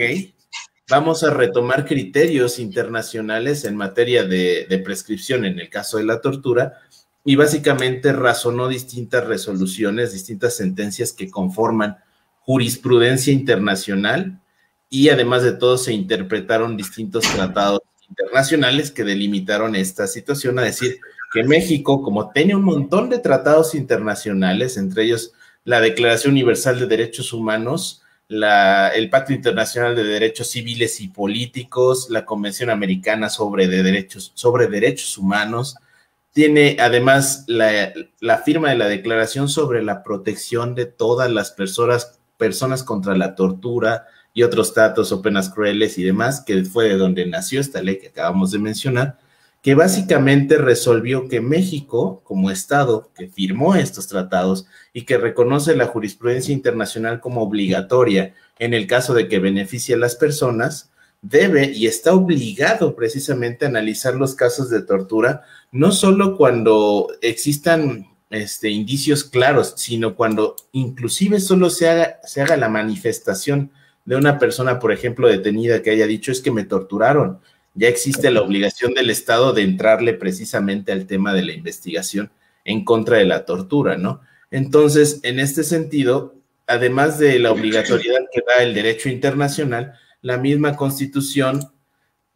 vamos 0.88 1.24
a 1.24 1.30
retomar 1.30 1.86
criterios 1.86 2.58
internacionales 2.58 3.64
en 3.64 3.76
materia 3.76 4.24
de, 4.24 4.82
prescripción 4.84 5.44
en 5.44 5.58
el 5.58 5.70
caso 5.70 5.98
de 5.98 6.04
la 6.04 6.20
tortura 6.20 6.80
y 7.24 7.36
básicamente 7.36 8.12
razonó 8.12 8.68
distintas 8.68 9.26
resoluciones, 9.26 10.12
distintas 10.12 10.56
sentencias 10.56 11.12
que 11.12 11.30
conforman 11.30 11.96
jurisprudencia 12.40 13.32
internacional 13.32 14.42
y 14.90 15.08
además 15.08 15.42
de 15.42 15.52
todo 15.52 15.78
se 15.78 15.92
interpretaron 15.92 16.76
distintos 16.76 17.24
tratados 17.24 17.80
internacionales 18.08 18.90
que 18.90 19.04
delimitaron 19.04 19.74
esta 19.76 20.06
situación, 20.06 20.58
a 20.58 20.62
decir 20.62 20.98
que 21.32 21.42
México, 21.42 22.02
como 22.02 22.30
tiene 22.30 22.54
un 22.54 22.62
montón 22.62 23.10
de 23.10 23.18
tratados 23.18 23.74
internacionales, 23.74 24.76
entre 24.76 25.04
ellos 25.04 25.32
la 25.64 25.80
Declaración 25.80 26.32
Universal 26.32 26.78
de 26.78 26.86
Derechos 26.86 27.32
Humanos, 27.32 28.02
el 28.28 29.10
Pacto 29.10 29.32
Internacional 29.32 29.94
de 29.96 30.04
Derechos 30.04 30.48
Civiles 30.48 31.00
y 31.00 31.08
Políticos, 31.08 32.08
la 32.10 32.24
Convención 32.24 32.70
Americana 32.70 33.28
sobre, 33.28 33.68
derechos, 33.68 34.32
sobre 34.34 34.66
Derechos 34.66 35.18
Humanos. 35.18 35.76
Tiene 36.32 36.76
además 36.80 37.44
la, 37.46 37.92
firma 38.44 38.70
de 38.70 38.76
la 38.76 38.88
Declaración 38.88 39.48
sobre 39.48 39.82
la 39.82 40.02
protección 40.02 40.74
de 40.74 40.86
todas 40.86 41.30
las 41.30 41.52
personas, 41.52 42.18
personas 42.36 42.82
contra 42.82 43.16
la 43.16 43.34
tortura 43.34 44.06
y 44.34 44.42
otros 44.42 44.74
datos 44.74 45.12
o 45.12 45.22
penas 45.22 45.48
crueles 45.48 45.96
y 45.96 46.02
demás, 46.02 46.42
que 46.42 46.64
fue 46.64 46.88
de 46.88 46.96
donde 46.98 47.24
nació 47.24 47.60
esta 47.60 47.80
ley 47.80 47.98
que 47.98 48.08
acabamos 48.08 48.50
de 48.50 48.58
mencionar 48.58 49.18
que 49.64 49.74
básicamente 49.74 50.58
resolvió 50.58 51.26
que 51.26 51.40
México, 51.40 52.20
como 52.24 52.50
Estado 52.50 53.10
que 53.16 53.28
firmó 53.28 53.74
estos 53.74 54.08
tratados 54.08 54.66
y 54.92 55.06
que 55.06 55.16
reconoce 55.16 55.74
la 55.74 55.86
jurisprudencia 55.86 56.52
internacional 56.52 57.18
como 57.18 57.40
obligatoria 57.40 58.34
en 58.58 58.74
el 58.74 58.86
caso 58.86 59.14
de 59.14 59.26
que 59.26 59.38
beneficie 59.38 59.94
a 59.94 59.98
las 59.98 60.16
personas, 60.16 60.90
debe 61.22 61.72
y 61.72 61.86
está 61.86 62.12
obligado 62.12 62.94
precisamente 62.94 63.64
a 63.64 63.68
analizar 63.68 64.16
los 64.16 64.34
casos 64.34 64.68
de 64.68 64.82
tortura, 64.82 65.44
no 65.72 65.92
solo 65.92 66.36
cuando 66.36 67.08
existan 67.22 68.06
este, 68.28 68.68
indicios 68.68 69.24
claros, 69.24 69.72
sino 69.78 70.14
cuando 70.14 70.56
inclusive 70.72 71.40
solo 71.40 71.70
se 71.70 71.88
haga, 71.88 72.20
se 72.22 72.42
haga 72.42 72.58
la 72.58 72.68
manifestación 72.68 73.70
de 74.04 74.16
una 74.16 74.38
persona, 74.38 74.78
por 74.78 74.92
ejemplo, 74.92 75.28
detenida 75.28 75.82
que 75.82 75.90
haya 75.90 76.06
dicho 76.06 76.30
es 76.30 76.40
que 76.40 76.50
me 76.50 76.64
torturaron, 76.64 77.40
ya 77.74 77.88
existe 77.88 78.30
la 78.30 78.42
obligación 78.42 78.94
del 78.94 79.10
Estado 79.10 79.52
de 79.52 79.62
entrarle 79.62 80.14
precisamente 80.14 80.92
al 80.92 81.06
tema 81.06 81.32
de 81.32 81.44
la 81.44 81.52
investigación 81.52 82.30
en 82.64 82.84
contra 82.84 83.18
de 83.18 83.24
la 83.24 83.44
tortura, 83.44 83.96
¿no? 83.96 84.20
Entonces, 84.50 85.20
en 85.24 85.40
este 85.40 85.64
sentido, 85.64 86.34
además 86.66 87.18
de 87.18 87.38
la 87.38 87.50
obligatoriedad 87.50 88.20
que 88.32 88.42
da 88.46 88.62
el 88.62 88.74
derecho 88.74 89.08
internacional, 89.08 89.94
la 90.22 90.38
misma 90.38 90.76
constitución 90.76 91.60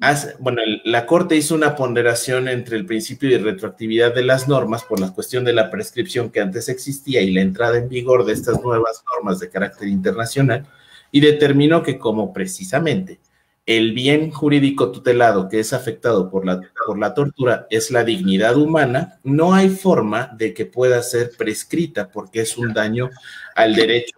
hace, 0.01 0.35
bueno, 0.39 0.61
la 0.85 1.07
Corte 1.07 1.37
hizo 1.37 1.55
una 1.55 1.77
ponderación 1.77 2.49
entre 2.49 2.77
el 2.77 2.87
principio 2.87 3.31
de 3.31 3.39
retroactividad 3.39 4.15
de 4.15 4.25
las 4.25 4.49
normas 4.49 4.85
por 4.85 5.01
la 5.01 5.13
cuestión 5.13 5.45
de 5.45 5.53
la 5.53 5.71
prescripción 5.71 6.31
que 6.31 6.41
antes 6.41 6.69
existía 6.69 7.21
y 7.23 7.33
la 7.33 7.41
entrada 7.41 7.79
en 7.79 7.89
vigor 7.89 8.25
de 8.25 8.33
estas 8.33 8.61
nuevas 8.63 9.03
normas 9.15 9.39
de 9.39 9.51
carácter 9.51 9.89
internacional 9.89 10.67
y 11.11 11.21
determinó 11.21 11.83
que 11.83 11.99
como 11.99 12.33
precisamente 12.33 13.21
el 13.67 13.93
bien 13.93 14.31
jurídico 14.31 14.91
tutelado 14.93 15.49
que 15.49 15.61
es 15.61 15.75
afectado 15.75 16.31
por 16.31 16.47
la, 16.47 16.61
por 16.87 16.99
la 16.99 17.13
tortura 17.13 17.67
es 17.69 17.91
la 17.91 18.03
dignidad 18.03 18.57
humana, 18.57 19.21
no 19.25 19.53
hay 19.53 19.69
forma 19.69 20.31
de 20.39 20.55
que 20.55 20.65
pueda 20.65 21.03
ser 21.03 21.33
prescrita 21.37 22.09
porque 22.09 22.41
es 22.41 22.57
un 22.57 22.73
daño 22.73 23.11
al 23.55 23.75
derecho 23.75 24.15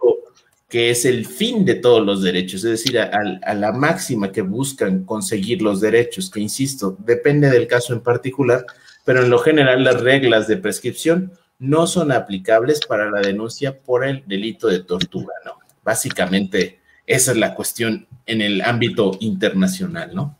que 0.69 0.89
es 0.89 1.03
el 1.03 1.25
fin 1.25 1.65
de 1.65 1.75
todos 1.75 2.05
los 2.05 2.23
derechos, 2.23 2.63
es 2.63 2.71
decir, 2.71 2.97
a, 2.97 3.11
a, 3.43 3.53
la 3.53 3.73
máxima 3.73 4.31
que 4.31 4.41
buscan 4.41 5.03
conseguir 5.03 5.61
los 5.61 5.81
derechos, 5.81 6.31
que 6.31 6.39
insisto, 6.39 6.95
depende 6.99 7.49
del 7.49 7.67
caso 7.67 7.91
en 7.91 7.99
particular, 7.99 8.65
pero 9.03 9.21
en 9.21 9.29
lo 9.29 9.39
general 9.39 9.83
las 9.83 9.99
reglas 9.99 10.47
de 10.47 10.55
prescripción 10.55 11.33
no 11.59 11.87
son 11.87 12.13
aplicables 12.13 12.79
para 12.87 13.11
la 13.11 13.19
denuncia 13.19 13.81
por 13.81 14.05
el 14.05 14.23
delito 14.25 14.69
de 14.69 14.79
tortura, 14.79 15.33
¿no? 15.45 15.59
Básicamente, 15.83 16.79
esa 17.05 17.31
es 17.31 17.37
la 17.37 17.55
cuestión 17.55 18.07
en 18.25 18.41
el 18.41 18.61
ámbito 18.61 19.15
internacional, 19.19 20.13
¿no? 20.13 20.37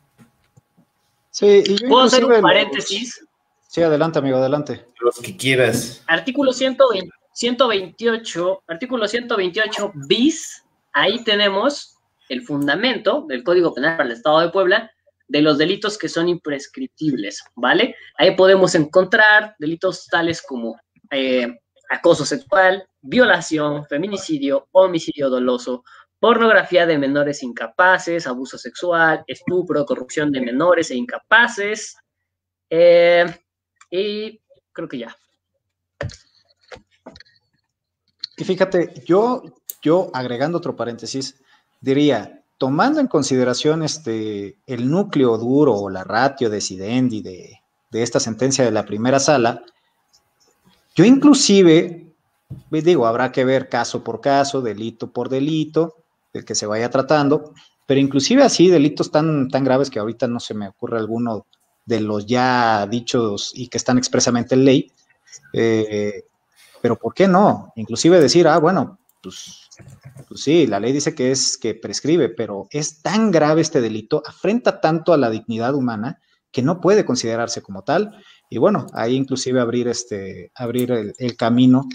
Sí, 1.30 1.64
y 1.66 1.78
yo 1.78 1.88
¿Puedo 1.88 2.04
hacer 2.06 2.26
un 2.26 2.42
paréntesis? 2.42 3.26
Sí, 3.68 3.82
adelante, 3.82 4.20
amigo, 4.20 4.38
adelante. 4.38 4.86
Los 5.00 5.20
que 5.20 5.38
quieras. 5.38 6.04
Artículo 6.08 6.52
128, 6.52 8.64
artículo 8.68 9.08
128 9.08 9.94
bis, 10.08 10.64
ahí 10.92 11.24
tenemos 11.24 11.96
el 12.28 12.44
fundamento 12.44 13.26
del 13.28 13.44
Código 13.44 13.74
Penal 13.74 13.96
para 13.98 14.10
el 14.10 14.16
Estado 14.16 14.42
de 14.42 14.50
Puebla 14.50 14.92
de 15.32 15.42
los 15.42 15.58
delitos 15.58 15.98
que 15.98 16.10
son 16.10 16.28
imprescriptibles, 16.28 17.42
¿vale? 17.56 17.96
Ahí 18.18 18.36
podemos 18.36 18.76
encontrar 18.76 19.56
delitos 19.60 20.08
tales 20.08 20.42
como 20.42 20.78
eh, 21.10 21.58
acoso 21.90 22.26
sexual, 22.26 22.86
violación, 23.02 23.86
feminicidio, 23.86 24.68
homicidio 24.74 25.30
doloso, 25.30 25.86
pornografía 26.22 26.86
de 26.86 27.00
menores 27.00 27.42
incapaces, 27.42 28.28
abuso 28.28 28.56
sexual, 28.56 29.24
estupro, 29.26 29.88
corrupción 29.88 30.32
de 30.32 30.40
menores 30.40 30.92
e 30.92 30.96
incapaces. 30.96 31.98
Eh, 32.70 33.26
y 33.90 34.40
creo 34.72 34.88
que 34.88 35.00
ya. 35.00 35.18
Y 38.38 38.44
fíjate, 38.44 38.94
yo, 39.04 39.42
yo 39.82 40.12
agregando 40.14 40.60
otro 40.60 40.76
paréntesis, 40.76 41.42
diría, 41.80 42.44
tomando 42.60 43.00
en 43.00 43.08
consideración 43.08 43.82
este, 43.82 44.60
el 44.68 44.92
núcleo 44.92 45.40
duro 45.40 45.74
o 45.74 45.90
la 45.90 46.04
ratio 46.04 46.52
de 46.52 46.62
Sidendi 46.62 47.24
de, 47.24 47.62
de 47.90 48.04
esta 48.04 48.20
sentencia 48.20 48.64
de 48.64 48.72
la 48.72 48.86
primera 48.86 49.20
sala, 49.20 49.64
yo 50.94 51.04
inclusive, 51.04 52.14
digo, 52.70 53.08
habrá 53.08 53.32
que 53.32 53.44
ver 53.44 53.70
caso 53.70 54.04
por 54.04 54.22
caso, 54.22 54.62
delito 54.62 55.12
por 55.12 55.28
delito, 55.28 56.01
del 56.34 56.46
que 56.46 56.56
se 56.56 56.66
vaya 56.66 56.90
tratando, 56.90 57.54
pero 57.86 58.00
inclusive 58.00 58.44
así 58.44 58.70
delitos 58.70 59.12
tan, 59.12 59.50
tan 59.50 59.64
graves 59.64 59.90
que 59.90 60.00
ahorita 60.00 60.28
no 60.28 60.40
se 60.40 60.54
me 60.54 60.68
ocurre 60.68 60.98
alguno 60.98 61.46
de 61.86 62.00
los 62.00 62.26
ya 62.26 62.88
dichos 62.88 63.52
y 63.56 63.68
que 63.68 63.78
están 63.78 63.98
expresamente 63.98 64.56
en 64.56 64.66
ley, 64.66 64.92
eh, 65.54 66.24
pero 66.82 66.96
¿por 66.98 67.14
qué 67.14 67.28
no? 67.28 67.72
Inclusive 67.76 68.20
decir, 68.20 68.48
ah, 68.48 68.60
bueno, 68.60 69.00
pues, 69.22 69.70
pues, 70.28 70.42
sí, 70.42 70.68
la 70.68 70.80
ley 70.80 70.94
dice 70.94 71.14
que 71.14 71.32
es 71.32 71.58
que 71.58 71.76
prescribe, 71.76 72.30
pero 72.30 72.68
es 72.72 73.02
tan 73.02 73.32
grave 73.32 73.62
este 73.62 73.82
delito, 73.82 74.24
afrenta 74.26 74.82
tanto 74.82 75.14
a 75.14 75.18
la 75.18 75.30
dignidad 75.30 75.76
humana 75.76 76.20
que 76.52 76.62
no 76.62 76.82
puede 76.82 77.06
considerarse 77.06 77.62
como 77.62 77.84
tal. 77.84 78.24
Y 78.50 78.58
bueno, 78.58 78.88
ahí 78.94 79.16
inclusive 79.16 79.62
abrir 79.62 79.88
este, 79.88 80.52
abrir 80.56 80.92
el, 80.92 81.14
el 81.18 81.38
camino 81.38 81.88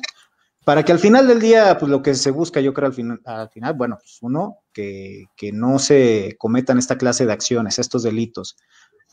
para 0.67 0.83
que 0.83 0.91
al 0.91 0.99
final 0.99 1.29
del 1.29 1.39
día, 1.39 1.79
pues 1.79 1.89
lo 1.89 2.03
que 2.03 2.12
se 2.17 2.33
busca, 2.33 2.61
yo 2.61 2.75
creo 2.75 2.89
al 2.89 2.93
final, 2.93 3.21
al 3.25 3.49
final 3.51 3.75
bueno, 3.75 3.99
pues 4.01 4.19
uno, 4.21 4.64
que, 4.73 5.29
no 5.53 5.79
se 5.79 6.35
cometan 6.39 6.77
esta 6.77 6.99
clase 6.99 7.25
de 7.25 7.33
acciones, 7.33 7.79
estos 7.79 8.03
delitos. 8.03 8.57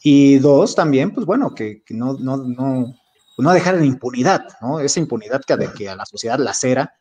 Y 0.02 0.40
dos, 0.40 0.74
también, 0.74 1.12
pues 1.12 1.28
bueno, 1.28 1.54
que, 1.54 1.84
no, 1.90 2.14
no, 2.14 2.38
no, 2.38 2.96
no 3.38 3.54
dejar 3.54 3.76
en 3.76 3.86
impunidad, 3.86 4.48
¿no? 4.62 4.80
Esa 4.80 5.00
impunidad 5.00 5.44
que, 5.46 5.56
de 5.56 5.72
que 5.74 5.90
a 5.90 5.96
la 5.96 6.08
sociedad 6.08 6.40
lacera, 6.40 6.96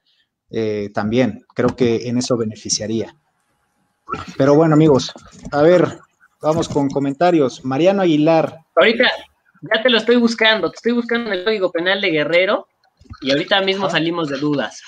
eh, 0.50 0.90
también 0.92 1.46
creo 1.54 1.74
que 1.74 2.06
en 2.10 2.18
eso 2.18 2.36
beneficiaría. 2.36 3.16
Pero 4.36 4.54
bueno, 4.54 4.74
amigos, 4.74 5.14
a 5.50 5.62
ver, 5.62 5.98
vamos 6.42 6.68
con 6.68 6.90
comentarios. 6.90 7.64
Mariano 7.64 8.02
Aguilar. 8.02 8.58
Ahorita 8.76 9.04
ya 9.62 9.82
te 9.82 9.88
lo 9.88 9.96
estoy 9.96 10.16
buscando, 10.16 10.70
te 10.70 10.76
estoy 10.76 10.92
buscando 10.92 11.32
en 11.32 11.38
el 11.38 11.44
Código 11.44 11.72
Penal 11.72 12.02
de 12.02 12.10
Guerrero 12.10 12.66
y 13.20 13.30
ahorita 13.30 13.60
mismo 13.60 13.90
salimos 13.90 14.28
de 14.28 14.38
dudas. 14.38 14.82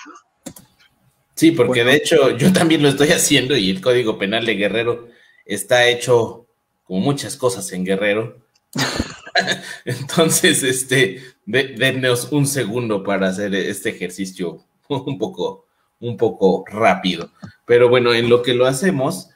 Sí, 1.35 1.51
porque 1.51 1.85
de 1.85 1.97
hecho 1.97 2.37
yo 2.37 2.53
también 2.53 2.83
lo 2.83 2.89
estoy 2.89 3.09
haciendo 3.09 3.57
y 3.57 3.71
el 3.71 3.81
Código 3.81 4.19
Penal 4.19 4.47
de 4.47 4.55
Guerrero 4.55 5.09
está 5.45 5.89
hecho 5.89 6.47
como 6.85 7.01
muchas 7.01 7.37
cosas 7.37 7.71
en 7.73 7.85
Guerrero. 7.85 8.39
Entonces, 9.85 10.63
este, 10.63 11.23
denos 11.45 12.31
un 12.31 12.47
segundo 12.47 13.03
para 13.03 13.29
hacer 13.29 13.55
este 13.55 13.91
ejercicio 13.91 14.65
un 14.89 15.19
poco, 15.19 15.67
un 16.01 16.17
poco 16.17 16.65
rápido. 16.69 17.31
Pero 17.67 17.89
bueno, 17.89 18.15
en 18.15 18.29
lo 18.29 18.43
que 18.43 18.55
lo 18.55 18.67
hacemos, 18.67 19.31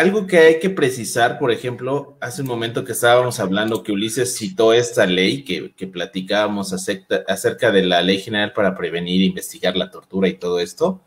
algo 0.00 0.26
que 0.26 0.38
hay 0.38 0.58
que 0.58 0.70
precisar, 0.70 1.38
por 1.38 1.50
ejemplo, 1.50 2.16
hace 2.20 2.40
un 2.40 2.48
momento 2.48 2.84
que 2.84 2.92
estábamos 2.92 3.38
hablando 3.38 3.82
que 3.82 3.92
Ulises 3.92 4.34
citó 4.34 4.72
esta 4.72 5.04
ley 5.04 5.44
que, 5.44 5.86
platicábamos 5.86 6.72
acerca, 6.72 7.70
de 7.70 7.82
la 7.82 8.00
ley 8.00 8.18
general 8.18 8.54
para 8.54 8.74
prevenir 8.74 9.20
e 9.20 9.26
investigar 9.26 9.76
la 9.76 9.90
tortura 9.90 10.26
y 10.28 10.38
todo 10.38 10.58
esto. 10.58 11.02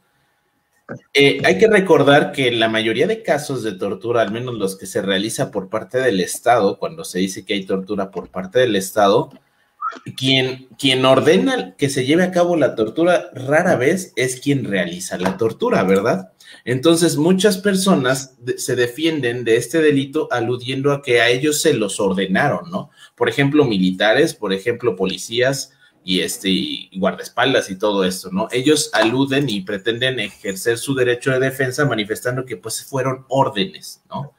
Eh, 1.11 1.41
hay 1.43 1.57
que 1.57 1.67
recordar 1.67 2.31
que 2.31 2.51
la 2.51 2.69
mayoría 2.69 3.07
de 3.07 3.23
casos 3.23 3.63
de 3.63 3.71
tortura, 3.71 4.21
al 4.21 4.31
menos 4.31 4.53
los 4.53 4.77
que 4.77 4.85
se 4.85 5.01
realiza 5.01 5.49
por 5.49 5.69
parte 5.69 5.97
del 5.97 6.19
Estado, 6.19 6.77
cuando 6.77 7.03
se 7.03 7.17
dice 7.17 7.45
que 7.45 7.55
hay 7.55 7.65
tortura 7.65 8.11
por 8.11 8.29
parte 8.29 8.59
del 8.59 8.75
Estado, 8.75 9.31
quien 10.15 11.05
ordena 11.05 11.75
que 11.77 11.89
se 11.89 12.05
lleve 12.05 12.23
a 12.23 12.31
cabo 12.31 12.55
la 12.57 12.75
tortura 12.75 13.31
rara 13.33 13.75
vez 13.75 14.13
es 14.17 14.39
quien 14.39 14.65
realiza 14.65 15.17
la 15.17 15.37
tortura, 15.37 15.81
¿verdad? 15.81 16.32
Entonces, 16.65 17.17
muchas 17.17 17.57
personas 17.57 18.35
se 18.57 18.75
defienden 18.75 19.43
de 19.43 19.57
este 19.57 19.81
delito 19.81 20.27
aludiendo 20.31 20.91
a 20.91 21.01
que 21.01 21.21
a 21.21 21.29
ellos 21.29 21.61
se 21.61 21.73
los 21.73 21.99
ordenaron, 21.99 22.69
¿no? 22.71 22.89
Por 23.15 23.29
ejemplo, 23.29 23.65
militares, 23.65 24.33
por 24.33 24.53
ejemplo, 24.53 24.95
policías 24.95 25.73
y 26.03 26.19
este 26.19 26.89
guardaespaldas 26.93 27.69
y 27.69 27.77
todo 27.77 28.03
esto, 28.03 28.29
¿no? 28.31 28.47
Ellos 28.51 28.89
aluden 28.93 29.49
y 29.49 29.61
pretenden 29.61 30.19
ejercer 30.19 30.77
su 30.77 30.95
derecho 30.95 31.31
de 31.31 31.39
defensa 31.39 31.85
manifestando 31.85 32.45
que 32.45 32.57
pues 32.57 32.83
fueron 32.83 33.25
órdenes, 33.29 34.01
¿no? 34.09 34.33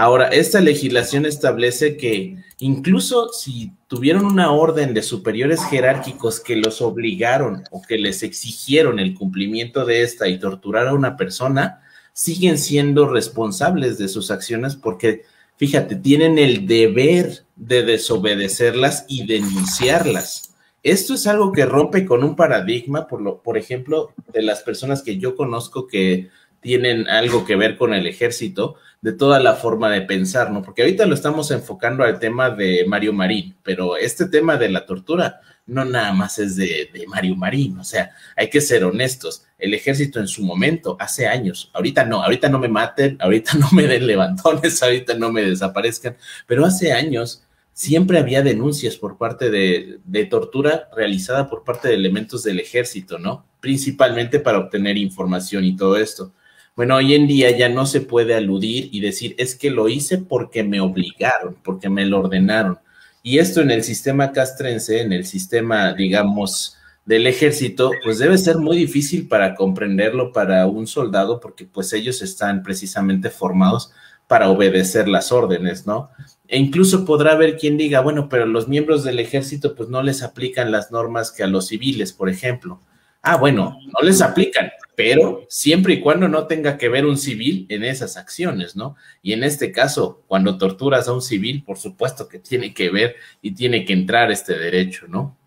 Ahora, 0.00 0.28
esta 0.28 0.60
legislación 0.60 1.26
establece 1.26 1.96
que 1.96 2.36
incluso 2.60 3.30
si 3.32 3.72
tuvieron 3.88 4.26
una 4.26 4.52
orden 4.52 4.94
de 4.94 5.02
superiores 5.02 5.64
jerárquicos 5.64 6.38
que 6.38 6.54
los 6.54 6.80
obligaron 6.80 7.64
o 7.72 7.82
que 7.82 7.98
les 7.98 8.22
exigieron 8.22 9.00
el 9.00 9.14
cumplimiento 9.14 9.84
de 9.84 10.02
esta 10.02 10.28
y 10.28 10.38
torturar 10.38 10.86
a 10.86 10.94
una 10.94 11.16
persona, 11.16 11.82
siguen 12.12 12.58
siendo 12.58 13.08
responsables 13.08 13.98
de 13.98 14.06
sus 14.06 14.30
acciones 14.30 14.76
porque, 14.76 15.24
fíjate, 15.56 15.96
tienen 15.96 16.38
el 16.38 16.68
deber 16.68 17.44
de 17.56 17.82
desobedecerlas 17.82 19.04
y 19.08 19.26
denunciarlas. 19.26 20.54
Esto 20.84 21.14
es 21.14 21.26
algo 21.26 21.50
que 21.50 21.66
rompe 21.66 22.06
con 22.06 22.22
un 22.22 22.36
paradigma, 22.36 23.08
por, 23.08 23.20
lo, 23.20 23.42
por 23.42 23.58
ejemplo, 23.58 24.12
de 24.32 24.42
las 24.42 24.62
personas 24.62 25.02
que 25.02 25.18
yo 25.18 25.34
conozco 25.34 25.88
que 25.88 26.30
tienen 26.60 27.08
algo 27.08 27.44
que 27.44 27.56
ver 27.56 27.76
con 27.76 27.94
el 27.94 28.06
ejército, 28.06 28.76
de 29.00 29.12
toda 29.12 29.38
la 29.38 29.54
forma 29.54 29.90
de 29.90 30.02
pensar, 30.02 30.50
¿no? 30.50 30.62
Porque 30.62 30.82
ahorita 30.82 31.06
lo 31.06 31.14
estamos 31.14 31.50
enfocando 31.50 32.02
al 32.02 32.18
tema 32.18 32.50
de 32.50 32.84
Mario 32.86 33.12
Marín, 33.12 33.56
pero 33.62 33.96
este 33.96 34.26
tema 34.26 34.56
de 34.56 34.68
la 34.68 34.86
tortura 34.86 35.40
no 35.68 35.84
nada 35.84 36.12
más 36.12 36.38
es 36.38 36.56
de, 36.56 36.90
Mario 37.06 37.36
Marín, 37.36 37.78
o 37.78 37.84
sea, 37.84 38.10
hay 38.36 38.48
que 38.50 38.60
ser 38.60 38.84
honestos. 38.84 39.44
El 39.58 39.74
ejército 39.74 40.18
en 40.18 40.26
su 40.26 40.42
momento, 40.42 40.96
hace 40.98 41.26
años, 41.26 41.70
ahorita 41.74 42.04
no, 42.04 42.22
ahorita 42.22 42.48
no 42.48 42.58
me 42.58 42.68
maten, 42.68 43.16
ahorita 43.20 43.52
no 43.58 43.68
me 43.72 43.86
den 43.86 44.06
levantones, 44.06 44.82
ahorita 44.82 45.14
no 45.14 45.30
me 45.30 45.42
desaparezcan, 45.42 46.16
pero 46.46 46.64
hace 46.64 46.92
años 46.92 47.44
siempre 47.74 48.18
había 48.18 48.42
denuncias 48.42 48.96
por 48.96 49.18
parte 49.18 49.50
de, 49.50 50.00
de 50.04 50.24
tortura 50.24 50.88
realizada 50.96 51.48
por 51.48 51.62
parte 51.62 51.88
de 51.88 51.94
elementos 51.94 52.42
del 52.42 52.58
ejército, 52.58 53.18
¿no? 53.18 53.46
Principalmente 53.60 54.40
para 54.40 54.58
obtener 54.58 54.96
información 54.96 55.64
y 55.64 55.76
todo 55.76 55.96
esto. 55.96 56.32
Bueno, 56.78 56.94
hoy 56.94 57.14
en 57.14 57.26
día 57.26 57.50
ya 57.50 57.68
no 57.68 57.86
se 57.86 58.00
puede 58.02 58.36
aludir 58.36 58.88
y 58.92 59.00
decir, 59.00 59.34
es 59.36 59.56
que 59.56 59.68
lo 59.68 59.88
hice 59.88 60.18
porque 60.18 60.62
me 60.62 60.80
obligaron, 60.80 61.56
porque 61.64 61.90
me 61.90 62.06
lo 62.06 62.20
ordenaron. 62.20 62.78
Y 63.20 63.40
esto 63.40 63.62
en 63.62 63.72
el 63.72 63.82
sistema 63.82 64.30
castrense, 64.30 65.00
en 65.00 65.12
el 65.12 65.26
sistema, 65.26 65.92
digamos, 65.92 66.76
del 67.04 67.26
ejército, 67.26 67.90
pues 68.04 68.20
debe 68.20 68.38
ser 68.38 68.58
muy 68.58 68.76
difícil 68.76 69.26
para 69.26 69.56
comprenderlo 69.56 70.32
para 70.32 70.68
un 70.68 70.86
soldado, 70.86 71.40
porque 71.40 71.64
pues 71.64 71.92
ellos 71.92 72.22
están 72.22 72.62
precisamente 72.62 73.28
formados 73.28 73.90
para 74.28 74.48
obedecer 74.48 75.08
las 75.08 75.32
órdenes, 75.32 75.84
¿no? 75.84 76.10
E 76.46 76.58
incluso 76.58 77.04
podrá 77.04 77.32
haber 77.32 77.56
quien 77.56 77.76
diga, 77.76 78.02
bueno, 78.02 78.28
pero 78.28 78.46
los 78.46 78.68
miembros 78.68 79.02
del 79.02 79.18
ejército 79.18 79.74
pues 79.74 79.88
no 79.88 80.00
les 80.00 80.22
aplican 80.22 80.70
las 80.70 80.92
normas 80.92 81.32
que 81.32 81.42
a 81.42 81.48
los 81.48 81.66
civiles, 81.66 82.12
por 82.12 82.28
ejemplo. 82.28 82.80
Ah, 83.20 83.36
bueno, 83.36 83.80
no 83.84 84.06
les 84.06 84.22
aplican, 84.22 84.70
pero 84.98 85.46
siempre 85.48 85.94
y 85.94 86.00
cuando 86.00 86.26
no 86.26 86.48
tenga 86.48 86.76
que 86.76 86.88
ver 86.88 87.06
un 87.06 87.16
civil 87.16 87.66
en 87.68 87.84
esas 87.84 88.16
acciones, 88.16 88.74
¿no? 88.74 88.96
Y 89.22 89.32
en 89.32 89.44
este 89.44 89.70
caso, 89.70 90.24
cuando 90.26 90.58
torturas 90.58 91.06
a 91.06 91.12
un 91.12 91.22
civil, 91.22 91.62
por 91.62 91.78
supuesto 91.78 92.26
que 92.26 92.40
tiene 92.40 92.74
que 92.74 92.90
ver 92.90 93.14
y 93.40 93.52
tiene 93.52 93.84
que 93.84 93.92
entrar 93.92 94.32
este 94.32 94.58
derecho, 94.58 95.06
¿no? 95.06 95.38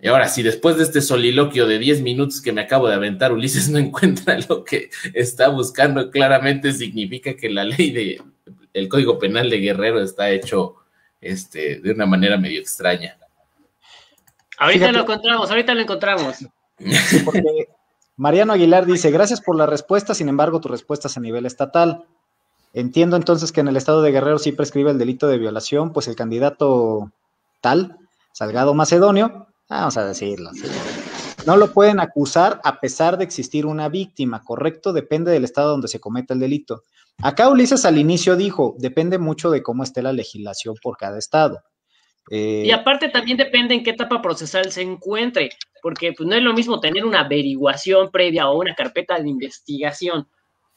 Y 0.00 0.08
ahora, 0.08 0.26
si 0.26 0.42
después 0.42 0.76
de 0.76 0.82
este 0.82 1.00
soliloquio 1.00 1.68
de 1.68 1.78
10 1.78 2.02
minutos 2.02 2.42
que 2.42 2.50
me 2.50 2.62
acabo 2.62 2.88
de 2.88 2.96
aventar, 2.96 3.32
Ulises 3.32 3.68
no 3.70 3.78
encuentra 3.78 4.40
lo 4.48 4.64
que 4.64 4.90
está 5.14 5.50
buscando, 5.50 6.10
claramente 6.10 6.72
significa 6.72 7.36
que 7.36 7.48
la 7.48 7.62
ley 7.62 7.92
de 7.92 8.20
el 8.74 8.88
Código 8.88 9.20
Penal 9.20 9.48
de 9.48 9.60
Guerrero 9.60 10.02
está 10.02 10.30
hecho 10.30 10.78
este, 11.20 11.78
de 11.78 11.92
una 11.92 12.06
manera 12.06 12.38
medio 12.38 12.58
extraña. 12.58 13.16
Ahorita 14.58 14.90
lo 14.90 15.02
encontramos, 15.02 15.48
ahorita 15.48 15.74
lo 15.74 15.82
encontramos. 15.82 16.38
porque 17.24 17.68
Mariano 18.16 18.54
Aguilar 18.54 18.86
dice, 18.86 19.10
gracias 19.10 19.40
por 19.40 19.56
la 19.56 19.66
respuesta, 19.66 20.14
sin 20.14 20.28
embargo, 20.28 20.60
tu 20.60 20.68
respuesta 20.68 21.08
es 21.08 21.16
a 21.16 21.20
nivel 21.20 21.44
estatal. 21.44 22.04
Entiendo 22.72 23.16
entonces 23.16 23.52
que 23.52 23.60
en 23.60 23.68
el 23.68 23.76
estado 23.76 24.02
de 24.02 24.12
Guerrero 24.12 24.38
sí 24.38 24.52
prescribe 24.52 24.90
el 24.90 24.98
delito 24.98 25.28
de 25.28 25.38
violación, 25.38 25.92
pues 25.92 26.08
el 26.08 26.16
candidato 26.16 27.10
tal, 27.60 27.98
Salgado 28.32 28.74
Macedonio, 28.74 29.46
vamos 29.68 29.96
a 29.96 30.06
decirlo, 30.06 30.50
no 31.46 31.56
lo 31.56 31.72
pueden 31.72 32.00
acusar 32.00 32.60
a 32.64 32.80
pesar 32.80 33.18
de 33.18 33.24
existir 33.24 33.66
una 33.66 33.88
víctima, 33.88 34.42
¿correcto? 34.42 34.92
Depende 34.92 35.30
del 35.30 35.44
estado 35.44 35.70
donde 35.70 35.88
se 35.88 36.00
cometa 36.00 36.34
el 36.34 36.40
delito. 36.40 36.82
Acá 37.22 37.48
Ulises 37.48 37.84
al 37.84 37.98
inicio 37.98 38.36
dijo, 38.36 38.74
depende 38.78 39.18
mucho 39.18 39.50
de 39.50 39.62
cómo 39.62 39.82
esté 39.82 40.02
la 40.02 40.12
legislación 40.12 40.74
por 40.82 40.96
cada 40.96 41.18
estado. 41.18 41.62
Eh, 42.30 42.64
y 42.66 42.70
aparte 42.72 43.08
también 43.08 43.36
depende 43.36 43.74
en 43.74 43.84
qué 43.84 43.90
etapa 43.90 44.20
procesal 44.20 44.72
se 44.72 44.82
encuentre, 44.82 45.50
porque 45.86 46.12
pues, 46.12 46.28
no 46.28 46.34
es 46.34 46.42
lo 46.42 46.52
mismo 46.52 46.80
tener 46.80 47.04
una 47.04 47.20
averiguación 47.20 48.10
previa 48.10 48.48
o 48.48 48.58
una 48.58 48.74
carpeta 48.74 49.20
de 49.20 49.28
investigación 49.28 50.26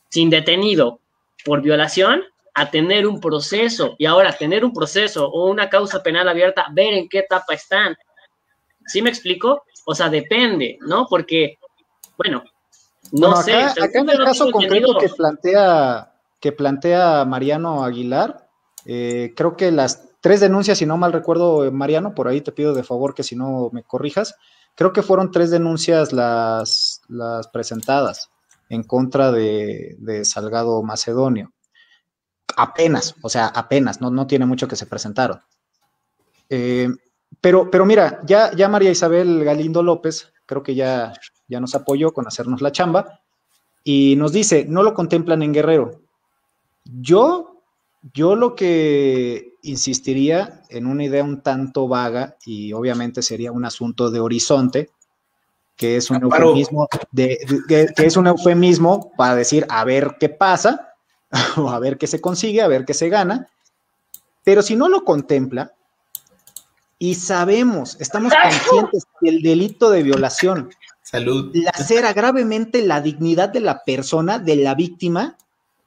sin 0.07 0.29
detenido 0.29 0.99
por 1.43 1.63
violación 1.63 2.21
a 2.53 2.69
tener 2.69 3.07
un 3.07 3.19
proceso 3.19 3.95
y 3.97 4.05
ahora 4.05 4.33
tener 4.33 4.63
un 4.63 4.71
proceso 4.71 5.27
o 5.27 5.49
una 5.49 5.67
causa 5.67 6.03
penal 6.03 6.29
abierta, 6.29 6.67
ver 6.73 6.93
en 6.93 7.09
qué 7.09 7.19
etapa 7.21 7.55
están. 7.55 7.97
¿Sí 8.85 9.01
me 9.01 9.09
explico? 9.09 9.63
O 9.83 9.95
sea, 9.95 10.09
depende, 10.09 10.77
¿no? 10.81 11.07
Porque, 11.09 11.57
bueno, 12.15 12.43
no 13.11 13.35
sé. 13.41 13.55
Acá, 13.55 13.89
en 13.91 14.09
el 14.11 14.23
caso 14.23 14.51
concreto 14.51 14.95
que 14.99 15.09
plantea, 15.09 16.13
que 16.39 16.51
plantea 16.51 17.25
Mariano 17.25 17.83
Aguilar, 17.83 18.47
eh, 18.85 19.33
creo 19.35 19.57
que 19.57 19.71
las 19.71 20.07
tres 20.21 20.39
denuncias, 20.39 20.77
si 20.77 20.85
no 20.85 20.97
mal 20.97 21.13
recuerdo, 21.13 21.71
Mariano, 21.71 22.13
por 22.13 22.27
ahí 22.27 22.41
te 22.41 22.51
pido 22.51 22.75
de 22.75 22.83
favor 22.83 23.15
que 23.15 23.23
si 23.23 23.35
no 23.35 23.71
me 23.73 23.81
corrijas, 23.81 24.35
creo 24.79 24.93
que 24.93 25.03
fueron 25.03 25.29
tres 25.29 25.51
denuncias 25.51 26.13
las, 26.13 27.01
presentadas 27.51 28.31
en 28.69 28.83
contra 28.83 29.29
de, 29.29 30.21
Salgado 30.23 30.81
Macedonio. 30.83 31.51
Apenas, 32.55 33.13
o 33.21 33.27
sea, 33.27 33.47
apenas, 33.47 33.99
no, 33.99 34.09
no 34.09 34.25
tiene 34.25 34.45
mucho 34.45 34.69
que 34.69 34.77
se 34.77 34.85
presentaron. 34.85 35.41
Eh, 36.49 36.87
pero, 37.41 37.69
pero 37.69 37.85
mira, 37.85 38.21
ya, 38.23 38.55
ya 38.55 38.69
María 38.69 38.89
Isabel 38.89 39.43
Galindo 39.43 39.83
López, 39.83 40.31
creo 40.45 40.63
que 40.63 40.75
ya, 40.75 41.11
ya 41.49 41.59
nos 41.59 41.75
apoyó 41.75 42.13
con 42.13 42.25
hacernos 42.25 42.61
la 42.61 42.71
chamba, 42.71 43.19
y 43.83 44.15
nos 44.15 44.31
dice, 44.31 44.63
no 44.65 44.81
lo 44.81 44.93
contemplan 44.93 45.43
en 45.43 45.51
Guerrero. 45.51 46.03
Yo, 46.85 47.48
yo 48.13 48.35
lo 48.35 48.55
que 48.55 49.55
insistiría 49.61 50.61
en 50.69 50.87
una 50.87 51.03
idea 51.03 51.23
un 51.23 51.41
tanto 51.41 51.87
vaga 51.87 52.37
y 52.45 52.73
obviamente 52.73 53.21
sería 53.21 53.51
un 53.51 53.65
asunto 53.65 54.09
de 54.09 54.19
horizonte, 54.19 54.89
que 55.75 55.97
es 55.97 56.09
un 56.09 56.23
eufemismo 56.23 56.87
de, 57.11 57.39
que 57.67 57.93
es 57.97 58.17
un 58.17 58.27
eufemismo 58.27 59.11
para 59.17 59.35
decir 59.35 59.65
a 59.69 59.83
ver 59.83 60.17
qué 60.19 60.29
pasa 60.29 60.93
o 61.57 61.69
a 61.69 61.79
ver 61.79 61.97
qué 61.97 62.07
se 62.07 62.21
consigue, 62.21 62.61
a 62.61 62.67
ver 62.67 62.85
qué 62.85 62.93
se 62.93 63.09
gana. 63.09 63.49
Pero 64.43 64.61
si 64.61 64.75
no 64.75 64.89
lo 64.89 65.03
contempla 65.03 65.73
y 66.97 67.15
sabemos, 67.15 67.97
estamos 67.99 68.33
conscientes 68.41 69.05
que 69.19 69.29
el 69.29 69.41
delito 69.41 69.89
de 69.89 70.03
violación 70.03 70.69
Salud. 71.01 71.51
lacera 71.53 72.13
gravemente 72.13 72.81
la 72.81 73.01
dignidad 73.01 73.49
de 73.49 73.61
la 73.61 73.83
persona, 73.83 74.39
de 74.39 74.57
la 74.57 74.75
víctima, 74.75 75.37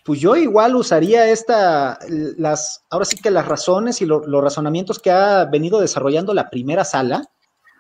pues 0.05 0.21
yo 0.21 0.37
igual 0.37 0.75
usaría 0.75 1.29
esta, 1.29 1.99
las, 2.09 2.85
ahora 2.91 3.05
sí 3.05 3.17
que 3.17 3.31
las 3.31 3.47
razones 3.47 4.03
y 4.03 4.07
los 4.07 4.27
razonamientos 4.27 4.99
que 4.99 5.11
ha 5.11 5.45
venido 5.45 5.81
desarrollando 5.81 6.35
la 6.35 6.51
primera 6.51 6.85
sala 6.85 7.25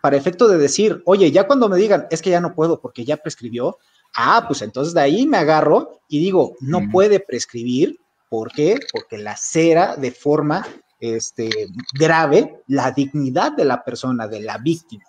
para 0.03 0.17
efecto 0.17 0.49
de 0.49 0.59
decir, 0.59 1.03
oye, 1.05 1.31
ya 1.31 1.47
cuando 1.47 1.69
me 1.69 1.77
digan, 1.77 2.07
es 2.11 2.23
que 2.23 2.31
ya 2.31 2.41
no 2.41 2.55
puedo 2.55 2.81
porque 2.81 3.05
ya 3.05 3.17
prescribió, 3.17 3.79
ah, 4.15 4.45
pues 4.47 4.63
entonces 4.63 4.95
de 4.95 5.01
ahí 5.01 5.27
me 5.27 5.39
agarro 5.39 6.01
y 6.09 6.21
digo, 6.21 6.55
no 6.61 6.81
puede 6.91 7.21
prescribir, 7.21 7.99
¿por 8.29 8.53
qué? 8.53 8.79
Porque 8.93 9.19
la 9.19 9.37
cera 9.37 9.97
de 9.97 10.11
forma 10.11 10.67
este, 10.99 11.51
grave 11.93 12.63
la 12.69 12.93
dignidad 12.93 13.53
de 13.53 13.65
la 13.65 13.83
persona, 13.83 14.29
de 14.29 14.41
la 14.41 14.59
víctima. 14.59 15.05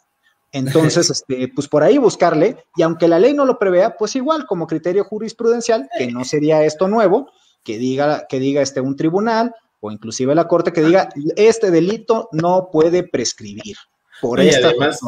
Entonces, 0.53 1.09
este, 1.09 1.49
pues 1.49 1.67
por 1.67 1.83
ahí 1.83 1.97
buscarle, 1.97 2.55
y 2.77 2.83
aunque 2.83 3.09
la 3.09 3.19
ley 3.19 3.33
no 3.33 3.45
lo 3.45 3.59
prevea, 3.59 3.97
pues 3.97 4.15
igual 4.15 4.45
como 4.45 4.67
criterio 4.67 5.03
jurisprudencial, 5.03 5.89
que 5.97 6.07
no 6.07 6.23
sería 6.23 6.63
esto 6.63 6.87
nuevo, 6.87 7.29
que 7.63 7.77
diga, 7.77 8.25
que 8.29 8.39
diga 8.39 8.61
este 8.61 8.79
un 8.79 8.95
tribunal 8.95 9.53
o 9.79 9.91
inclusive 9.91 10.33
la 10.33 10.47
corte 10.47 10.71
que 10.71 10.81
diga 10.81 11.09
este 11.35 11.69
delito 11.69 12.29
no 12.31 12.69
puede 12.71 13.03
prescribir 13.03 13.75
por 14.21 14.39
esta 14.39 14.69
además, 14.69 14.99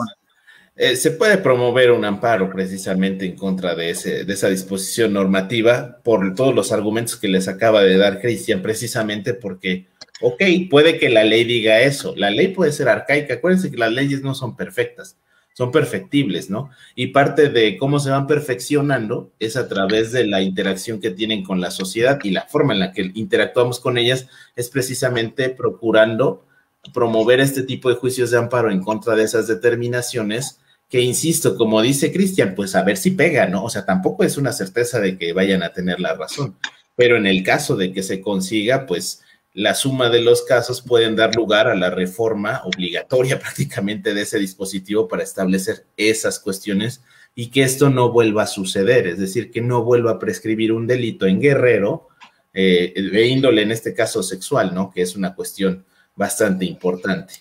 eh, 0.78 0.98
se 0.98 1.12
puede 1.12 1.38
promover 1.38 1.92
un 1.92 2.04
amparo 2.04 2.50
precisamente 2.50 3.26
en 3.26 3.38
contra 3.38 3.76
de, 3.76 3.92
ese, 3.92 4.26
de 4.26 4.34
esa 4.34 4.50
disposición 4.50 5.14
normativa 5.14 6.02
por 6.04 6.36
todos 6.36 6.54
los 6.54 6.74
argumentos 6.74 7.16
que 7.16 7.30
les 7.30 7.48
acaba 7.48 7.82
de 7.82 7.96
dar 7.96 8.20
Cristian, 8.20 8.62
precisamente 8.62 9.34
porque, 9.34 9.88
ok, 10.20 10.44
puede 10.70 11.00
que 11.00 11.10
la 11.10 11.24
ley 11.24 11.46
diga 11.46 11.80
eso, 11.80 12.14
la 12.18 12.30
ley 12.30 12.50
puede 12.50 12.74
ser 12.74 12.90
arcaica, 12.90 13.36
acuérdense 13.36 13.72
que 13.72 13.78
las 13.78 13.94
leyes 13.94 14.22
no 14.22 14.36
son 14.36 14.58
perfectas, 14.58 15.18
son 15.56 15.72
perfectibles, 15.72 16.50
¿no? 16.50 16.70
Y 16.96 17.08
parte 17.08 17.48
de 17.48 17.78
cómo 17.78 18.00
se 18.00 18.10
van 18.10 18.28
perfeccionando 18.28 19.32
es 19.40 19.56
a 19.56 19.70
través 19.70 20.12
de 20.12 20.28
la 20.28 20.42
interacción 20.42 21.00
que 21.00 21.12
tienen 21.12 21.44
con 21.44 21.62
la 21.62 21.72
sociedad 21.72 22.20
y 22.24 22.32
la 22.32 22.42
forma 22.42 22.74
en 22.74 22.80
la 22.80 22.92
que 22.92 23.12
interactuamos 23.14 23.80
con 23.80 23.98
ellas 23.98 24.28
es 24.58 24.70
precisamente 24.70 25.50
procurando 25.50 26.46
promover 26.94 27.40
este 27.40 27.64
tipo 27.64 27.88
de 27.88 27.96
juicios 27.96 28.32
de 28.32 28.38
amparo 28.38 28.70
en 28.70 28.82
contra 28.82 29.16
de 29.16 29.24
esas 29.24 29.48
determinaciones 29.48 30.60
que, 30.90 31.00
insisto, 31.00 31.56
como 31.56 31.82
dice 31.82 32.12
Cristian, 32.12 32.54
pues 32.54 32.76
a 32.76 32.84
ver 32.84 32.98
si 32.98 33.12
pega, 33.12 33.48
¿no? 33.48 33.64
O 33.64 33.70
sea, 33.70 33.86
tampoco 33.86 34.26
es 34.26 34.36
una 34.36 34.52
certeza 34.52 35.00
de 35.00 35.18
que 35.18 35.32
vayan 35.32 35.64
a 35.64 35.72
tener 35.72 36.02
la 36.02 36.16
razón, 36.16 36.58
pero 36.98 37.16
en 37.16 37.28
el 37.28 37.44
caso 37.44 37.78
de 37.78 37.94
que 37.94 38.04
se 38.04 38.20
consiga, 38.20 38.86
pues 38.86 39.22
la 39.56 39.74
suma 39.74 40.10
de 40.10 40.22
los 40.22 40.44
casos 40.44 40.82
pueden 40.82 41.16
dar 41.16 41.34
lugar 41.34 41.70
a 41.70 41.76
la 41.76 41.90
reforma 41.90 42.62
obligatoria 42.66 43.40
prácticamente 43.40 44.14
de 44.14 44.22
ese 44.22 44.38
dispositivo 44.38 45.08
para 45.08 45.24
establecer 45.24 45.86
esas 45.96 46.40
cuestiones 46.40 47.02
y 47.34 47.48
que 47.48 47.64
esto 47.64 47.90
no 47.90 48.12
vuelva 48.12 48.44
a 48.44 48.48
suceder, 48.48 49.08
es 49.08 49.18
decir, 49.18 49.52
que 49.52 49.62
no 49.62 49.84
vuelva 49.84 50.12
a 50.12 50.20
prescribir 50.20 50.72
un 50.74 50.88
delito 50.88 51.26
en 51.26 51.40
guerrero 51.40 52.10
eh, 52.54 52.94
de 52.96 53.28
índole, 53.28 53.62
en 53.62 53.72
este 53.72 53.94
caso 53.94 54.24
sexual, 54.24 54.74
¿no? 54.74 54.92
Que 54.92 55.02
es 55.02 55.16
una 55.16 55.36
cuestión 55.36 55.86
bastante 56.16 56.66
importante. 56.66 57.36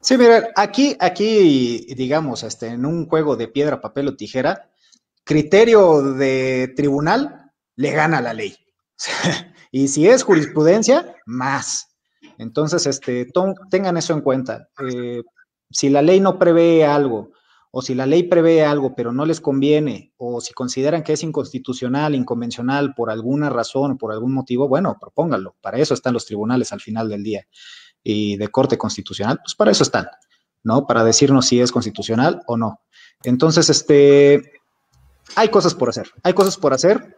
Sí, 0.00 0.16
mira, 0.18 0.50
aquí, 0.54 0.96
aquí, 1.00 1.86
digamos, 1.96 2.42
este, 2.42 2.68
en 2.68 2.84
un 2.84 3.06
juego 3.06 3.36
de 3.36 3.48
piedra, 3.48 3.80
papel 3.80 4.08
o 4.08 4.16
tijera, 4.16 4.70
criterio 5.24 6.02
de 6.02 6.72
tribunal 6.76 7.52
le 7.76 7.90
gana 7.90 8.20
la 8.20 8.34
ley. 8.34 8.56
Y 9.76 9.88
si 9.88 10.06
es 10.06 10.22
jurisprudencia, 10.22 11.16
más. 11.26 11.96
Entonces, 12.38 12.86
este, 12.86 13.26
tengan 13.70 13.96
eso 13.96 14.12
en 14.12 14.20
cuenta. 14.20 14.68
Eh, 14.78 15.24
si 15.68 15.88
la 15.88 16.00
ley 16.00 16.20
no 16.20 16.38
prevé 16.38 16.86
algo, 16.86 17.32
o 17.72 17.82
si 17.82 17.96
la 17.96 18.06
ley 18.06 18.22
prevé 18.22 18.64
algo, 18.64 18.94
pero 18.94 19.12
no 19.12 19.26
les 19.26 19.40
conviene, 19.40 20.12
o 20.16 20.40
si 20.40 20.54
consideran 20.54 21.02
que 21.02 21.14
es 21.14 21.24
inconstitucional, 21.24 22.14
inconvencional 22.14 22.94
por 22.94 23.10
alguna 23.10 23.50
razón, 23.50 23.98
por 23.98 24.12
algún 24.12 24.32
motivo, 24.32 24.68
bueno, 24.68 24.96
propónganlo. 25.00 25.56
Para 25.60 25.78
eso 25.78 25.92
están 25.92 26.12
los 26.12 26.24
tribunales 26.24 26.72
al 26.72 26.80
final 26.80 27.08
del 27.08 27.24
día. 27.24 27.44
Y 28.00 28.36
de 28.36 28.46
corte 28.46 28.78
constitucional, 28.78 29.40
pues 29.42 29.56
para 29.56 29.72
eso 29.72 29.82
están, 29.82 30.06
¿no? 30.62 30.86
Para 30.86 31.02
decirnos 31.02 31.46
si 31.46 31.60
es 31.60 31.72
constitucional 31.72 32.42
o 32.46 32.56
no. 32.56 32.78
Entonces, 33.24 33.68
este, 33.68 34.52
hay 35.34 35.48
cosas 35.48 35.74
por 35.74 35.88
hacer, 35.88 36.12
hay 36.22 36.32
cosas 36.32 36.56
por 36.58 36.72
hacer 36.72 37.16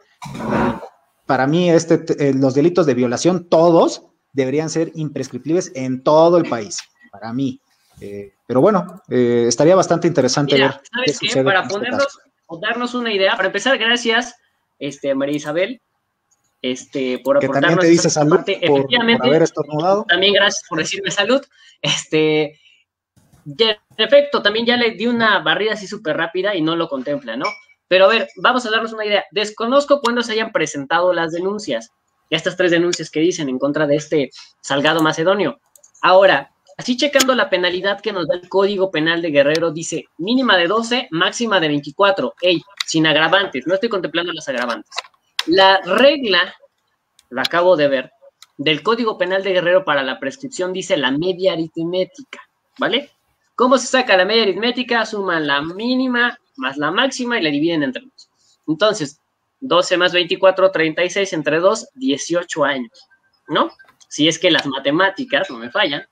para 1.27 1.47
mí 1.47 1.71
este, 1.71 2.05
eh, 2.19 2.33
los 2.35 2.55
delitos 2.55 2.87
de 2.87 2.95
violación, 2.95 3.49
todos, 3.49 4.03
deberían 4.33 4.71
ser 4.71 4.93
imprescriptibles 4.95 5.73
en 5.75 6.03
todo 6.03 6.39
el 6.39 6.49
país, 6.49 6.79
para 7.11 7.33
mí. 7.33 7.61
Eh, 8.01 8.33
pero 8.47 8.61
bueno, 8.61 9.03
eh, 9.09 9.47
estaría 9.49 9.75
bastante 9.75 10.07
interesante 10.07 10.59
ver. 10.59 10.81
¿Sabes 10.93 11.19
qué? 11.19 11.43
Para 11.43 11.63
este 11.63 11.75
ponernos 11.75 12.19
o 12.47 12.59
darnos 12.59 12.95
una 12.95 13.13
idea, 13.13 13.35
para 13.37 13.47
empezar, 13.47 13.77
gracias, 13.79 14.37
este, 14.79 15.15
María 15.15 15.37
Isabel, 15.37 15.81
este, 16.63 17.19
por 17.19 17.39
que 17.39 17.47
aportarnos 17.47 17.71
también 17.71 17.81
te 17.81 17.93
dice 17.93 18.11
salud 18.11 18.37
parte. 18.37 18.61
Por, 18.67 18.81
Efectivamente, 18.81 19.27
haber 19.27 19.43
estornudado. 19.43 20.05
También 20.09 20.35
gracias 20.35 20.63
por 20.69 20.79
decirme 20.79 21.11
salud. 21.11 21.41
Este, 21.81 22.61
en 23.47 23.77
efecto, 23.97 24.43
también 24.43 24.67
ya 24.67 24.77
le 24.77 24.93
di 24.93 25.07
una 25.07 25.41
barrida 25.41 25.73
así 25.73 25.87
súper 25.87 26.17
rápida 26.17 26.55
y 26.55 26.63
no 26.63 26.77
lo 26.77 26.89
contempla, 26.89 27.37
¿no? 27.37 27.47
Pero 27.89 28.07
a 28.07 28.09
ver, 28.09 28.29
vamos 28.37 28.67
a 28.67 28.71
darnos 28.71 28.93
una 28.93 29.05
idea. 29.05 29.25
Desconozco 29.31 30.01
cuándo 30.01 30.23
se 30.23 30.33
hayan 30.33 30.53
presentado 30.53 31.13
las 31.13 31.33
denuncias, 31.33 31.91
estas 32.31 32.57
tres 32.57 32.71
denuncias 32.71 33.11
que 33.11 33.21
dicen 33.21 33.49
en 33.49 33.59
contra 33.59 33.87
de 33.87 33.97
este 33.97 34.31
Salgado 34.61 35.03
Macedonio. 35.03 35.61
Ahora, 36.03 36.51
así 36.77 36.97
checando 36.97 37.35
la 37.35 37.49
penalidad 37.49 38.01
que 38.01 38.13
nos 38.13 38.27
da 38.27 38.35
el 38.35 38.49
Código 38.49 38.91
Penal 38.91 39.23
de 39.23 39.31
Guerrero, 39.31 39.71
dice 39.71 40.07
mínima 40.19 40.57
de 40.57 40.67
12, 40.67 41.09
máxima 41.11 41.61
de 41.61 41.69
24. 41.69 42.35
Ey, 42.41 42.63
sin 42.87 43.07
agravantes, 43.07 43.67
no 43.67 43.75
estoy 43.75 43.89
contemplando 43.89 44.33
las 44.33 44.49
agravantes. 44.49 44.91
La 45.47 45.81
regla, 45.83 46.55
la 47.31 47.43
acabo 47.43 47.77
de 47.77 47.89
ver, 47.89 48.13
del 48.59 48.83
Código 48.83 49.19
Penal 49.19 49.43
de 49.45 49.53
Guerrero 49.53 49.85
para 49.85 50.03
la 50.03 50.19
prescripción 50.19 50.73
dice 50.73 50.97
la 50.97 51.11
media 51.11 51.53
aritmética, 51.53 52.41
¿vale? 52.79 53.11
¿Cómo 53.55 53.79
se 53.79 53.87
saca 53.87 54.17
la 54.17 54.25
media 54.25 54.43
aritmética? 54.43 55.07
Suman 55.07 55.47
la 55.47 55.63
mínima 55.63 56.39
más 56.57 56.77
la 56.77 56.91
máxima 56.91 57.39
y 57.39 57.43
la 57.43 57.51
dividen 57.51 57.83
entre 57.83 58.03
dos. 58.03 58.29
Entonces, 58.67 59.21
12 59.61 59.97
más 59.97 60.13
24, 60.13 60.71
36, 60.71 61.33
entre 61.33 61.61
2, 61.61 61.89
18 61.95 62.65
años, 62.65 63.09
¿no? 63.49 63.71
Si 64.09 64.29
es 64.29 64.39
que 64.39 64.51
las 64.51 64.67
matemáticas 64.67 65.51
no 65.51 65.59
me 65.59 65.71
fallan. 65.71 66.05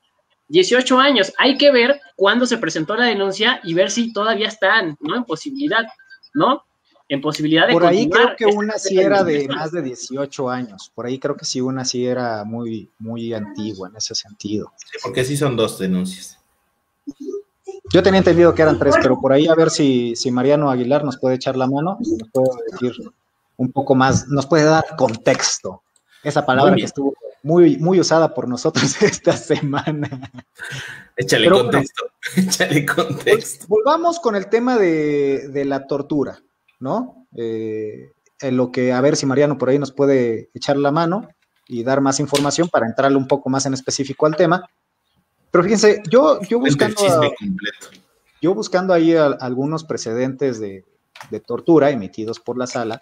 18 0.47 0.99
años. 0.99 1.33
Hay 1.37 1.57
que 1.57 1.71
ver 1.71 1.99
cuándo 2.15 2.45
se 2.45 2.57
presentó 2.57 2.95
la 2.95 3.05
denuncia 3.05 3.59
y 3.63 3.73
ver 3.73 3.89
si 3.89 4.13
todavía 4.13 4.47
están, 4.47 4.95
¿no? 4.99 5.15
En 5.15 5.23
posibilidad, 5.23 5.85
¿no? 6.33 6.63
En 7.07 7.21
posibilidad 7.21 7.67
de 7.67 7.73
Por 7.73 7.85
ahí 7.85 8.09
creo 8.09 8.35
que 8.35 8.45
una 8.45 8.77
sí 8.77 8.99
era 8.99 9.23
de 9.23 9.47
más 9.47 9.71
de 9.71 9.81
18 9.81 10.49
años. 10.49 10.91
Por 10.93 11.05
ahí 11.05 11.19
creo 11.19 11.35
que 11.35 11.45
sí 11.45 11.61
una 11.61 11.85
sí 11.85 12.05
era 12.05 12.43
muy, 12.43 12.89
muy 12.99 13.33
antigua 13.33 13.89
en 13.89 13.95
ese 13.95 14.15
sentido. 14.15 14.71
Sí, 14.75 14.97
porque 15.03 15.23
sí 15.23 15.37
son 15.37 15.55
dos 15.55 15.77
denuncias. 15.77 16.39
Yo 17.93 18.03
tenía 18.03 18.19
entendido 18.19 18.53
que 18.53 18.61
eran 18.61 18.79
tres, 18.79 18.95
pero 19.01 19.19
por 19.19 19.31
ahí 19.31 19.47
a 19.47 19.55
ver 19.55 19.69
si, 19.69 20.15
si 20.15 20.31
Mariano 20.31 20.69
Aguilar 20.69 21.03
nos 21.03 21.17
puede 21.17 21.35
echar 21.35 21.55
la 21.55 21.67
mano, 21.67 21.97
nos 21.99 22.29
puede 22.31 22.49
decir 22.71 23.13
un 23.57 23.71
poco 23.71 23.95
más, 23.95 24.27
nos 24.27 24.45
puede 24.47 24.63
dar 24.65 24.83
contexto. 24.97 25.83
Esa 26.23 26.45
palabra 26.45 26.75
que 26.75 26.83
estuvo 26.83 27.13
muy, 27.43 27.77
muy 27.77 27.99
usada 27.99 28.33
por 28.33 28.47
nosotros 28.47 29.01
esta 29.01 29.37
semana. 29.37 30.31
Échale 31.15 31.49
contexto, 31.49 32.03
échale 32.35 32.85
contexto. 32.85 33.65
volvamos 33.67 34.19
con 34.19 34.35
el 34.35 34.47
tema 34.47 34.77
de, 34.77 35.63
la 35.65 35.85
tortura, 35.85 36.39
¿no? 36.79 37.27
Eh, 37.37 38.11
en 38.41 38.57
lo 38.57 38.71
que, 38.71 38.91
a 38.91 39.01
ver 39.01 39.15
si 39.15 39.25
Mariano 39.25 39.57
por 39.57 39.69
ahí 39.69 39.79
nos 39.79 39.91
puede 39.91 40.49
echar 40.53 40.77
la 40.77 40.91
mano 40.91 41.29
y 41.67 41.83
dar 41.83 42.01
más 42.01 42.19
información 42.19 42.67
para 42.67 42.87
entrarle 42.87 43.17
un 43.17 43.27
poco 43.27 43.49
más 43.49 43.65
en 43.65 43.73
específico 43.73 44.25
al 44.25 44.35
tema. 44.35 44.67
Pero 45.55 45.63
fíjense, 45.63 46.03
yo, 46.11 46.41
yo 46.41 46.59
buscando. 46.59 47.01
yo 48.41 48.53
buscando 48.53 48.93
ahí 48.93 49.15
algunos 49.15 49.85
precedentes 49.85 50.59
de, 50.59 50.83
tortura 51.47 51.91
emitidos 51.91 52.41
por 52.41 52.57
la 52.57 52.67
sala, 52.67 52.99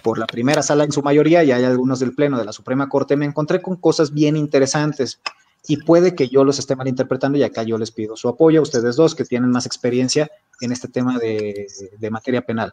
por 0.00 0.16
la 0.16 0.28
primera 0.28 0.62
sala 0.62 0.84
en 0.84 0.92
su 0.92 1.02
mayoría, 1.02 1.42
y 1.42 1.50
hay 1.50 1.64
algunos 1.64 1.98
del 1.98 2.14
Pleno 2.14 2.38
de 2.38 2.44
la 2.44 2.52
Suprema 2.52 2.88
Corte, 2.88 3.16
me 3.16 3.26
encontré 3.26 3.60
con 3.60 3.74
cosas 3.74 4.12
bien 4.12 4.36
interesantes. 4.36 5.20
Y 5.66 5.78
puede 5.78 6.14
que 6.14 6.28
yo 6.28 6.44
los 6.44 6.60
esté 6.60 6.76
malinterpretando, 6.76 7.36
y 7.38 7.42
acá 7.42 7.64
yo 7.64 7.76
les 7.76 7.90
pido 7.90 8.16
su 8.16 8.28
apoyo 8.28 8.60
a 8.60 8.62
ustedes 8.62 8.94
dos 8.94 9.16
que 9.16 9.24
tienen 9.24 9.50
más 9.50 9.66
experiencia 9.66 10.30
en 10.60 10.70
este 10.70 10.86
tema 10.86 11.18
de, 11.18 11.66
de 11.98 12.10
materia 12.10 12.42
penal. 12.42 12.72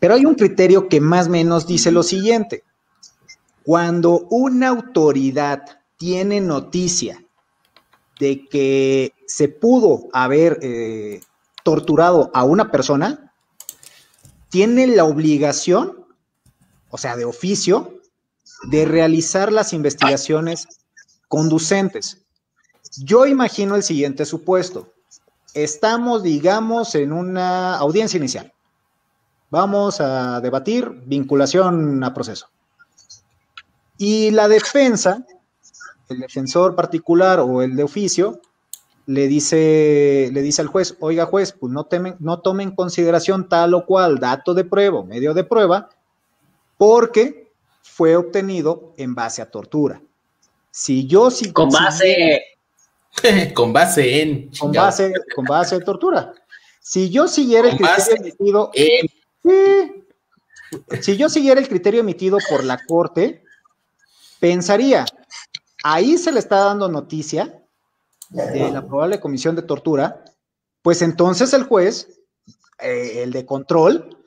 Pero 0.00 0.12
hay 0.12 0.26
un 0.26 0.34
criterio 0.34 0.90
que 0.90 1.00
más 1.00 1.28
o 1.28 1.30
menos 1.30 1.66
dice 1.66 1.90
lo 1.90 2.02
siguiente. 2.02 2.62
Cuando 3.64 4.26
una 4.28 4.68
autoridad 4.68 5.62
tiene 5.96 6.42
noticia 6.42 7.22
de 8.18 8.46
que 8.48 9.12
se 9.26 9.48
pudo 9.48 10.08
haber 10.12 10.58
eh, 10.62 11.20
torturado 11.62 12.30
a 12.32 12.44
una 12.44 12.70
persona, 12.70 13.32
tiene 14.48 14.86
la 14.86 15.04
obligación, 15.04 16.06
o 16.90 16.98
sea, 16.98 17.16
de 17.16 17.24
oficio, 17.24 18.00
de 18.68 18.84
realizar 18.84 19.52
las 19.52 19.72
investigaciones 19.72 20.66
conducentes. 21.28 22.22
Yo 22.98 23.26
imagino 23.26 23.74
el 23.74 23.82
siguiente 23.82 24.24
supuesto. 24.24 24.92
Estamos, 25.54 26.22
digamos, 26.22 26.94
en 26.94 27.12
una 27.12 27.76
audiencia 27.76 28.18
inicial. 28.18 28.52
Vamos 29.50 30.00
a 30.00 30.40
debatir 30.40 30.90
vinculación 31.06 32.02
a 32.02 32.14
proceso. 32.14 32.48
Y 33.98 34.30
la 34.30 34.48
defensa 34.48 35.24
el 36.08 36.20
defensor 36.20 36.74
particular 36.74 37.40
o 37.40 37.62
el 37.62 37.76
de 37.76 37.82
oficio 37.82 38.40
le 39.06 39.28
dice, 39.28 40.30
le 40.32 40.42
dice 40.42 40.62
al 40.62 40.68
juez, 40.68 40.96
oiga 41.00 41.26
juez, 41.26 41.52
pues 41.52 41.72
no, 41.72 41.84
temen, 41.84 42.16
no 42.18 42.40
tome 42.40 42.64
en 42.64 42.72
consideración 42.72 43.48
tal 43.48 43.74
o 43.74 43.86
cual 43.86 44.18
dato 44.18 44.52
de 44.52 44.64
prueba 44.64 44.98
o 44.98 45.04
medio 45.04 45.32
de 45.32 45.44
prueba, 45.44 45.88
porque 46.76 47.52
fue 47.82 48.16
obtenido 48.16 48.92
en 48.96 49.14
base 49.14 49.40
a 49.42 49.50
tortura. 49.50 50.02
Si 50.70 51.06
yo 51.06 51.30
sí. 51.30 51.52
Con 51.52 51.70
base. 51.70 52.42
con 53.54 53.72
base 53.72 54.22
en. 54.22 54.50
Con 54.58 54.72
base, 54.72 55.12
con 55.34 55.44
base 55.44 55.78
de 55.78 55.84
tortura. 55.84 56.32
Si 56.80 57.08
yo 57.08 57.26
siguiera 57.28 57.70
el 57.70 57.76
criterio 57.76 58.16
emitido. 58.16 58.70
si 61.00 61.16
yo 61.16 61.28
siguiera 61.28 61.60
el 61.60 61.68
criterio 61.68 62.00
emitido 62.00 62.38
por 62.50 62.64
la 62.64 62.78
corte, 62.84 63.42
pensaría, 64.38 65.06
ahí 65.92 66.18
se 66.18 66.32
le 66.32 66.40
está 66.40 66.64
dando 66.64 66.88
noticia 66.88 67.62
de 68.30 68.70
la 68.72 68.84
probable 68.84 69.20
comisión 69.20 69.54
de 69.54 69.62
tortura, 69.62 70.24
pues 70.82 71.00
entonces 71.00 71.52
el 71.52 71.62
juez, 71.62 72.08
eh, 72.80 73.22
el 73.22 73.30
de 73.30 73.46
control, 73.46 74.26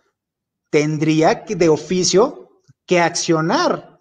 tendría 0.69 1.43
que 1.43 1.55
de 1.55 1.67
oficio 1.67 2.61
que 2.85 3.01
accionar 3.01 3.99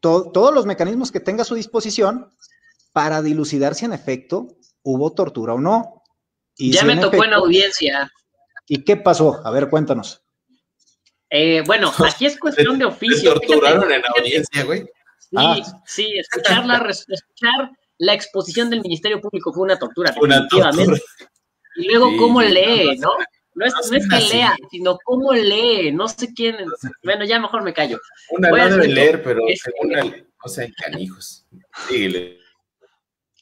todos 0.00 0.54
los 0.54 0.66
mecanismos 0.66 1.10
que 1.10 1.20
tenga 1.20 1.42
a 1.42 1.46
su 1.46 1.54
disposición 1.54 2.30
para 2.92 3.22
dilucidar 3.22 3.74
si 3.74 3.86
en 3.86 3.92
efecto 3.92 4.48
hubo 4.82 5.12
tortura 5.12 5.54
o 5.54 5.60
no. 5.60 6.02
Y 6.56 6.72
ya 6.72 6.84
me 6.84 6.96
tocó 6.96 7.24
en 7.24 7.32
audiencia. 7.32 8.12
¿Y 8.66 8.84
qué 8.84 8.96
pasó? 8.96 9.40
A 9.44 9.50
ver, 9.50 9.70
cuéntanos. 9.70 10.22
Eh, 11.30 11.62
bueno, 11.66 11.92
aquí 12.06 12.26
es 12.26 12.38
cuestión 12.38 12.78
de 12.78 12.84
oficio. 12.84 13.34
torturaron 13.34 13.90
en 13.90 14.02
audiencia, 14.16 14.64
güey? 14.64 14.88
Sí, 15.30 15.36
ah. 15.36 15.82
sí, 15.84 16.12
escuchar 16.18 16.66
la, 16.66 16.76
escuchar 16.88 17.70
la 17.98 18.14
exposición 18.14 18.70
del 18.70 18.80
Ministerio 18.80 19.20
Público 19.20 19.52
fue 19.52 19.64
una 19.64 19.78
tortura, 19.78 20.12
definitivamente. 20.12 21.02
Y 21.76 21.88
luego, 21.88 22.16
¿cómo 22.16 22.42
lee, 22.42 22.98
no? 22.98 23.10
No 23.54 23.66
es, 23.66 23.74
no 23.90 23.96
es 23.96 24.08
que 24.08 24.34
lea, 24.36 24.56
sino 24.70 24.98
cómo 25.04 25.32
lee. 25.32 25.90
No 25.90 26.06
sé 26.06 26.32
quién. 26.32 26.56
Bueno, 27.02 27.24
ya 27.24 27.40
mejor 27.40 27.62
me 27.62 27.72
callo. 27.74 27.98
Una 28.30 28.50
no 28.50 28.56
debe 28.56 28.88
leer, 28.88 29.22
pero 29.22 29.42
según 29.56 29.96
el, 29.96 30.28
o 30.42 30.48
sea, 30.48 30.68
canijos. 30.76 31.44
Síguele. 31.88 32.38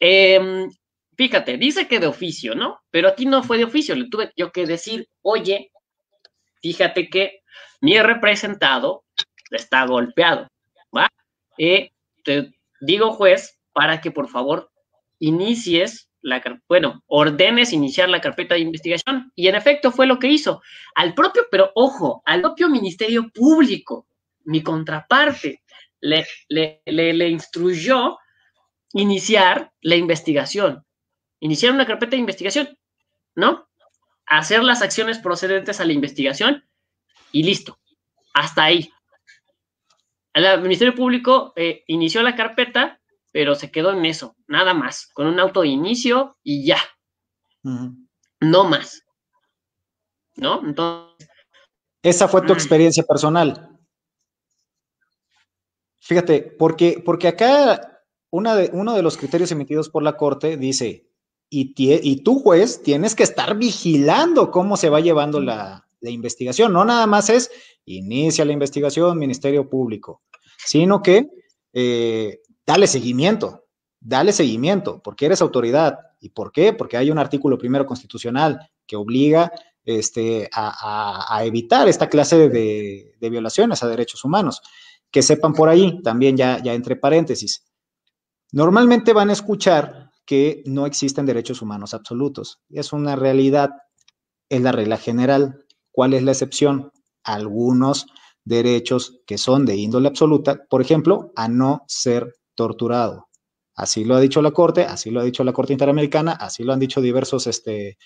Eh, 0.01 0.69
fíjate, 1.17 1.59
dice 1.59 1.87
que 1.87 2.01
de 2.01 2.07
oficio, 2.07 2.55
¿no? 2.55 2.81
Pero 2.91 3.09
aquí 3.09 3.27
no 3.27 3.43
fue 3.43 3.59
de 3.59 3.65
oficio. 3.65 3.95
Le 3.95 4.09
tuve 4.09 4.33
yo 4.37 4.53
que 4.53 4.67
decir, 4.67 5.07
oye, 5.23 5.71
fíjate 6.63 7.09
que 7.11 7.43
mi 7.81 7.99
representado 8.01 9.05
está 9.51 9.85
golpeado. 9.87 10.49
¿va? 10.97 11.09
Te 11.57 12.53
digo, 12.81 13.13
juez, 13.13 13.59
para 13.73 14.01
que 14.01 14.11
por 14.11 14.29
favor 14.29 14.71
inicies 15.19 16.11
la, 16.23 16.43
bueno, 16.69 17.05
ordenes 17.07 17.73
iniciar 17.73 18.09
la 18.09 18.21
carpeta 18.21 18.55
de 18.55 18.61
investigación. 18.61 19.33
Y 19.37 19.49
en 19.49 19.55
efecto 19.55 19.93
fue 19.93 20.07
lo 20.07 20.19
que 20.19 20.29
hizo. 20.29 20.61
Al 20.95 21.15
propio, 21.15 21.47
pero 21.51 21.71
ojo, 21.75 22.23
al 22.27 22.43
propio 22.43 22.69
Ministerio 22.69 23.31
Público, 23.33 24.09
mi 24.45 24.63
contraparte, 24.63 25.63
le, 26.01 26.27
le, 26.49 26.83
le, 26.85 27.29
instruyó 27.29 28.19
iniciar 28.93 29.73
la 29.81 29.97
investigación. 29.97 30.85
Iniciar 31.41 31.73
una 31.73 31.87
carpeta 31.87 32.13
de 32.13 32.21
investigación, 32.21 32.77
¿no? 33.35 33.69
Hacer 34.27 34.65
las 34.65 34.83
acciones 34.83 35.19
procedentes 35.19 35.81
a 35.81 35.85
la 35.85 35.93
investigación 35.93 36.65
y 37.31 37.45
listo. 37.45 37.79
Hasta 38.35 38.65
ahí. 38.65 38.91
El 40.37 40.61
Ministerio 40.61 40.95
Público 40.95 41.55
eh, 41.57 41.83
inició 41.87 42.23
la 42.23 42.37
carpeta, 42.37 43.01
pero 43.33 43.55
se 43.55 43.71
quedó 43.71 43.93
en 43.93 44.05
eso, 44.05 44.37
nada 44.47 44.75
más, 44.75 45.07
con 45.15 45.27
un 45.27 45.41
auto 45.41 45.63
de 45.63 45.69
inicio 45.69 46.37
y 46.43 46.67
ya. 46.67 46.79
No 47.63 48.65
más. 48.65 49.03
¿No? 50.35 50.61
Entonces. 50.63 51.29
Esa 52.03 52.29
fue 52.29 52.43
tu 52.43 52.53
mm. 52.53 52.57
experiencia 52.57 53.03
personal. 53.03 53.79
Fíjate, 56.01 56.43
porque, 56.43 57.03
porque 57.05 57.29
acá 57.29 58.05
una 58.29 58.55
de, 58.55 58.71
uno 58.75 58.95
de 58.95 59.03
los 59.03 59.17
criterios 59.17 59.51
emitidos 59.53 59.89
por 59.89 60.03
la 60.03 60.19
Corte 60.19 60.59
dice, 60.59 61.09
y, 61.49 61.73
y 61.79 62.23
tú 62.23 62.41
juez 62.41 62.83
tienes 62.83 63.15
que 63.15 63.23
estar 63.23 63.57
vigilando 63.57 64.51
cómo 64.51 64.77
se 64.77 64.91
va 64.91 65.01
llevando 65.01 65.41
la, 65.41 65.89
la 66.01 66.11
investigación. 66.11 66.73
No 66.73 66.85
nada 66.85 67.07
más 67.07 67.31
es 67.31 67.51
inicia 67.87 68.45
la 68.45 68.53
investigación, 68.53 69.19
Ministerio 69.19 69.69
Público, 69.69 70.23
sino 70.59 71.03
que 71.03 71.29
eh, 71.73 72.41
dale 72.67 72.87
seguimiento, 72.87 73.65
dale 74.01 74.33
seguimiento, 74.33 75.01
porque 75.03 75.27
eres 75.27 75.41
autoridad. 75.41 75.99
¿Y 76.21 76.31
por 76.31 76.53
qué? 76.53 76.73
Porque 76.73 76.97
hay 76.97 77.11
un 77.11 77.19
artículo 77.19 77.59
primero 77.59 77.87
constitucional 77.87 78.71
que 78.87 78.97
obliga 78.97 79.53
este, 79.85 80.49
a, 80.53 81.43
evitar 81.45 81.89
esta 81.89 82.09
clase 82.09 82.49
de, 82.49 83.15
violaciones 83.21 83.83
a 83.83 83.89
derechos 83.89 84.25
humanos. 84.25 84.61
Que 85.11 85.23
sepan 85.23 85.53
por 85.53 85.69
ahí, 85.69 86.03
también 86.03 86.37
ya, 86.37 86.61
ya 86.63 86.75
entre 86.75 86.97
paréntesis. 86.97 87.65
Normalmente 88.53 89.13
van 89.13 89.31
a 89.31 89.35
escuchar 89.35 90.11
que 90.25 90.63
no 90.67 90.87
existen 90.87 91.25
derechos 91.25 91.63
humanos 91.63 91.95
absolutos. 91.95 92.61
Es 92.69 92.93
una 92.93 93.15
realidad, 93.15 93.71
es 94.49 94.61
la 94.61 94.73
regla 94.73 94.97
general. 94.97 95.65
¿Cuál 95.93 96.15
es 96.15 96.23
la 96.23 96.33
excepción? 96.33 96.91
Algunos 97.27 98.07
derechos 98.45 99.21
que 99.27 99.37
son 99.37 99.67
de 99.67 99.77
índole 99.77 100.09
absoluta, 100.09 100.65
por 100.71 100.81
ejemplo, 100.81 101.33
a 101.37 101.49
no 101.49 101.83
ser 101.89 102.35
torturado. 102.55 103.29
Así 103.75 104.05
lo 104.05 104.17
ha 104.17 104.21
dicho 104.21 104.41
la 104.41 104.53
Corte, 104.53 104.85
así 104.85 105.11
lo 105.11 105.21
ha 105.21 105.25
dicho 105.25 105.45
la 105.45 105.53
Corte 105.53 105.75
Interamericana, 105.75 106.33
así 106.33 106.65
lo 106.65 106.73
han 106.73 106.79
dicho 106.79 107.03
diversos 107.03 107.47
este, 107.47 107.99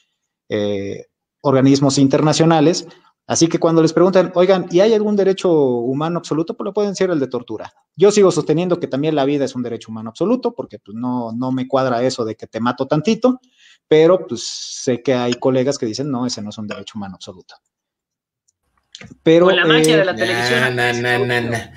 eh, 0.49 1.07
organismos 1.43 1.99
internacionales. 1.99 2.89
Así 3.27 3.47
que 3.47 3.61
cuando 3.61 3.81
les 3.81 3.93
preguntan, 3.93 4.33
oigan, 4.35 4.67
¿y 4.73 4.81
hay 4.81 4.93
algún 4.93 5.15
derecho 5.15 5.53
humano 5.53 6.19
absoluto? 6.19 6.57
Pues 6.57 6.65
lo 6.65 6.73
pueden 6.73 6.91
decir 6.91 7.09
el 7.11 7.21
de 7.21 7.29
tortura. 7.29 7.73
Yo 7.95 8.11
sigo 8.11 8.33
sosteniendo 8.33 8.81
que 8.81 8.89
también 8.89 9.15
la 9.15 9.25
vida 9.25 9.45
es 9.45 9.55
un 9.55 9.63
derecho 9.63 9.93
humano 9.93 10.11
absoluto, 10.11 10.53
porque 10.53 10.81
pues, 10.81 10.97
no, 10.97 11.31
no 11.33 11.53
me 11.53 11.69
cuadra 11.69 12.03
eso 12.03 12.25
de 12.25 12.35
que 12.35 12.49
te 12.49 12.59
mato 12.59 12.87
tantito, 12.87 13.41
pero 13.87 14.27
pues 14.27 14.43
sé 14.43 15.03
que 15.03 15.15
hay 15.15 15.35
colegas 15.35 15.79
que 15.79 15.87
dicen, 15.87 16.11
no, 16.11 16.27
ese 16.27 16.43
no 16.43 16.51
es 16.51 16.59
un 16.59 16.67
derecho 16.67 16.95
humano 16.97 17.15
absoluto. 17.15 17.55
Pero, 19.23 19.51
la 19.51 19.67
magia 19.67 19.97
de 19.97 20.05
la 20.05 20.13
eh, 20.13 20.17
televisión. 20.17 21.71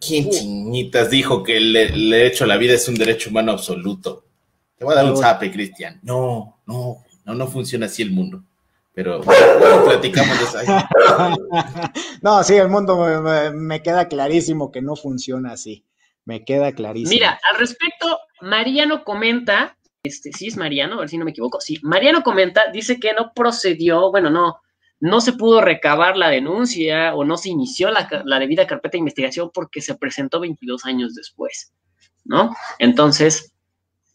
¿Quién 0.00 0.30
chinitas 0.30 1.10
dijo 1.10 1.42
que 1.42 1.56
el, 1.56 1.72
derecho 2.10 2.44
a 2.44 2.46
la 2.46 2.56
vida 2.56 2.74
es 2.74 2.88
un 2.88 2.94
derecho 2.94 3.30
humano 3.30 3.52
absoluto? 3.52 4.24
Te 4.76 4.84
voy 4.84 4.92
a 4.92 4.96
dar 4.96 5.10
un 5.10 5.16
zape, 5.16 5.50
Cristian. 5.50 6.00
No, 6.02 6.60
no, 6.66 7.02
no, 7.24 7.34
no 7.34 7.46
funciona 7.46 7.86
así 7.86 8.02
el 8.02 8.12
mundo. 8.12 8.44
Pero 8.92 9.20
platicamos 9.20 10.38
de 10.38 10.62
eso. 10.62 10.72
no, 12.22 12.42
sí, 12.42 12.54
el 12.54 12.68
mundo 12.68 12.96
me, 13.54 13.82
queda 13.82 14.08
clarísimo 14.08 14.70
que 14.70 14.80
no 14.80 14.96
funciona 14.96 15.52
así. 15.52 15.84
Me 16.24 16.44
queda 16.44 16.72
clarísimo. 16.72 17.10
Mira, 17.10 17.38
al 17.50 17.58
respecto, 17.58 18.18
Mariano 18.40 19.04
comenta, 19.04 19.76
este, 20.02 20.32
sí 20.32 20.46
es 20.46 20.56
Mariano, 20.56 20.96
a 20.96 21.00
ver 21.00 21.08
si 21.08 21.18
no 21.18 21.24
me 21.24 21.30
equivoco, 21.32 21.60
sí, 21.60 21.78
Mariano 21.82 22.22
comenta, 22.22 22.70
dice 22.72 22.98
que 22.98 23.12
no 23.12 23.32
procedió, 23.34 24.10
bueno, 24.10 24.30
no, 24.30 24.60
no 25.00 25.20
se 25.20 25.32
pudo 25.32 25.60
recabar 25.60 26.16
la 26.16 26.30
denuncia 26.30 27.14
o 27.14 27.24
no 27.24 27.36
se 27.36 27.50
inició 27.50 27.90
la, 27.90 28.38
debida 28.38 28.66
carpeta 28.66 28.92
de 28.92 29.00
investigación 29.00 29.50
porque 29.52 29.80
se 29.80 29.94
presentó 29.94 30.40
22 30.40 30.84
años 30.86 31.14
después, 31.14 31.72
¿no? 32.24 32.54
Entonces, 32.78 33.52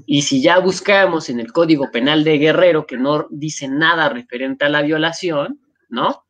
y 0.06 0.24
si 0.24 0.42
ya 0.42 0.60
buscamos 0.60 1.30
en 1.30 1.40
el 1.40 1.52
Código 1.52 1.92
Penal 1.92 2.24
de 2.24 2.38
Guerrero 2.38 2.88
que 2.88 2.98
no 2.98 3.28
dice 3.30 3.68
nada 3.68 4.10
referente 4.10 4.66
a 4.66 4.70
la 4.70 4.82
violación, 4.82 5.62
¿no? 5.90 6.26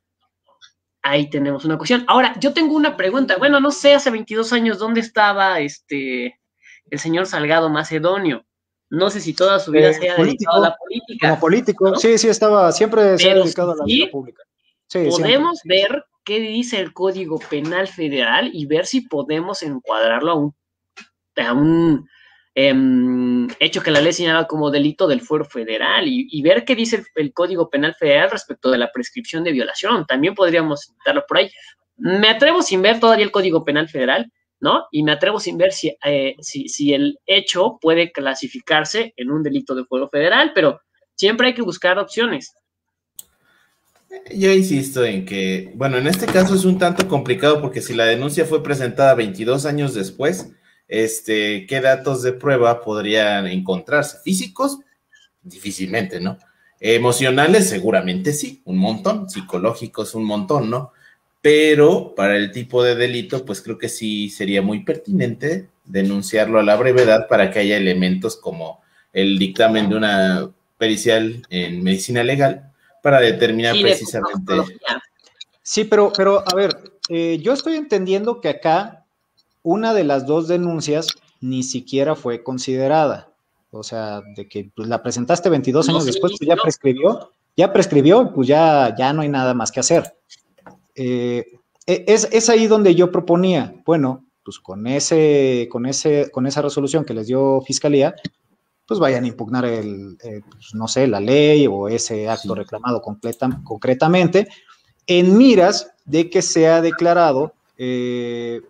Ahí 1.02 1.30
tenemos 1.30 1.66
una 1.66 1.78
cuestión. 1.78 2.04
Ahora, 2.08 2.38
yo 2.40 2.54
tengo 2.54 2.76
una 2.76 2.96
pregunta. 2.96 3.38
Bueno, 3.38 3.60
no 3.60 3.72
sé, 3.72 3.96
hace 3.96 4.12
22 4.12 4.54
años, 4.54 4.78
¿dónde 4.78 5.00
estaba 5.00 5.60
este 5.60 6.40
el 6.90 7.00
señor 7.00 7.26
Salgado 7.26 7.70
Macedonio? 7.70 8.46
No 8.92 9.10
sé 9.10 9.22
si 9.22 9.34
toda 9.34 9.58
su 9.58 9.72
vida 9.72 9.90
eh, 9.90 9.94
se 9.94 10.10
haya 10.10 10.22
dedicado 10.22 10.58
a 10.58 10.70
la 10.70 10.76
política. 10.76 11.30
Como 11.30 11.40
político, 11.40 11.96
sí, 11.96 12.18
sí, 12.18 12.28
estaba, 12.28 12.74
siempre 12.74 13.18
se 13.18 13.32
ha 13.32 13.36
dedicado 13.36 13.72
a 13.72 13.76
la 13.78 13.86
vida 13.86 14.12
pública. 14.12 14.44
podemos 14.92 15.62
ver 15.64 16.04
qué 16.26 16.40
dice 16.42 16.78
el 16.78 16.92
Código 16.92 17.40
Penal 17.40 17.88
Federal 17.88 18.52
y 18.54 18.66
ver 18.66 18.86
si 18.86 19.00
podemos 19.00 19.64
encuadrarlo 19.64 20.32
a 20.32 20.36
un, 20.36 20.56
a 21.38 21.54
un 21.54 22.10
em, 22.54 23.48
hecho 23.62 23.82
que 23.82 23.92
la 23.92 24.02
ley 24.02 24.12
señala 24.12 24.46
como 24.46 24.70
delito 24.70 25.08
del 25.08 25.22
fuero 25.22 25.46
federal 25.46 26.04
y, 26.06 26.42
ver 26.42 26.66
qué 26.66 26.76
dice 26.76 27.02
el, 27.16 27.32
Código 27.32 27.70
Penal 27.70 27.96
Federal 27.96 28.30
respecto 28.30 28.70
de 28.72 28.78
la 28.78 28.92
prescripción 28.92 29.46
de 29.46 29.54
violación. 29.54 30.06
También 30.06 30.36
podríamos 30.36 30.82
citarlo 30.82 31.24
por 31.26 31.38
ahí. 31.38 31.50
Me 31.96 32.28
atrevo 32.28 32.62
sin 32.62 32.82
ver 32.82 33.00
todavía 33.00 33.24
el 33.24 33.32
Código 33.32 33.64
Penal 33.64 33.88
Federal, 33.88 34.30
¿no? 34.62 34.86
Y 34.92 35.04
me 35.04 35.12
atrevo 35.12 35.40
sin 35.40 35.58
ver 35.58 35.74
eh, 36.06 36.36
si, 36.40 36.70
si, 36.70 36.94
el 36.94 37.20
hecho 37.26 37.80
puede 37.82 38.12
clasificarse 38.12 39.14
en 39.18 39.32
un 39.32 39.44
delito 39.44 39.76
de 39.76 39.86
fuego 39.86 40.08
federal, 40.08 40.52
pero 40.56 40.80
siempre 41.16 41.48
hay 41.48 41.54
que 41.54 41.64
buscar 41.64 42.00
opciones. 42.00 42.54
Yo 44.34 44.52
insisto 44.52 45.04
en 45.04 45.26
que, 45.26 45.72
bueno, 45.76 45.98
en 45.98 46.08
este 46.08 46.28
caso 46.28 46.54
es 46.54 46.66
un 46.66 46.78
tanto 46.78 47.08
complicado 47.08 47.62
porque 47.62 47.82
si 47.82 47.94
la 47.94 48.06
denuncia 48.06 48.46
fue 48.46 48.62
presentada 48.62 49.16
22 49.16 49.66
años 49.66 49.94
después, 49.94 50.52
este, 50.88 51.66
¿qué 51.66 51.82
datos 51.82 52.22
de 52.22 52.34
prueba 52.34 52.82
podrían 52.82 53.48
encontrarse? 53.48 54.18
¿Físicos? 54.24 54.80
Difícilmente, 55.42 56.20
¿no? 56.20 56.38
Emocionales, 56.80 57.70
seguramente 57.70 58.34
sí, 58.34 58.62
un 58.66 58.78
montón. 58.78 59.30
Psicológicos, 59.30 60.14
un 60.14 60.26
montón, 60.26 60.70
¿no? 60.70 60.92
Pero 61.42 62.14
para 62.16 62.38
el 62.38 62.52
tipo 62.52 62.84
de 62.84 62.96
delito, 62.96 63.44
pues 63.46 63.62
creo 63.62 63.78
que 63.78 63.90
sí 63.90 64.30
sería 64.30 64.62
muy 64.62 64.84
pertinente 64.84 65.68
denunciarlo 65.86 66.60
a 66.60 66.64
la 66.64 66.76
brevedad 66.76 67.28
para 67.28 67.50
que 67.52 67.60
haya 67.60 67.78
elementos 67.78 68.38
como 68.38 68.82
el 69.14 69.40
dictamen 69.40 69.90
de 69.90 69.96
una 69.96 70.50
pericial 70.78 71.46
en 71.50 71.84
medicina 71.84 72.24
legal 72.24 72.72
para 73.02 73.20
determinar 73.20 73.76
precisamente. 73.82 74.54
Sí, 75.64 75.84
pero, 75.84 76.12
pero 76.16 76.44
a 76.48 76.56
ver, 76.56 76.78
eh, 77.10 77.40
yo 77.42 77.54
estoy 77.54 77.76
entendiendo 77.76 78.40
que 78.40 78.50
acá 78.50 79.06
una 79.64 79.94
de 79.94 80.04
las 80.04 80.26
dos 80.26 80.48
denuncias 80.48 81.08
ni 81.40 81.64
siquiera 81.64 82.16
fue 82.16 82.44
considerada. 82.44 83.30
O 83.72 83.84
sea, 83.84 84.22
de 84.36 84.48
que 84.48 84.70
pues, 84.76 84.88
la 84.88 85.02
presentaste 85.02 85.50
22 85.50 85.90
años 85.90 86.06
después, 86.06 86.34
pues 86.38 86.48
ya 86.48 86.56
prescribió, 86.56 87.32
ya 87.56 87.72
prescribió, 87.72 88.32
pues 88.34 88.48
ya, 88.48 88.94
ya 88.98 89.14
no 89.14 89.22
hay 89.22 89.30
nada 89.30 89.54
más 89.54 89.72
que 89.72 89.80
hacer. 89.80 90.14
Eh, 90.96 91.46
e, 91.86 92.06
es, 92.08 92.28
es, 92.32 92.50
ahí 92.50 92.68
donde 92.68 92.96
yo 92.96 93.12
proponía, 93.12 93.74
bueno, 93.86 94.26
pues 94.44 94.60
con, 94.60 94.88
ese, 94.88 95.68
con, 95.72 95.86
ese, 95.86 96.30
con 96.32 96.48
esa 96.48 96.62
resolución 96.62 97.06
que 97.06 97.14
les 97.14 97.28
dio 97.28 97.62
Fiscalía, 97.62 98.16
pues 98.88 99.00
vayan 99.00 99.24
a 99.24 99.28
impugnar 99.28 99.66
el, 99.66 100.18
eh, 100.24 100.42
pues, 100.50 100.74
no 100.74 100.88
sé, 100.88 101.08
la 101.08 101.20
ley 101.20 101.68
o 101.68 101.88
ese 101.88 102.28
acto 102.28 102.56
reclamado 102.56 103.02
concretamente, 103.02 104.48
en 105.08 105.38
miras 105.38 105.92
de 106.06 106.30
que 106.30 106.42
sea 106.42 106.82
declarado, 106.82 107.54
eh, 107.78 108.62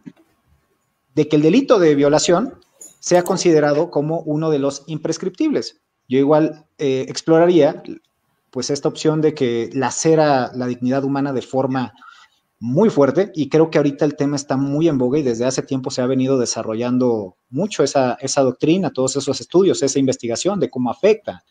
de 1.16 1.28
que 1.28 1.36
el 1.36 1.42
delito 1.42 1.80
de 1.80 1.96
violación 1.96 2.54
sea 3.00 3.24
considerado 3.24 3.90
como 3.90 4.22
uno 4.22 4.52
de 4.52 4.60
los 4.60 4.84
imprescriptibles. 4.88 5.82
Yo 6.08 6.20
igual 6.20 6.66
eh, 6.78 7.06
exploraría 7.10 7.82
pues 8.52 8.70
esta 8.70 8.90
opción 8.90 9.22
de 9.22 9.34
que 9.34 9.70
lacera 9.74 10.52
la 10.54 10.68
dignidad 10.68 11.04
humana 11.04 11.34
de 11.34 11.42
forma 11.42 11.94
muy 12.62 12.92
fuerte 12.92 13.32
y 13.34 13.50
creo 13.50 13.72
que 13.72 13.80
ahorita 13.80 14.06
el 14.06 14.16
tema 14.16 14.36
está 14.36 14.56
muy 14.56 14.88
en 14.88 15.00
boga 15.00 15.18
y 15.18 15.24
desde 15.24 15.46
hace 15.46 15.64
tiempo 15.64 15.90
se 15.90 16.04
ha 16.04 16.06
venido 16.06 16.38
desarrollando 16.38 17.36
mucho 17.50 17.84
esa, 17.84 18.14
esa 18.22 18.44
doctrina, 18.44 18.92
todos 18.92 19.16
esos 19.16 19.42
estudios, 19.42 19.82
esa 19.82 19.98
investigación 19.98 20.60
de 20.60 20.70
cómo 20.70 20.92
afecta 20.92 21.44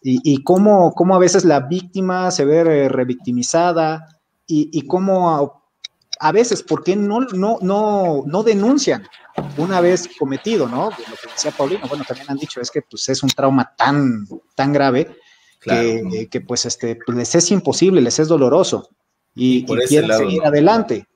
y, 0.00 0.44
cómo, 0.44 0.92
cómo, 0.94 1.16
a 1.16 1.18
veces 1.18 1.44
la 1.44 1.58
víctima 1.58 2.30
se 2.30 2.44
ve 2.44 2.88
revictimizada 2.88 4.20
y, 4.46 4.70
y 4.72 4.82
cómo 4.82 5.64
a, 6.20 6.30
veces, 6.30 6.62
¿por 6.62 6.84
qué 6.84 6.94
no, 6.94 7.22
no, 7.22 7.58
no, 7.60 8.22
no 8.24 8.42
denuncian 8.44 9.04
una 9.58 9.80
vez 9.80 10.08
cometido, 10.16 10.68
¿no? 10.68 10.90
Lo 10.90 10.96
que 10.96 11.28
decía 11.32 11.50
Paulino, 11.50 11.88
bueno, 11.88 12.04
también 12.06 12.30
han 12.30 12.36
dicho, 12.36 12.60
es 12.60 12.70
que 12.70 12.82
pues 12.82 13.08
es 13.08 13.20
un 13.24 13.30
trauma 13.30 13.74
tan, 13.76 14.28
tan 14.54 14.72
grave 14.72 15.16
que, 15.60 16.28
que, 16.30 16.40
pues 16.40 16.66
este, 16.66 17.00
les 17.08 17.34
es 17.34 17.50
imposible, 17.50 18.00
les 18.00 18.20
es 18.20 18.28
doloroso 18.28 18.90
y, 19.36 19.64
quieren 19.64 20.16
seguir 20.16 20.44
adelante. 20.44 21.06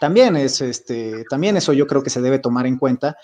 También 0.00 0.36
es 0.36 0.60
este, 0.60 1.24
también 1.28 1.56
eso 1.56 1.72
yo 1.72 1.86
creo 1.86 2.02
que 2.02 2.10
se 2.10 2.22
debe 2.22 2.38
tomar 2.38 2.66
en 2.66 2.78
cuenta 2.78 3.16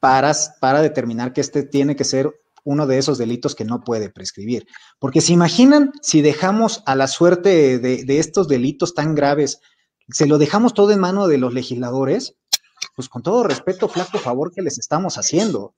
para, 0.00 0.32
para 0.60 0.82
determinar 0.82 1.32
que 1.32 1.40
este 1.40 1.62
tiene 1.62 1.96
que 1.96 2.04
ser 2.04 2.30
uno 2.64 2.86
de 2.86 2.98
esos 2.98 3.16
delitos 3.18 3.54
que 3.54 3.64
no 3.64 3.82
puede 3.84 4.10
prescribir. 4.10 4.66
Porque 4.98 5.20
se 5.20 5.32
imaginan 5.32 5.92
si 6.02 6.20
dejamos 6.20 6.82
a 6.86 6.96
la 6.96 7.06
suerte 7.06 7.78
de, 7.78 8.04
de 8.04 8.18
estos 8.18 8.48
delitos 8.48 8.94
tan 8.94 9.14
graves, 9.14 9.60
se 10.08 10.26
lo 10.26 10.38
dejamos 10.38 10.74
todo 10.74 10.90
en 10.90 11.00
mano 11.00 11.28
de 11.28 11.38
los 11.38 11.54
legisladores, 11.54 12.36
pues 12.96 13.08
con 13.08 13.22
todo 13.22 13.44
respeto, 13.44 13.88
flaco 13.88 14.18
favor 14.18 14.52
que 14.52 14.62
les 14.62 14.78
estamos 14.78 15.16
haciendo. 15.16 15.74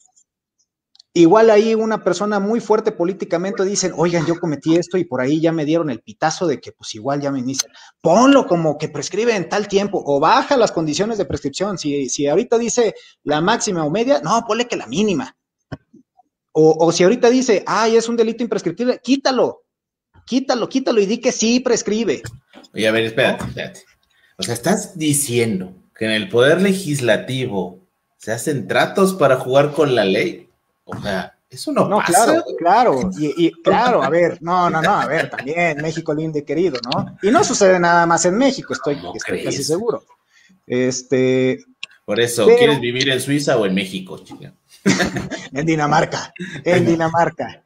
Igual 1.17 1.49
ahí 1.49 1.75
una 1.75 2.05
persona 2.05 2.41
muy 2.41 2.61
fuerte 2.61 2.93
políticamente 2.93 3.65
dicen, 3.65 3.95
oigan, 3.97 4.27
yo 4.27 4.39
cometí 4.39 4.77
esto 4.77 4.99
y 4.99 5.05
por 5.07 5.23
ahí 5.23 5.41
ya 5.41 5.51
me 5.51 5.65
dieron 5.65 5.89
el 5.89 6.03
pitazo 6.03 6.47
de 6.47 6.61
que 6.61 6.73
pues 6.73 6.95
igual 6.95 7.23
ya 7.23 7.31
me 7.31 7.43
dicen, 7.43 7.71
ponlo 8.03 8.47
como 8.47 8.77
que 8.77 8.91
prescribe 8.91 9.35
en 9.35 9.49
tal 9.49 9.67
tiempo 9.67 10.03
o 10.05 10.21
baja 10.21 10.59
las 10.59 10.73
condiciones 10.73 11.17
de 11.17 11.25
prescripción. 11.25 11.79
Si, 11.79 12.11
si 12.11 12.27
ahorita 12.27 12.59
dice 12.59 12.95
la 13.23 13.41
máxima 13.41 13.83
o 13.83 13.91
media, 13.91 14.21
no, 14.23 14.45
ponle 14.47 14.67
que 14.67 14.77
la 14.77 14.87
mínima. 14.89 15.35
O, 16.53 16.77
o 16.87 16.93
si 16.93 17.03
ahorita 17.03 17.31
dice, 17.31 17.65
ay, 17.67 17.97
es 17.97 18.11
un 18.11 18.17
delito 18.19 18.43
imprescriptible, 18.43 19.01
quítalo, 19.03 19.63
quítalo, 20.27 20.69
quítalo 20.69 21.01
y 21.01 21.07
di 21.07 21.17
que 21.17 21.33
sí 21.33 21.61
prescribe. 21.61 22.21
Oye, 22.75 22.89
a 22.89 22.93
ver, 22.93 23.05
espérate, 23.05 23.43
espérate. 23.43 23.85
O 24.37 24.43
sea, 24.43 24.53
estás 24.53 24.99
diciendo 24.99 25.73
que 25.95 26.05
en 26.05 26.11
el 26.11 26.29
poder 26.29 26.61
legislativo 26.61 27.89
se 28.19 28.33
hacen 28.33 28.69
tratos 28.69 29.15
para 29.15 29.37
jugar 29.37 29.73
con 29.73 29.95
la 29.95 30.05
ley. 30.05 30.46
O 30.87 31.01
sea, 31.03 31.37
eso 31.51 31.73
no, 31.73 31.89
no 31.89 32.01
Claro, 32.01 32.45
claro, 32.59 33.11
y, 33.19 33.51
claro, 33.63 34.03
a 34.03 34.09
ver, 34.09 34.39
no, 34.41 34.71
no, 34.71 34.81
no, 34.81 35.01
a 35.01 35.07
ver, 35.07 35.29
también 35.29 35.79
México 35.83 36.15
lindo 36.15 36.39
y 36.39 36.43
querido, 36.43 36.79
¿no? 36.85 37.19
Y 37.23 37.31
no 37.31 37.43
sucede 37.45 37.79
nada 37.79 38.07
más 38.07 38.25
en 38.25 38.37
México, 38.37 38.73
estoy, 38.73 38.99
estoy 39.15 39.45
casi 39.45 39.63
seguro. 39.63 40.05
Este. 40.67 41.65
Por 42.05 42.21
eso, 42.21 42.47
¿quieres 42.47 42.81
vivir 42.81 43.11
en 43.11 43.21
Suiza 43.21 43.57
o 43.57 43.67
en 43.67 43.75
México, 43.75 44.19
chica? 44.19 44.55
en 45.53 45.67
Dinamarca, 45.67 46.33
en 46.65 46.87
Dinamarca. 46.87 47.65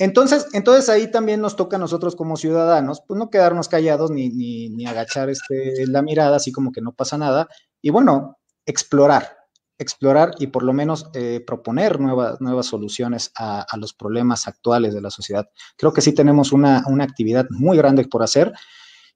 Entonces, 0.00 0.46
entonces 0.52 0.88
ahí 0.88 1.10
también 1.10 1.40
nos 1.40 1.54
toca 1.54 1.76
a 1.76 1.80
nosotros 1.80 2.16
como 2.16 2.36
ciudadanos, 2.36 3.02
pues 3.06 3.18
no 3.18 3.30
quedarnos 3.30 3.68
callados 3.68 4.10
ni, 4.10 4.28
ni, 4.28 4.68
ni 4.70 4.86
agachar 4.86 5.30
este, 5.30 5.86
la 5.86 6.02
mirada, 6.02 6.36
así 6.36 6.50
como 6.50 6.72
que 6.72 6.80
no 6.80 6.92
pasa 6.92 7.16
nada, 7.16 7.48
y 7.80 7.90
bueno, 7.90 8.38
explorar, 8.66 9.37
explorar 9.78 10.32
y 10.38 10.48
por 10.48 10.64
lo 10.64 10.72
menos 10.72 11.08
eh, 11.14 11.42
proponer 11.46 12.00
nuevas, 12.00 12.40
nuevas 12.40 12.66
soluciones 12.66 13.32
a, 13.36 13.64
los 13.78 13.94
problemas 13.94 14.48
actuales 14.48 14.92
de 14.92 15.00
la 15.00 15.10
sociedad. 15.10 15.48
Creo 15.76 15.92
que 15.92 16.00
sí 16.00 16.12
tenemos 16.12 16.52
una, 16.52 16.82
actividad 17.00 17.46
muy 17.50 17.76
grande 17.76 18.04
por 18.06 18.22
hacer 18.22 18.52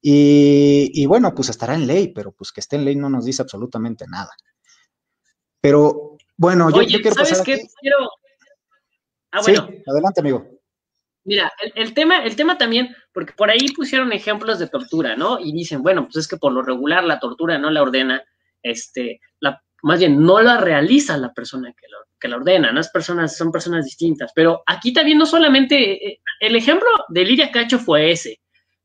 y, 0.00 1.04
bueno, 1.06 1.34
pues 1.34 1.48
estará 1.48 1.74
en 1.74 1.86
ley, 1.86 2.08
pero 2.08 2.32
pues 2.32 2.50
que 2.50 2.60
esté 2.60 2.76
en 2.76 2.84
ley 2.84 2.96
no 2.96 3.08
nos 3.08 3.24
dice 3.24 3.42
absolutamente 3.42 4.04
nada. 4.08 4.30
Pero 5.60 6.16
bueno, 6.36 6.70
yo, 6.70 7.00
quiero 7.00 7.14
pasar 7.14 7.44
qué? 7.44 7.60
Ah, 9.30 9.40
bueno. 9.42 9.68
adelante, 9.86 10.20
amigo. 10.20 10.44
Mira, 11.24 11.52
el, 11.62 11.72
el, 11.76 11.94
tema, 11.94 12.24
el 12.24 12.34
tema 12.34 12.58
también, 12.58 12.94
porque 13.14 13.32
por 13.32 13.48
ahí 13.48 13.68
pusieron 13.76 14.12
ejemplos 14.12 14.58
de 14.58 14.66
tortura, 14.66 15.14
¿no? 15.14 15.38
Y 15.38 15.52
dicen, 15.52 15.82
bueno, 15.82 16.04
pues 16.04 16.16
es 16.16 16.28
que 16.28 16.36
por 16.36 16.52
lo 16.52 16.62
regular 16.62 17.04
la 17.04 17.20
tortura 17.20 17.58
no 17.58 17.70
la 17.70 17.82
ordena 17.82 18.24
este, 18.62 19.20
la, 19.40 19.62
más 19.82 19.98
bien 19.98 20.22
no 20.22 20.40
la 20.40 20.58
realiza 20.58 21.16
la 21.16 21.32
persona 21.32 21.72
que, 21.72 21.86
que 22.18 22.28
la 22.28 22.36
ordena, 22.36 22.72
¿no? 22.72 22.80
personas, 22.92 23.36
son 23.36 23.52
personas 23.52 23.84
distintas. 23.84 24.32
Pero 24.34 24.62
aquí 24.66 24.92
también 24.92 25.18
no 25.18 25.26
solamente, 25.26 26.06
eh, 26.06 26.20
el 26.40 26.56
ejemplo 26.56 26.88
de 27.08 27.24
Lidia 27.24 27.50
Cacho 27.50 27.78
fue 27.78 28.10
ese, 28.12 28.40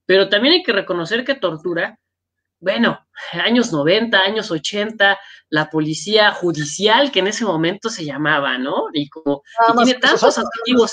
pero 0.06 0.28
también 0.30 0.56
hay 0.56 0.64
que 0.64 0.74
reconocer 0.74 1.24
que 1.24 1.36
tortura, 1.36 2.00
bueno, 2.60 3.06
años 3.34 3.72
90, 3.72 4.18
años 4.18 4.50
80, 4.50 5.20
la 5.50 5.70
policía 5.70 6.32
judicial 6.32 7.12
que 7.12 7.20
en 7.20 7.28
ese 7.28 7.46
momento 7.46 7.90
se 7.90 8.04
llamaba, 8.04 8.58
¿no? 8.58 8.86
Y 8.94 9.08
como 9.10 9.44
tiene 9.84 10.00
tantos 10.00 10.38
adjetivos, 10.38 10.92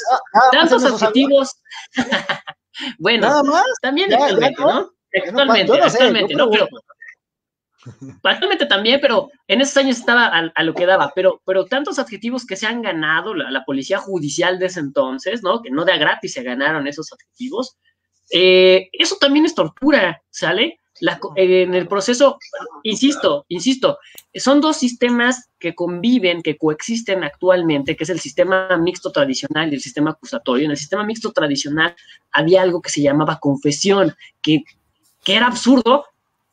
tantos 0.52 0.84
adjetivos. 0.84 1.62
bueno, 2.98 3.42
también 3.80 4.12
actualmente, 4.12 4.60
¿no? 4.60 4.90
Actualmente, 5.26 5.80
actualmente, 5.80 6.34
¿no? 6.34 6.50
Pero, 6.50 6.68
Actualmente 8.22 8.66
también, 8.66 8.98
pero 9.00 9.28
en 9.46 9.60
esos 9.60 9.76
años 9.76 9.98
estaba 9.98 10.26
a, 10.26 10.62
lo 10.62 10.74
que 10.74 10.86
daba, 10.86 11.12
pero, 11.14 11.42
pero 11.44 11.66
tantos 11.66 11.98
adjetivos 11.98 12.46
que 12.46 12.56
se 12.56 12.66
han 12.66 12.82
ganado 12.82 13.34
la, 13.34 13.64
policía 13.64 13.98
judicial 13.98 14.58
de 14.58 14.66
ese 14.66 14.80
entonces, 14.80 15.42
¿no? 15.42 15.62
Que 15.62 15.70
no 15.70 15.84
de 15.84 15.92
a 15.92 15.96
gratis 15.96 16.32
se 16.32 16.42
ganaron 16.42 16.86
esos 16.86 17.12
adjetivos. 17.12 17.76
Eh, 18.30 18.88
eso 18.92 19.16
también 19.20 19.44
es 19.44 19.54
tortura, 19.54 20.22
¿sale? 20.30 20.78
en 21.36 21.74
el 21.74 21.88
proceso, 21.88 22.38
insisto, 22.82 23.44
insisto, 23.48 23.98
son 24.34 24.60
dos 24.60 24.76
sistemas 24.76 25.50
que 25.58 25.74
conviven, 25.74 26.42
que 26.42 26.56
coexisten 26.56 27.24
actualmente, 27.24 27.96
que 27.96 28.04
es 28.04 28.10
el 28.10 28.20
sistema 28.20 28.76
mixto 28.76 29.10
tradicional 29.10 29.70
y 29.70 29.74
el 29.74 29.80
sistema 29.80 30.10
acusatorio. 30.10 30.64
En 30.64 30.70
el 30.70 30.76
sistema 30.76 31.04
mixto 31.04 31.32
tradicional 31.32 31.94
había 32.30 32.62
algo 32.62 32.80
que 32.80 32.90
se 32.90 33.02
llamaba 33.02 33.40
confesión, 33.40 34.14
que, 34.40 34.62
que 35.24 35.36
era 35.36 35.46
absurdo, 35.46 36.06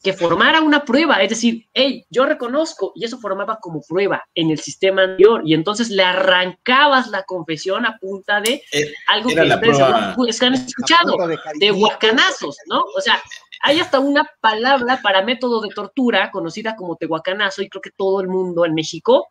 que 0.03 0.13
formara 0.13 0.61
una 0.61 0.83
prueba, 0.83 1.21
es 1.21 1.29
decir, 1.29 1.67
hey, 1.73 2.05
yo 2.09 2.25
reconozco, 2.25 2.91
y 2.95 3.05
eso 3.05 3.19
formaba 3.19 3.59
como 3.61 3.81
prueba 3.87 4.23
en 4.33 4.49
el 4.49 4.59
sistema 4.59 5.03
anterior, 5.03 5.43
y 5.45 5.53
entonces 5.53 5.89
le 5.91 6.03
arrancabas 6.03 7.07
la 7.07 7.23
confesión 7.23 7.85
a 7.85 7.97
punta 7.99 8.41
de 8.41 8.63
eh, 8.71 8.93
algo 9.07 9.29
que 9.29 9.41
ustedes 9.41 10.41
han 10.41 10.53
escuchado, 10.55 11.15
de, 11.59 11.71
huacanazos, 11.71 12.57
¿no? 12.67 12.83
O 12.97 13.01
sea, 13.01 13.21
hay 13.61 13.79
hasta 13.79 13.99
una 13.99 14.27
palabra 14.41 15.01
para 15.03 15.21
método 15.21 15.61
de 15.61 15.69
tortura 15.69 16.31
conocida 16.31 16.75
como 16.75 16.95
tehuacanazo, 16.95 17.61
y 17.61 17.69
creo 17.69 17.81
que 17.81 17.91
todo 17.91 18.21
el 18.21 18.27
mundo 18.27 18.65
en 18.65 18.73
México 18.73 19.27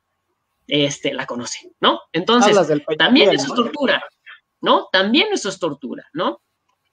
este, 0.69 1.13
la 1.13 1.27
conoce, 1.27 1.73
¿no? 1.81 2.01
Entonces, 2.13 2.57
también 2.97 3.31
eso 3.33 3.47
es 3.47 3.55
tortura, 3.55 4.05
¿no? 4.61 4.89
También 4.93 5.29
eso 5.33 5.49
es 5.49 5.59
tortura, 5.59 6.07
¿no? 6.13 6.41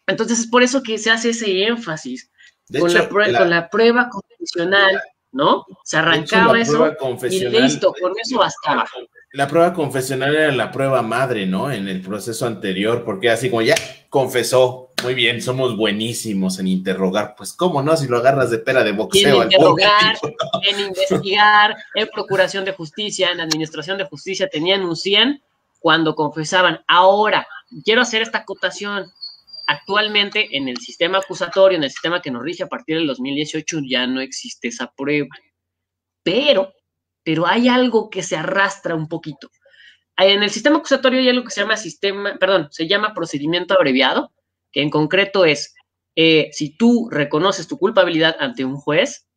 Entonces 0.07 0.39
es 0.39 0.47
por 0.47 0.63
eso 0.63 0.81
que 0.81 0.97
se 0.97 1.11
hace 1.11 1.29
ese 1.29 1.63
énfasis 1.65 2.31
con, 2.79 2.93
la 2.93 3.07
con, 3.07 3.49
la 3.49 3.69
prueba 3.69 4.09
convencional, 4.09 5.01
¿no? 5.31 5.65
Se 5.83 5.97
arrancaba 5.97 6.59
eso 6.59 6.95
y 7.29 7.39
listo, 7.49 7.93
con 7.99 8.13
eso 8.21 8.39
bastaba. 8.39 8.85
la 9.33 9.47
prueba 9.47 9.73
confesional 9.73 10.35
era 10.35 10.51
la 10.51 10.71
prueba 10.71 11.01
madre, 11.01 11.45
¿no? 11.45 11.71
En 11.71 11.87
el 11.87 12.01
proceso 12.01 12.45
anterior, 12.45 13.03
porque 13.03 13.29
así 13.29 13.49
como 13.49 13.61
ya 13.61 13.75
confesó, 14.09 14.87
muy 15.03 15.13
bien, 15.13 15.41
somos 15.41 15.77
buenísimos 15.77 16.59
en 16.59 16.67
interrogar. 16.67 17.35
Pues, 17.37 17.53
¿cómo 17.53 17.83
no? 17.83 17.95
Si 17.95 18.07
lo 18.07 18.17
agarras 18.17 18.49
de 18.49 18.57
pera 18.57 18.83
de 18.83 18.93
boxeo. 18.93 19.43
En 19.43 19.51
interrogar, 19.51 20.17
en 20.63 20.79
investigar, 20.87 21.77
en 21.93 22.07
procuración 22.07 22.65
de 22.65 22.71
justicia, 22.71 23.31
en 23.31 23.39
administración 23.39 23.97
de 23.97 24.05
justicia, 24.05 24.49
tenían 24.49 24.83
un 24.83 24.95
100 24.95 25.43
cuando 25.79 26.15
confesaban. 26.15 26.83
Ahora, 26.87 27.47
quiero 27.83 28.01
hacer 28.01 28.23
esta 28.23 28.39
acotación. 28.39 29.11
Actualmente, 29.67 30.47
en 30.51 30.67
el 30.67 30.77
sistema 30.77 31.19
acusatorio, 31.19 31.77
en 31.77 31.83
el 31.83 31.91
sistema 31.91 32.21
que 32.21 32.31
nos 32.31 32.41
rige 32.41 32.63
a 32.63 32.67
partir 32.67 32.97
del 32.97 33.07
2018, 33.07 33.79
ya 33.87 34.07
no 34.07 34.21
existe 34.21 34.69
esa 34.69 34.91
prueba. 34.95 35.29
Pero 36.23 36.73
pero 37.27 37.45
hay 37.45 37.67
algo 37.67 38.09
que 38.09 38.23
se 38.23 38.37
arrastra 38.37 38.95
un 38.95 39.09
poquito. 39.09 39.51
En 40.15 40.43
el 40.43 40.49
sistema 40.49 40.77
acusatorio 40.77 41.19
hay 41.19 41.27
algo 41.27 41.43
que 41.43 41.51
se 41.51 41.59
llama 41.59 41.75
sistema, 41.75 42.37
perdón, 42.39 42.69
se 42.71 42.87
llama 42.87 43.13
procedimiento 43.13 43.73
abreviado, 43.73 44.31
que 44.71 44.81
en 44.81 44.89
concreto 44.89 45.43
es, 45.43 45.75
eh, 46.15 46.47
si 46.53 46.77
tú 46.77 47.09
reconoces 47.11 47.67
tu 47.67 47.77
culpabilidad 47.77 48.37
ante 48.39 48.63
un 48.63 48.77
juez, 48.77 49.27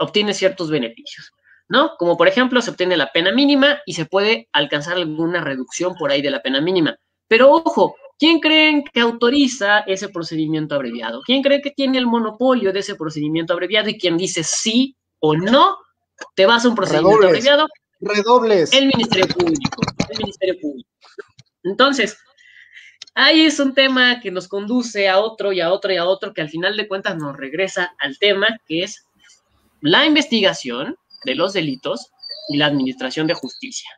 obtienes 0.00 0.36
ciertos 0.36 0.68
beneficios, 0.68 1.30
¿no? 1.68 1.92
Como 1.96 2.16
por 2.16 2.26
ejemplo, 2.26 2.60
se 2.60 2.70
obtiene 2.70 2.96
la 2.96 3.12
pena 3.12 3.30
mínima 3.30 3.82
y 3.86 3.92
se 3.92 4.04
puede 4.04 4.48
alcanzar 4.52 4.96
alguna 4.96 5.40
reducción 5.40 5.94
por 5.94 6.10
ahí 6.10 6.22
de 6.22 6.32
la 6.32 6.42
pena 6.42 6.60
mínima. 6.60 6.96
Pero 7.28 7.52
ojo, 7.52 7.94
¿quién 8.18 8.40
creen 8.40 8.84
que 8.84 9.00
autoriza 9.00 9.80
ese 9.80 10.08
procedimiento 10.08 10.74
abreviado? 10.74 11.22
¿Quién 11.24 11.42
cree 11.42 11.62
que 11.62 11.70
tiene 11.70 11.98
el 11.98 12.06
monopolio 12.06 12.72
de 12.72 12.80
ese 12.80 12.94
procedimiento 12.94 13.52
abreviado 13.52 13.88
y 13.88 13.98
quién 13.98 14.16
dice 14.16 14.42
sí 14.42 14.96
o 15.20 15.36
no 15.36 15.76
te 16.34 16.46
vas 16.46 16.64
a 16.64 16.68
un 16.68 16.74
procedimiento 16.74 17.26
abreviado. 17.26 17.66
Redobles. 18.00 18.72
El 18.72 18.86
Ministerio 18.86 19.26
Público. 19.34 19.82
El 20.08 20.18
Ministerio 20.18 20.60
Público. 20.60 20.88
Entonces, 21.64 22.18
ahí 23.14 23.44
es 23.44 23.58
un 23.58 23.74
tema 23.74 24.20
que 24.20 24.30
nos 24.30 24.48
conduce 24.48 25.08
a 25.08 25.18
otro 25.18 25.52
y 25.52 25.60
a 25.60 25.72
otro 25.72 25.92
y 25.92 25.96
a 25.96 26.04
otro, 26.04 26.32
que 26.32 26.40
al 26.40 26.48
final 26.48 26.76
de 26.76 26.86
cuentas 26.86 27.16
nos 27.16 27.36
regresa 27.36 27.94
al 28.00 28.18
tema 28.18 28.48
que 28.66 28.84
es 28.84 29.04
la 29.80 30.06
investigación 30.06 30.96
de 31.24 31.34
los 31.34 31.52
delitos 31.52 32.10
y 32.48 32.56
la 32.56 32.66
administración 32.66 33.26
de 33.26 33.34
justicia. 33.34 33.90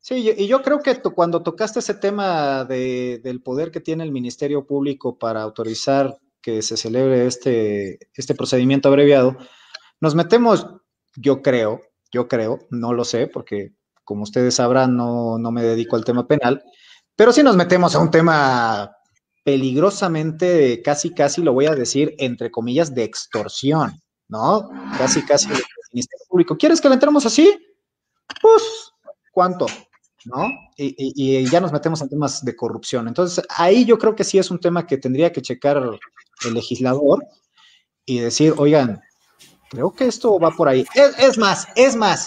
Sí, 0.00 0.32
y 0.36 0.46
yo 0.46 0.62
creo 0.62 0.80
que 0.80 1.00
cuando 1.02 1.42
tocaste 1.42 1.80
ese 1.80 1.94
tema 1.94 2.64
del 2.64 3.42
poder 3.42 3.70
que 3.70 3.80
tiene 3.80 4.04
el 4.04 4.12
Ministerio 4.12 4.66
Público 4.66 5.18
para 5.18 5.42
autorizar 5.42 6.16
que 6.40 6.62
se 6.62 6.76
celebre 6.76 7.26
este, 7.26 7.98
este 8.14 8.34
procedimiento 8.34 8.88
abreviado, 8.88 9.36
nos 10.00 10.14
metemos 10.14 10.66
yo 11.16 11.42
creo, 11.42 11.80
yo 12.12 12.28
creo, 12.28 12.60
no 12.70 12.92
lo 12.92 13.04
sé, 13.04 13.26
porque 13.26 13.72
como 14.04 14.22
ustedes 14.22 14.54
sabrán, 14.54 14.96
no, 14.96 15.38
no 15.38 15.50
me 15.50 15.62
dedico 15.62 15.96
al 15.96 16.04
tema 16.04 16.26
penal, 16.26 16.62
pero 17.16 17.32
si 17.32 17.42
nos 17.42 17.56
metemos 17.56 17.94
a 17.94 17.98
un 17.98 18.10
tema 18.10 18.96
peligrosamente, 19.44 20.82
casi, 20.82 21.12
casi 21.12 21.42
lo 21.42 21.52
voy 21.52 21.66
a 21.66 21.74
decir, 21.74 22.14
entre 22.18 22.50
comillas, 22.50 22.94
de 22.94 23.04
extorsión, 23.04 24.00
¿no? 24.28 24.70
Casi, 24.96 25.24
casi 25.24 25.48
del 25.48 25.62
Ministerio 25.92 26.26
Público. 26.28 26.56
¿Quieres 26.56 26.80
que 26.80 26.88
le 26.88 26.94
entremos 26.94 27.26
así? 27.26 27.58
Pues, 28.40 28.92
¿cuánto? 29.32 29.66
¿No? 30.28 30.46
Y, 30.76 30.94
y, 30.96 31.48
ya 31.48 31.60
nos 31.60 31.72
metemos 31.72 32.02
en 32.02 32.08
temas 32.08 32.44
de 32.44 32.54
corrupción. 32.54 33.08
Entonces, 33.08 33.44
ahí 33.48 33.84
yo 33.84 33.98
creo 33.98 34.14
que 34.14 34.24
sí 34.24 34.38
es 34.38 34.50
un 34.50 34.60
tema 34.60 34.86
que 34.86 34.98
tendría 34.98 35.32
que 35.32 35.42
checar 35.42 35.82
el 36.44 36.54
legislador 36.54 37.24
y 38.04 38.20
decir, 38.20 38.54
oigan, 38.58 39.00
Creo 39.70 39.92
que 39.92 40.06
esto 40.06 40.38
va 40.38 40.50
por 40.50 40.68
ahí. 40.68 40.86
Es, 40.94 41.36
más, 41.38 41.68
es 41.74 41.94
más. 41.94 42.26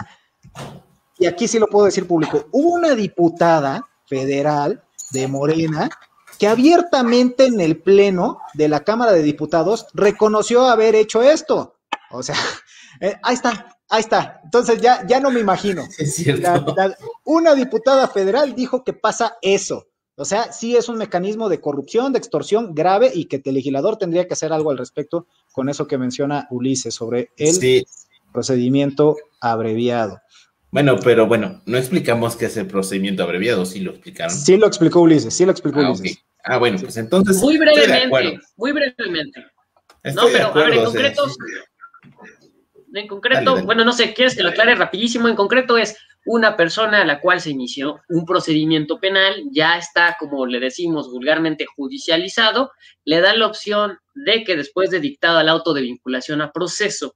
Y 1.17 1.25
aquí 1.25 1.47
sí 1.47 1.59
lo 1.59 1.67
puedo 1.67 1.85
decir 1.85 2.07
público. 2.07 2.47
Una 2.51 2.93
diputada 2.93 3.87
federal 4.05 4.83
de 5.11 5.27
Morena 5.27 5.89
que 6.37 6.47
abiertamente 6.47 7.45
en 7.45 7.59
el 7.59 7.81
pleno 7.81 8.39
de 8.53 8.67
la 8.67 8.81
Cámara 8.83 9.11
de 9.11 9.23
Diputados 9.23 9.87
reconoció 9.93 10.65
haber 10.65 10.95
hecho 10.95 11.21
esto. 11.21 11.75
O 12.11 12.23
sea, 12.23 12.35
eh, 13.01 13.15
ahí 13.23 13.35
está, 13.35 13.70
ahí 13.91 13.99
está. 13.99 14.41
Entonces 14.43 14.81
ya, 14.81 15.05
ya 15.07 15.19
no 15.19 15.29
me 15.29 15.39
imagino. 15.39 15.83
Es 15.99 16.15
cierto. 16.15 16.75
una 17.25 17.53
diputada 17.53 18.07
federal 18.07 18.55
dijo 18.55 18.83
que 18.83 18.93
pasa 18.93 19.37
eso. 19.41 19.87
O 20.15 20.25
sea, 20.25 20.51
sí 20.51 20.75
es 20.75 20.89
un 20.89 20.97
mecanismo 20.97 21.49
de 21.49 21.61
corrupción, 21.61 22.11
de 22.13 22.19
extorsión 22.19 22.75
grave 22.75 23.11
y 23.13 23.25
que 23.25 23.41
el 23.43 23.53
legislador 23.53 23.97
tendría 23.97 24.27
que 24.27 24.33
hacer 24.33 24.51
algo 24.53 24.71
al 24.71 24.77
respecto 24.77 25.27
con 25.51 25.69
eso 25.69 25.87
que 25.87 25.97
menciona 25.97 26.47
Ulises 26.51 26.93
sobre 26.93 27.31
el 27.37 27.85
procedimiento 28.31 29.17
abreviado. 29.39 30.21
Bueno, 30.69 30.97
pero 31.03 31.27
bueno, 31.27 31.61
no 31.65 31.77
explicamos 31.77 32.35
qué 32.35 32.45
es 32.45 32.55
el 32.55 32.67
procedimiento 32.67 33.23
abreviado, 33.23 33.65
sí 33.65 33.79
lo 33.81 33.91
explicaron. 33.91 34.33
Sí 34.33 34.57
lo 34.57 34.67
explicó 34.67 35.01
Ulises, 35.01 35.33
sí 35.33 35.43
lo 35.43 35.51
explicó 35.51 35.79
ah, 35.81 35.89
Ulises. 35.89 36.23
Ah, 36.43 36.57
bueno, 36.57 36.77
pues 36.79 36.97
entonces. 36.97 37.37
Muy 37.37 37.57
brevemente, 37.57 38.39
muy 38.55 38.71
brevemente. 38.71 39.45
no, 40.13 40.23
pero 40.31 40.47
a 40.47 40.53
ver, 40.53 40.73
en 40.73 40.85
concreto, 40.85 41.23
en 42.93 43.07
concreto, 43.07 43.63
bueno, 43.63 43.85
no 43.85 43.93
sé, 43.93 44.13
¿quieres 44.13 44.35
que 44.35 44.43
lo 44.43 44.49
aclare 44.49 44.75
rapidísimo? 44.75 45.27
En 45.27 45.35
concreto 45.35 45.77
es 45.77 45.97
una 46.25 46.55
persona 46.55 47.01
a 47.01 47.05
la 47.05 47.19
cual 47.19 47.41
se 47.41 47.49
inició 47.49 48.01
un 48.09 48.25
procedimiento 48.25 48.99
penal, 48.99 49.43
ya 49.51 49.77
está, 49.77 50.17
como 50.19 50.45
le 50.45 50.59
decimos 50.59 51.09
vulgarmente, 51.09 51.65
judicializado, 51.65 52.71
le 53.05 53.21
da 53.21 53.33
la 53.33 53.47
opción 53.47 53.97
de 54.13 54.43
que 54.43 54.55
después 54.55 54.91
de 54.91 54.99
dictado 54.99 55.39
al 55.39 55.49
auto 55.49 55.73
de 55.73 55.81
vinculación 55.81 56.41
a 56.41 56.51
proceso 56.51 57.15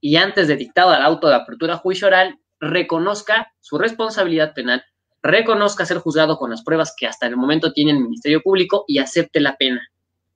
y 0.00 0.16
antes 0.16 0.48
de 0.48 0.56
dictado 0.56 0.90
al 0.90 1.02
auto 1.02 1.28
de 1.28 1.34
apertura 1.34 1.76
juicio 1.76 2.06
oral, 2.06 2.38
reconozca 2.60 3.52
su 3.60 3.78
responsabilidad 3.78 4.54
penal, 4.54 4.82
reconozca 5.22 5.84
ser 5.84 5.98
juzgado 5.98 6.38
con 6.38 6.50
las 6.50 6.62
pruebas 6.62 6.94
que 6.96 7.06
hasta 7.06 7.26
el 7.26 7.36
momento 7.36 7.72
tiene 7.72 7.90
el 7.92 8.00
Ministerio 8.00 8.40
Público 8.40 8.84
y 8.86 8.98
acepte 8.98 9.40
la 9.40 9.56
pena, 9.56 9.86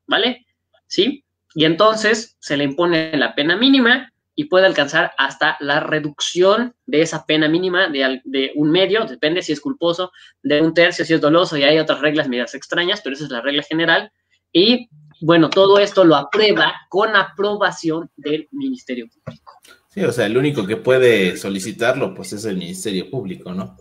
¿vale? 0.06 0.44
¿Sí? 0.86 1.24
Y 1.54 1.64
entonces 1.64 2.36
se 2.40 2.56
le 2.56 2.64
impone 2.64 3.16
la 3.16 3.34
pena 3.34 3.56
mínima 3.56 4.11
y 4.34 4.44
puede 4.44 4.66
alcanzar 4.66 5.12
hasta 5.18 5.56
la 5.60 5.80
reducción 5.80 6.74
de 6.86 7.02
esa 7.02 7.26
pena 7.26 7.48
mínima 7.48 7.88
de, 7.88 8.52
un 8.54 8.70
medio, 8.70 9.04
depende 9.04 9.42
si 9.42 9.52
es 9.52 9.60
culposo, 9.60 10.10
de 10.42 10.60
un 10.60 10.72
tercio 10.72 11.04
si 11.04 11.14
es 11.14 11.20
doloso 11.20 11.56
y 11.56 11.64
hay 11.64 11.78
otras 11.78 12.00
reglas 12.00 12.28
medidas 12.28 12.54
extrañas, 12.54 13.00
pero 13.02 13.14
esa 13.14 13.24
es 13.24 13.30
la 13.30 13.42
regla 13.42 13.62
general. 13.62 14.10
Y 14.52 14.88
bueno, 15.20 15.50
todo 15.50 15.78
esto 15.78 16.04
lo 16.04 16.16
aprueba 16.16 16.74
con 16.88 17.14
aprobación 17.14 18.10
del 18.16 18.48
Ministerio 18.50 19.08
Público. 19.08 19.52
Sí, 19.88 20.02
o 20.02 20.12
sea, 20.12 20.26
el 20.26 20.36
único 20.36 20.66
que 20.66 20.76
puede 20.76 21.36
solicitarlo 21.36 22.14
pues 22.14 22.32
es 22.32 22.44
el 22.46 22.56
Ministerio 22.56 23.10
Público, 23.10 23.52
¿no? 23.52 23.76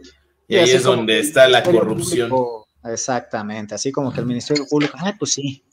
Y, 0.47 0.58
ahí 0.58 0.70
es 0.70 0.84
donde 0.84 1.20
está 1.20 1.47
la 1.47 1.64
corrupción. 1.64 2.30
exactamente, 2.84 3.74
así 3.76 3.91
como 3.91 4.12
que 4.12 4.20
el 4.20 4.26
Ministerio 4.26 4.66
Público, 4.70 4.97
ah, 4.99 5.16
pues 5.18 5.34
sí, 5.34 5.64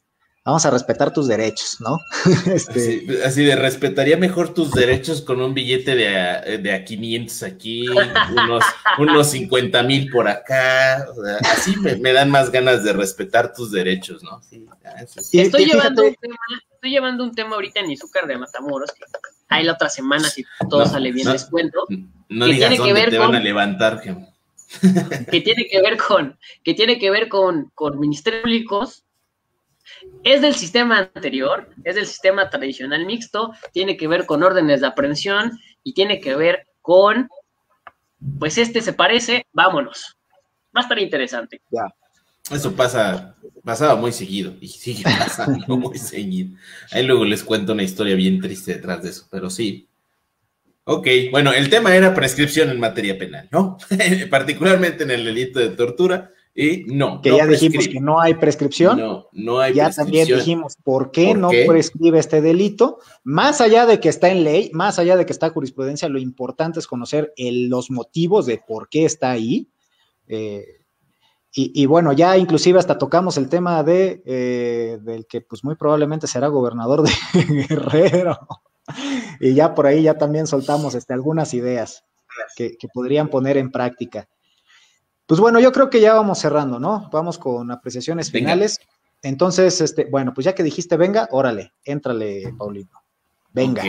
vamos 0.49 0.65
a 0.65 0.71
respetar 0.71 1.13
tus 1.13 1.29
derechos, 1.29 1.79
¿no? 1.81 1.99
Este, 2.47 3.23
así, 3.25 3.45
de 3.45 3.55
respetaría 3.55 4.17
mejor 4.17 4.55
tus 4.55 4.71
derechos 4.71 5.21
con 5.21 5.43
un 5.43 5.53
billete 5.53 5.95
de 5.95 6.17
a, 6.17 6.41
de 6.41 6.85
500 6.85 7.43
aquí, 7.43 7.87
unos, 7.87 8.65
unos 8.99 9.27
50 9.31 9.83
mil 9.83 10.11
por 10.11 10.27
acá, 10.27 11.07
así 11.53 11.77
me, 11.77 12.13
dan 12.13 12.31
más 12.31 12.51
ganas 12.51 12.83
de 12.83 12.95
respetar 12.95 13.53
tus 13.53 13.71
derechos, 13.71 14.23
¿no? 14.23 14.41
Sí, 15.21 15.39
estoy, 15.39 15.67
llevando 15.67 16.05
un 16.05 16.15
tema, 16.15 16.37
estoy 16.73 16.91
llevando 16.91 17.25
un 17.25 17.35
tema 17.35 17.57
ahorita 17.57 17.81
en 17.81 17.91
Izúcar 17.91 18.27
de 18.27 18.39
Matamoros, 18.39 18.93
que 18.93 19.05
hay 19.49 19.65
la 19.65 19.75
otra 19.75 19.91
semana, 19.91 20.31
si 20.31 20.47
todo 20.71 20.87
sale 20.87 21.13
bien, 21.13 21.31
les 21.31 21.45
cuento. 21.45 21.85
No 22.31 22.47
digas 22.47 22.75
dónde 22.75 22.85
que 22.85 22.93
ver 22.95 23.11
te 23.11 23.19
van 23.19 23.35
a 23.35 23.41
levantar, 23.41 24.01
que 24.01 25.41
tiene 25.43 25.67
que 25.71 25.83
ver 25.83 25.99
con, 25.99 26.39
que 26.65 26.73
tiene 26.73 26.99
que 26.99 27.11
ver 27.11 27.29
con, 27.29 27.71
con 27.75 28.01
ministerios 28.01 28.43
públicos 28.43 29.05
es 30.25 30.43
del 30.43 30.55
sistema 30.55 31.11
anterior, 31.15 31.69
es 31.85 31.95
del 31.95 32.07
sistema 32.07 32.51
tradicional 32.51 33.07
mixto, 33.07 33.53
tiene 33.73 33.97
que 33.97 34.09
ver 34.09 34.27
con 34.27 34.43
órdenes 34.43 34.81
de 34.81 34.87
aprehensión 34.87 35.59
y 35.83 35.95
tiene 35.95 36.21
que 36.21 36.35
ver 36.35 36.67
con, 36.83 37.29
pues 38.39 38.59
este 38.59 38.81
se 38.83 38.93
parece, 38.93 39.47
vámonos. 39.53 40.17
Va 40.77 40.81
a 40.81 40.83
estar 40.83 40.99
interesante. 40.99 41.61
Ya. 41.71 41.93
Eso 42.51 42.75
pasa, 42.75 43.37
pasaba 43.63 43.95
muy 43.97 44.13
seguido 44.13 44.55
y 44.61 44.69
sigue 44.69 45.03
pasando 45.05 45.67
muy 45.77 45.99
seguido. 45.99 46.57
Ahí 46.93 47.05
luego 47.05 47.25
les 47.25 47.45
cuento 47.45 47.73
una 47.73 47.83
historia 47.83 48.15
bien 48.15 48.41
triste 48.41 48.75
detrás 48.75 49.03
de 49.03 49.11
eso, 49.11 49.27
pero 49.31 49.51
sí. 49.51 49.87
Ok, 50.85 51.07
bueno, 51.31 51.53
el 51.53 51.69
tema 51.69 51.95
era 51.95 52.15
prescripción 52.15 52.71
en 52.71 52.81
materia 52.81 53.19
penal, 53.19 53.49
¿no? 53.53 53.77
Particularmente 54.31 55.05
en 55.05 55.11
el 55.11 55.25
delito 55.25 55.59
de 55.59 55.69
tortura. 55.71 56.33
Y 56.61 56.83
no. 56.89 57.21
Que 57.21 57.37
ya 57.37 57.47
dijimos 57.47 57.87
que 57.87 58.01
no 58.01 58.21
hay 58.21 58.35
prescripción. 58.35 58.99
No, 58.99 59.29
no 59.31 59.61
hay 59.61 59.75
ya 59.75 59.91
también 59.91 60.27
dijimos 60.27 60.75
por 60.83 61.13
qué 61.13 61.33
no 61.33 61.51
prescribe 61.51 62.19
este 62.19 62.41
delito. 62.41 62.99
Más 63.23 63.61
allá 63.61 63.87
de 63.87 64.01
que 64.01 64.09
está 64.09 64.29
en 64.29 64.43
ley, 64.43 64.69
más 64.75 64.99
allá 64.99 65.17
de 65.17 65.25
que 65.25 65.33
está 65.33 65.47
en 65.47 65.53
jurisprudencia, 65.53 66.09
lo 66.09 66.19
importante 66.19 66.81
es 66.81 66.89
conocer 66.89 67.33
los 67.37 67.93
motivos 67.93 68.45
de 68.47 68.59
por 68.59 68.89
qué 68.89 69.05
está 69.05 69.31
ahí. 69.31 69.69
Eh, 70.27 70.65
y, 71.53 71.87
bueno, 71.87 72.13
ya 72.13 72.37
inclusive 72.37 72.79
hasta 72.79 72.99
tocamos 72.99 73.37
el 73.37 73.49
tema 73.49 73.83
de 73.85 74.23
eh, 74.27 74.99
del 75.01 75.27
que 75.27 75.41
pues 75.41 75.65
muy 75.65 75.77
probablemente 75.77 76.27
será 76.27 76.49
gobernador 76.49 77.03
de 77.03 77.11
Guerrero. 77.69 78.37
y 79.41 79.55
ya 79.55 79.75
por 79.75 79.87
ahí 79.87 80.03
ya 80.03 80.19
también 80.19 80.49
soltamos 80.49 80.95
este, 80.95 81.15
algunas 81.15 81.55
ideas 81.55 82.05
que, 82.57 82.77
que 82.77 82.89
podrían 82.89 83.29
poner 83.29 83.57
en 83.57 83.71
práctica. 83.71 84.29
Pues 85.29 85.43
bueno, 85.43 85.61
yo 85.61 85.73
creo 85.73 85.91
que 85.91 86.01
ya 86.01 86.15
vamos 86.15 86.39
cerrando, 86.39 86.81
¿no? 86.81 87.11
Vamos 87.13 87.37
con 87.37 87.71
apreciaciones 87.71 88.31
finales. 88.31 88.81
Entonces, 89.21 89.79
este, 89.83 90.07
bueno, 90.07 90.33
pues 90.33 90.47
ya 90.47 90.55
que 90.55 90.63
dijiste 90.63 90.97
venga, 90.97 91.29
órale, 91.31 91.75
éntrale, 91.85 92.55
Paulino. 92.57 93.03
Venga. 93.53 93.83
Ok, 93.83 93.89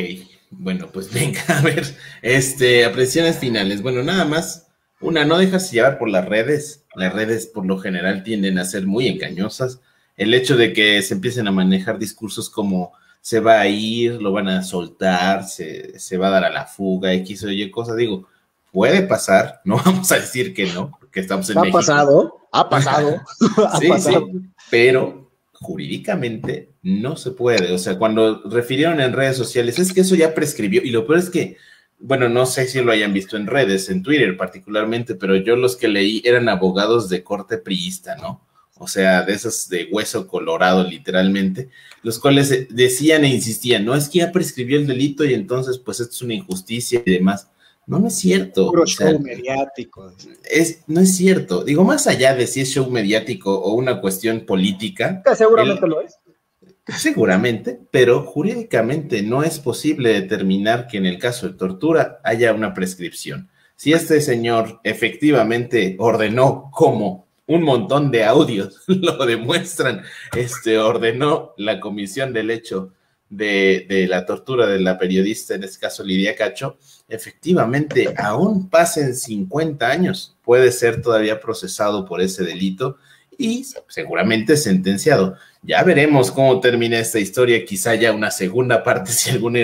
bueno, 0.52 0.90
pues 0.92 1.14
venga, 1.14 1.42
a 1.48 1.62
ver, 1.62 1.86
este, 2.22 2.84
apreciaciones 2.84 3.38
finales. 3.38 3.82
Bueno, 3.82 4.04
nada 4.04 4.26
más, 4.26 4.68
una, 5.00 5.24
no 5.24 5.38
dejas 5.38 5.72
llevar 5.72 5.98
por 5.98 6.10
las 6.10 6.28
redes. 6.28 6.84
Las 6.94 7.14
redes 7.14 7.48
por 7.48 7.66
lo 7.66 7.80
general 7.80 8.24
tienden 8.24 8.60
a 8.60 8.66
ser 8.66 8.86
muy 8.86 9.08
engañosas. 9.08 9.80
El 10.18 10.34
hecho 10.34 10.58
de 10.58 10.74
que 10.74 11.02
se 11.02 11.14
empiecen 11.14 11.48
a 11.48 11.54
manejar 11.54 12.00
discursos 12.00 12.50
como 12.50 12.92
se 13.22 13.40
va 13.40 13.62
a 13.62 13.68
ir, 13.70 14.22
lo 14.22 14.34
van 14.34 14.50
a 14.50 14.62
soltar, 14.62 15.46
se, 15.46 15.98
se 16.00 16.18
va 16.18 16.28
a 16.28 16.32
dar 16.32 16.44
a 16.44 16.50
la 16.50 16.66
fuga, 16.66 17.14
X 17.14 17.46
o 17.46 17.50
Y 17.50 17.72
cosas, 17.72 17.96
digo, 17.96 18.28
puede 18.74 19.04
pasar, 19.04 19.62
no 19.66 19.78
vamos 19.78 20.12
a 20.12 20.20
decir 20.20 20.54
que 20.54 20.66
no, 20.68 20.99
porque 21.10 21.22
estamos 21.22 21.50
en 21.50 21.58
ha 21.58 21.62
México. 21.62 21.80
Pasado, 21.80 22.48
ha 22.52 22.70
pasado, 22.70 23.22
ha 23.68 23.80
sí, 23.80 23.88
pasado. 23.88 24.30
sí, 24.32 24.40
pero 24.70 25.32
jurídicamente 25.54 26.70
no 26.84 27.18
se 27.18 27.32
puede. 27.32 27.74
O 27.74 27.80
sea, 27.80 27.98
cuando 27.98 28.44
refirieron 28.44 29.02
en 29.02 29.14
redes 29.14 29.36
sociales, 29.36 29.80
es 29.80 29.92
que 29.92 30.02
eso 30.02 30.16
ya 30.16 30.36
prescribió. 30.36 30.84
Y 30.84 30.92
lo 30.92 31.08
peor 31.08 31.18
es 31.18 31.32
que, 31.32 31.58
bueno, 31.98 32.30
no 32.30 32.46
sé 32.46 32.68
si 32.68 32.80
lo 32.82 32.92
hayan 32.92 33.12
visto 33.12 33.38
en 33.38 33.48
redes, 33.48 33.90
en 33.90 34.04
Twitter 34.04 34.38
particularmente, 34.38 35.16
pero 35.16 35.36
yo 35.36 35.56
los 35.56 35.76
que 35.76 35.88
leí 35.88 36.22
eran 36.24 36.48
abogados 36.48 37.10
de 37.10 37.24
corte 37.24 37.58
priista, 37.58 38.16
¿no? 38.16 38.46
O 38.78 38.88
sea, 38.88 39.24
de 39.24 39.34
esos 39.34 39.68
de 39.68 39.90
hueso 39.92 40.28
colorado, 40.28 40.84
literalmente, 40.84 41.70
los 42.04 42.20
cuales 42.20 42.68
decían 42.70 43.26
e 43.26 43.30
insistían, 43.30 43.84
no 43.84 43.96
es 43.96 44.08
que 44.08 44.20
ya 44.20 44.32
prescribió 44.32 44.78
el 44.78 44.86
delito 44.86 45.26
y 45.26 45.34
entonces, 45.34 45.80
pues, 45.80 46.00
esto 46.00 46.14
es 46.14 46.22
una 46.22 46.36
injusticia 46.36 47.02
y 47.04 47.12
demás. 47.12 47.50
No, 47.90 48.00
no 48.00 48.08
es 48.08 48.16
cierto. 48.16 48.68
Puro 48.70 48.84
o 48.84 48.88
sea, 48.88 49.12
show 49.12 49.20
mediático. 49.20 50.14
es, 50.50 50.84
no 50.88 51.02
es 51.02 51.16
cierto. 51.18 51.64
Digo, 51.64 51.84
más 51.84 52.08
allá 52.08 52.36
de 52.36 52.46
si 52.48 52.62
es 52.62 52.70
show 52.70 52.90
mediático 52.90 53.54
o 53.60 53.74
una 53.74 54.00
cuestión 54.00 54.42
política, 54.46 55.22
Seguramente 55.36 55.84
El- 55.84 55.90
lo 55.90 56.02
es. 56.02 56.18
seguramente, 56.98 57.80
pero 57.92 58.24
jurídicamente 58.24 59.22
no 59.22 59.44
es 59.44 59.60
posible 59.60 60.14
determinar 60.14 60.88
que 60.88 60.98
en 60.98 61.06
el 61.06 61.20
caso 61.20 61.48
de 61.48 61.54
tortura 61.56 62.20
haya 62.24 62.54
una 62.54 62.74
prescripción. 62.74 63.50
Si 63.76 63.94
este 63.94 64.22
señor 64.22 64.80
efectivamente 64.84 65.96
ordenó 66.00 66.70
como 66.74 67.28
un 67.48 67.64
montón 67.64 68.12
de 68.12 68.24
audios 68.26 68.82
lo 68.88 69.26
demuestran, 69.26 70.02
este 70.36 70.78
ordenó 70.78 71.54
la 71.58 71.80
comisión 71.80 72.34
del 72.34 72.52
hecho 72.52 72.94
de, 73.30 74.08
la 74.10 74.26
tortura 74.26 74.66
de 74.68 74.80
la 74.80 74.98
periodista, 74.98 75.56
en 75.56 75.64
este 75.64 75.80
caso 75.80 76.04
Lidia 76.04 76.36
Cacho, 76.36 76.78
efectivamente, 77.08 78.14
aún 78.18 78.70
pasen 78.70 79.16
50 79.16 79.88
años, 79.88 80.38
puede 80.44 80.72
ser 80.72 81.02
todavía 81.02 81.40
procesado 81.40 82.06
por 82.06 82.22
ese 82.22 82.44
delito 82.44 82.98
y 83.38 83.66
seguramente 83.88 84.58
sentenciado. 84.58 85.36
Ya 85.62 85.84
veremos 85.84 86.32
cómo 86.32 86.60
termina 86.60 87.00
esta 87.00 87.20
historia, 87.20 87.64
quizá 87.66 87.96
ya 87.96 88.12
una 88.12 88.32
segunda 88.32 88.84
parte 88.84 89.12
si 89.14 89.30
alguna, 89.30 89.60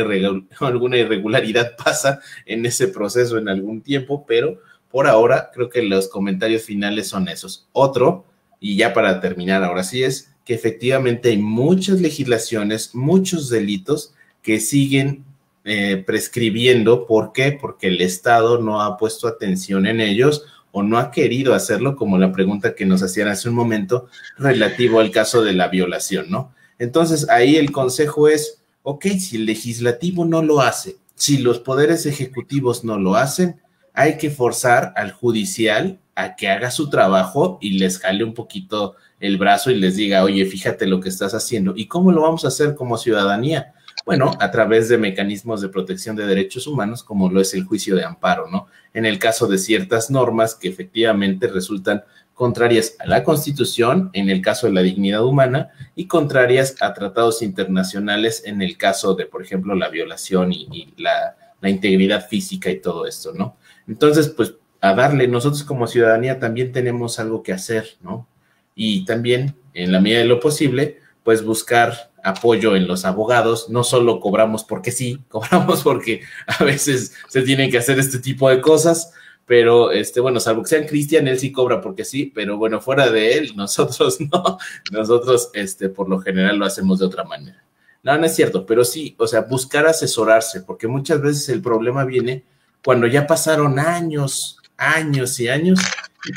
alguna 0.59 0.97
irregularidad 0.97 1.75
pasa 1.75 2.19
en 2.45 2.65
ese 2.65 2.87
proceso 2.87 3.37
en 3.37 3.49
algún 3.49 3.81
tiempo, 3.81 4.25
pero 4.25 4.59
por 4.89 5.07
ahora 5.07 5.49
creo 5.53 5.69
que 5.69 5.81
los 5.81 6.07
comentarios 6.07 6.63
finales 6.63 7.07
son 7.07 7.27
esos. 7.27 7.67
Otro, 7.73 8.25
y 8.59 8.77
ya 8.77 8.93
para 8.93 9.19
terminar 9.19 9.63
ahora 9.63 9.83
sí 9.83 10.03
es 10.03 10.34
que 10.45 10.53
efectivamente 10.53 11.29
hay 11.29 11.37
muchas 11.37 11.99
legislaciones, 11.99 12.93
muchos 12.93 13.49
delitos 13.49 14.13
que 14.41 14.59
siguen 14.59 15.25
eh, 15.65 16.03
prescribiendo. 16.05 17.07
¿Por 17.07 17.33
qué? 17.33 17.51
Porque 17.51 17.87
el 17.87 17.99
Estado 17.99 18.61
no 18.61 18.81
ha 18.81 18.97
puesto 18.97 19.27
atención 19.27 19.87
en 19.87 19.99
ellos 19.99 20.43
o 20.71 20.83
no 20.83 20.99
ha 20.99 21.09
querido 21.09 21.55
hacerlo, 21.55 21.95
como 21.95 22.19
la 22.19 22.31
pregunta 22.31 22.75
que 22.75 22.85
nos 22.85 23.01
hacían 23.01 23.29
hace 23.29 23.49
un 23.49 23.55
momento 23.55 24.07
relativo 24.37 24.99
al 24.99 25.09
caso 25.09 25.41
de 25.41 25.53
la 25.53 25.69
violación, 25.69 26.29
¿no? 26.29 26.53
Entonces 26.77 27.29
ahí 27.29 27.55
el 27.55 27.71
consejo 27.71 28.27
es, 28.27 28.61
ok, 28.83 29.05
si 29.17 29.37
el 29.37 29.45
legislativo 29.45 30.25
no 30.25 30.43
lo 30.43 30.61
hace, 30.61 30.97
si 31.15 31.37
los 31.37 31.59
poderes 31.59 32.05
ejecutivos 32.05 32.83
no 32.83 32.99
lo 32.99 33.15
hacen, 33.15 33.61
hay 33.93 34.17
que 34.17 34.29
forzar 34.29 34.93
al 34.97 35.11
judicial 35.13 35.97
a 36.13 36.35
que 36.35 36.49
haga 36.49 36.69
su 36.69 36.89
trabajo 36.89 37.57
y 37.61 37.79
les 37.79 37.97
jale 37.97 38.23
un 38.23 38.33
poquito 38.33 38.95
el 39.19 39.37
brazo 39.37 39.71
y 39.71 39.75
les 39.75 39.95
diga, 39.95 40.23
oye, 40.23 40.45
fíjate 40.45 40.87
lo 40.87 40.99
que 40.99 41.09
estás 41.09 41.33
haciendo. 41.33 41.73
¿Y 41.75 41.87
cómo 41.87 42.11
lo 42.11 42.21
vamos 42.21 42.45
a 42.45 42.49
hacer 42.49 42.75
como 42.75 42.97
ciudadanía? 42.97 43.73
Bueno, 44.05 44.37
a 44.39 44.51
través 44.51 44.89
de 44.89 44.97
mecanismos 44.97 45.61
de 45.61 45.69
protección 45.69 46.15
de 46.15 46.27
derechos 46.27 46.67
humanos, 46.67 47.03
como 47.03 47.29
lo 47.29 47.41
es 47.41 47.53
el 47.53 47.63
juicio 47.63 47.95
de 47.95 48.03
amparo, 48.03 48.47
¿no? 48.49 48.67
En 48.93 49.05
el 49.05 49.17
caso 49.17 49.47
de 49.47 49.57
ciertas 49.57 50.11
normas 50.11 50.53
que 50.53 50.67
efectivamente 50.67 51.47
resultan 51.47 52.03
contrarias 52.33 52.97
a 52.99 53.07
la 53.07 53.23
Constitución, 53.23 54.09
en 54.13 54.29
el 54.29 54.41
caso 54.41 54.67
de 54.67 54.73
la 54.73 54.81
dignidad 54.81 55.23
humana, 55.23 55.69
y 55.95 56.05
contrarias 56.07 56.75
a 56.81 56.93
tratados 56.93 57.41
internacionales 57.41 58.43
en 58.45 58.61
el 58.61 58.77
caso 58.77 59.15
de, 59.15 59.25
por 59.25 59.41
ejemplo, 59.41 59.73
la 59.73 59.89
violación 59.89 60.51
y, 60.51 60.93
la, 60.97 61.37
la 61.61 61.69
integridad 61.69 62.27
física 62.27 62.69
y 62.69 62.81
todo 62.81 63.07
esto, 63.07 63.33
¿no? 63.33 63.57
Entonces, 63.87 64.27
pues 64.27 64.55
a 64.81 64.93
darle, 64.93 65.27
nosotros 65.27 65.63
como 65.63 65.87
ciudadanía 65.87 66.37
también 66.37 66.71
tenemos 66.71 67.17
algo 67.19 67.41
que 67.41 67.53
hacer, 67.53 67.97
¿no? 68.01 68.27
Y 68.75 69.05
también, 69.05 69.55
en 69.73 69.91
la 69.91 70.01
medida 70.01 70.19
de 70.19 70.25
lo 70.25 70.39
posible, 70.39 70.99
pues 71.23 71.43
buscar 71.43 72.11
apoyo 72.23 72.75
en 72.75 72.87
los 72.87 73.05
abogados, 73.05 73.69
no 73.69 73.83
solo 73.83 74.19
cobramos 74.19 74.63
porque 74.63 74.91
sí, 74.91 75.23
cobramos 75.29 75.83
porque 75.83 76.21
a 76.47 76.63
veces 76.63 77.13
se 77.29 77.41
tienen 77.43 77.71
que 77.71 77.77
hacer 77.77 77.97
este 77.99 78.19
tipo 78.19 78.49
de 78.49 78.61
cosas, 78.61 79.13
pero 79.45 79.91
este, 79.91 80.19
bueno, 80.19 80.39
salvo 80.39 80.63
que 80.63 80.69
sean 80.69 80.85
Cristian, 80.85 81.27
él 81.27 81.39
sí 81.39 81.51
cobra 81.51 81.81
porque 81.81 82.03
sí, 82.03 82.31
pero 82.33 82.57
bueno, 82.57 82.81
fuera 82.81 83.09
de 83.09 83.37
él, 83.37 83.53
nosotros 83.55 84.19
no, 84.19 84.57
nosotros 84.91 85.49
este, 85.53 85.89
por 85.89 86.09
lo 86.09 86.19
general 86.19 86.57
lo 86.57 86.65
hacemos 86.65 86.99
de 86.99 87.05
otra 87.05 87.23
manera. 87.23 87.63
No, 88.03 88.15
no 88.17 88.25
es 88.25 88.35
cierto, 88.35 88.65
pero 88.65 88.83
sí, 88.83 89.15
o 89.17 89.25
sea, 89.25 89.41
buscar 89.41 89.87
asesorarse, 89.87 90.61
porque 90.61 90.87
muchas 90.87 91.21
veces 91.21 91.49
el 91.49 91.61
problema 91.61 92.05
viene 92.05 92.43
cuando 92.83 93.07
ya 93.07 93.25
pasaron 93.25 93.79
años, 93.79 94.59
años 94.77 95.39
y 95.39 95.47
años, 95.47 95.79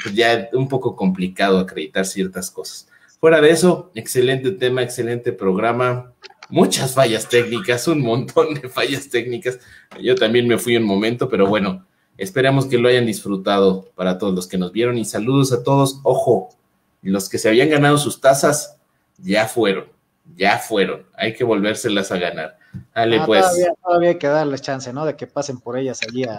pues 0.03 0.14
ya 0.14 0.32
es 0.34 0.55
un 0.55 0.68
poco 0.68 0.95
complicado 0.97 1.59
acreditar 1.59 2.05
ciertas 2.07 2.51
cosas. 2.51 2.89
Fuera 3.20 3.41
de 3.41 3.51
eso, 3.51 3.91
excelente 3.95 4.53
tema, 4.53 4.82
excelente 4.82 5.32
programa, 5.32 6.12
muchas 6.49 6.95
fallas 6.95 7.28
técnicas, 7.28 7.89
un 7.89 8.01
montón 8.03 8.55
de 8.55 8.68
fallas 8.68 9.09
técnicas. 9.09 9.59
Yo 10.01 10.14
también 10.14 10.47
me 10.47 10.59
fui 10.59 10.76
un 10.76 10.84
momento, 10.84 11.28
pero 11.28 11.47
bueno, 11.47 11.87
esperamos 12.17 12.67
que 12.67 12.79
lo 12.79 12.88
hayan 12.88 13.07
disfrutado 13.07 13.91
para 13.95 14.18
todos 14.18 14.34
los 14.34 14.46
que 14.46 14.58
nos 14.58 14.72
vieron 14.72 14.99
y 14.99 15.04
saludos 15.04 15.53
a 15.53 15.63
todos. 15.63 16.00
Ojo, 16.04 16.50
los 17.03 17.29
que 17.29 17.38
se 17.38 17.49
habían 17.49 17.71
ganado 17.71 17.99
sus 17.99 18.21
tazas 18.21 18.76
ya 19.18 19.46
fueron, 19.49 19.87
ya 20.37 20.58
fueron. 20.58 21.07
Hay 21.14 21.34
que 21.34 21.45
volvérselas 21.45 22.13
a 22.13 22.18
ganar. 22.18 22.58
Dale, 22.95 23.18
Ah, 23.18 23.26
pues. 23.26 23.41
todavía, 23.42 23.75
todavía 23.83 24.08
hay 24.11 24.18
que 24.18 24.26
darles 24.29 24.63
chance, 24.63 24.92
¿no? 24.92 25.04
De 25.07 25.17
que 25.17 25.26
pasen 25.26 25.58
por 25.58 25.76
ellas 25.76 26.00
allí 26.07 26.22
a 26.25 26.38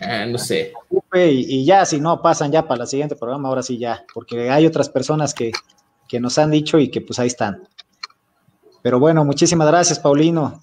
Ah, 0.00 0.26
no 0.26 0.38
sé. 0.38 0.72
Y, 1.14 1.58
y 1.60 1.64
ya, 1.64 1.84
si 1.84 2.00
no, 2.00 2.22
pasan 2.22 2.52
ya 2.52 2.66
para 2.66 2.82
el 2.82 2.88
siguiente 2.88 3.16
programa, 3.16 3.48
ahora 3.48 3.62
sí 3.62 3.78
ya, 3.78 4.04
porque 4.14 4.50
hay 4.50 4.66
otras 4.66 4.88
personas 4.88 5.34
que, 5.34 5.52
que 6.08 6.20
nos 6.20 6.38
han 6.38 6.50
dicho 6.50 6.78
y 6.78 6.88
que 6.88 7.00
pues 7.00 7.18
ahí 7.18 7.28
están. 7.28 7.62
Pero 8.82 8.98
bueno, 8.98 9.24
muchísimas 9.24 9.68
gracias, 9.68 9.98
Paulino. 9.98 10.60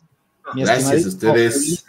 Mi 0.53 0.63
Gracias 0.63 1.05
a 1.05 1.07
ustedes. 1.07 1.85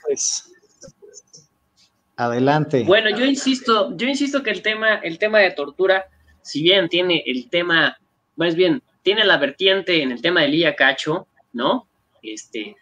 Adelante. 2.17 2.85
Bueno, 2.85 3.11
yo 3.11 3.25
insisto, 3.25 3.97
yo 3.97 4.09
insisto 4.09 4.43
que 4.43 4.51
el 4.51 4.63
tema, 4.63 4.97
el 4.97 5.19
tema 5.19 5.39
de 5.39 5.53
tortura, 5.53 6.07
si 6.43 6.63
bien 6.63 6.89
tiene 6.89 7.23
el 7.27 7.49
tema, 7.49 7.97
más 8.37 8.57
bien, 8.57 8.83
tiene 9.03 9.25
la 9.25 9.39
vertiente 9.39 10.03
en 10.03 10.11
el 10.13 10.21
tema 10.21 10.43
de 10.43 10.49
Lía 10.49 10.75
Cacho, 10.75 11.29
¿no? 11.53 11.89
Este, 12.23 12.77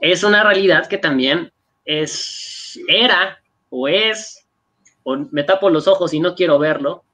es 0.00 0.24
una 0.24 0.42
realidad 0.42 0.86
que 0.86 0.98
también 0.98 1.52
es, 1.84 2.80
era, 2.88 3.38
o 3.70 3.88
es, 3.88 4.46
o 5.02 5.16
me 5.30 5.44
tapo 5.44 5.70
los 5.70 5.88
ojos 5.88 6.14
y 6.14 6.20
no 6.20 6.34
quiero 6.34 6.58
verlo, 6.58 7.04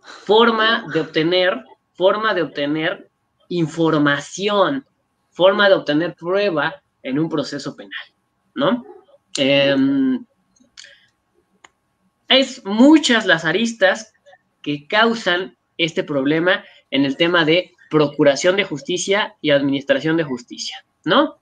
forma 0.00 0.86
de 0.92 1.00
obtener, 1.00 1.64
forma 1.94 2.34
de 2.34 2.42
obtener 2.42 3.10
información, 3.48 4.86
forma 5.30 5.68
de 5.68 5.74
obtener 5.74 6.14
prueba 6.14 6.82
en 7.02 7.18
un 7.18 7.28
proceso 7.28 7.76
penal, 7.76 8.06
¿no? 8.54 8.84
Em, 9.36 10.24
es 12.28 12.64
muchas 12.64 13.26
las 13.26 13.44
aristas 13.44 14.14
que 14.62 14.86
causan 14.86 15.56
este 15.76 16.04
problema 16.04 16.64
en 16.90 17.04
el 17.04 17.16
tema 17.16 17.44
de 17.44 17.72
procuración 17.90 18.56
de 18.56 18.64
justicia 18.64 19.36
y 19.40 19.50
administración 19.50 20.16
de 20.16 20.24
justicia, 20.24 20.84
¿no? 21.04 21.38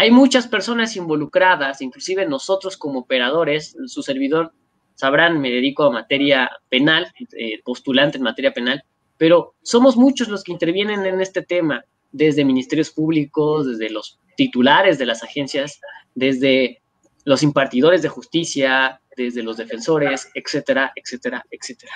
Hay 0.00 0.10
muchas 0.10 0.48
personas 0.48 0.96
involucradas, 0.96 1.82
inclusive 1.82 2.24
nosotros 2.24 2.78
como 2.78 3.00
operadores, 3.00 3.76
su 3.84 4.02
servidor, 4.02 4.54
sabrán, 4.94 5.38
me 5.42 5.50
dedico 5.50 5.84
a 5.84 5.90
materia 5.90 6.50
penal, 6.70 7.12
eh, 7.38 7.60
postulante 7.62 8.16
en 8.16 8.24
materia 8.24 8.54
penal, 8.54 8.82
pero 9.18 9.56
somos 9.60 9.98
muchos 9.98 10.28
los 10.28 10.42
que 10.42 10.52
intervienen 10.52 11.04
en 11.04 11.20
este 11.20 11.42
tema, 11.42 11.84
desde 12.12 12.46
ministerios 12.46 12.90
públicos, 12.90 13.66
desde 13.66 13.90
los 13.90 14.18
titulares 14.38 14.96
de 14.98 15.04
las 15.04 15.22
agencias, 15.22 15.78
desde 16.14 16.80
los 17.24 17.42
impartidores 17.42 18.00
de 18.00 18.08
justicia, 18.08 19.02
desde 19.18 19.42
los 19.42 19.58
defensores, 19.58 20.30
etcétera, 20.32 20.92
etcétera, 20.96 21.44
etcétera, 21.50 21.92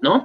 ¿no? 0.00 0.24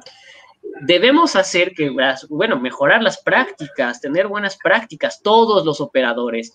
Debemos 0.83 1.35
hacer 1.35 1.73
que, 1.73 1.93
bueno, 2.29 2.57
mejorar 2.57 3.03
las 3.03 3.21
prácticas, 3.21 3.99
tener 3.99 4.29
buenas 4.29 4.57
prácticas, 4.63 5.21
todos 5.21 5.65
los 5.65 5.81
operadores, 5.81 6.53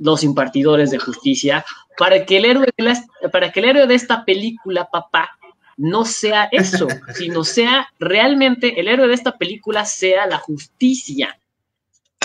los 0.00 0.24
impartidores 0.24 0.90
de 0.90 0.98
justicia, 0.98 1.64
para 1.96 2.24
que 2.24 2.38
el 2.38 2.46
héroe 2.46 2.66
de, 2.76 3.28
para 3.30 3.52
que 3.52 3.60
el 3.60 3.66
héroe 3.66 3.86
de 3.86 3.94
esta 3.94 4.24
película, 4.24 4.88
papá, 4.90 5.30
no 5.76 6.04
sea 6.04 6.48
eso, 6.50 6.88
sino 7.14 7.44
sea 7.44 7.88
realmente 7.98 8.80
el 8.80 8.88
héroe 8.88 9.08
de 9.08 9.14
esta 9.14 9.36
película 9.36 9.84
sea 9.84 10.26
la 10.26 10.38
justicia. 10.38 11.38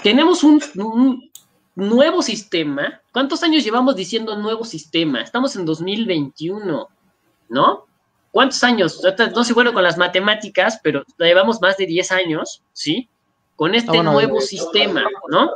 Tenemos 0.01 0.43
un, 0.43 0.61
nuevo 1.75 2.21
sistema. 2.21 3.01
¿Cuántos 3.11 3.43
años 3.43 3.63
llevamos 3.63 3.97
diciendo 3.97 4.37
nuevo 4.37 4.63
sistema? 4.63 5.21
Estamos 5.21 5.57
en 5.57 5.65
2021, 5.65 6.87
¿no? 7.49 7.85
¿Cuántos 8.31 8.63
años? 8.63 9.01
No 9.33 9.43
sé 9.43 9.53
bueno 9.53 9.73
con 9.73 9.83
las 9.83 9.97
matemáticas, 9.97 10.79
pero 10.81 11.03
llevamos 11.17 11.61
más 11.61 11.75
de 11.75 11.85
10 11.85 12.11
años, 12.13 12.61
¿sí? 12.71 13.09
Con 13.55 13.73
este 13.73 14.03
nuevo 14.03 14.41
sistema, 14.41 15.05
¿no? 15.29 15.51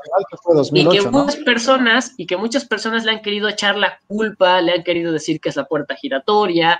y 0.71 0.87
que 0.87 1.01
muchas 1.01 1.35
personas, 1.37 2.13
y 2.15 2.25
que 2.27 2.37
muchas 2.37 2.63
personas 2.65 3.03
le 3.03 3.11
han 3.11 3.21
querido 3.21 3.49
echar 3.49 3.75
la 3.77 3.99
culpa, 4.07 4.61
le 4.61 4.71
han 4.71 4.83
querido 4.83 5.11
decir 5.11 5.41
que 5.41 5.49
es 5.49 5.57
la 5.57 5.65
puerta 5.65 5.95
giratoria, 5.95 6.79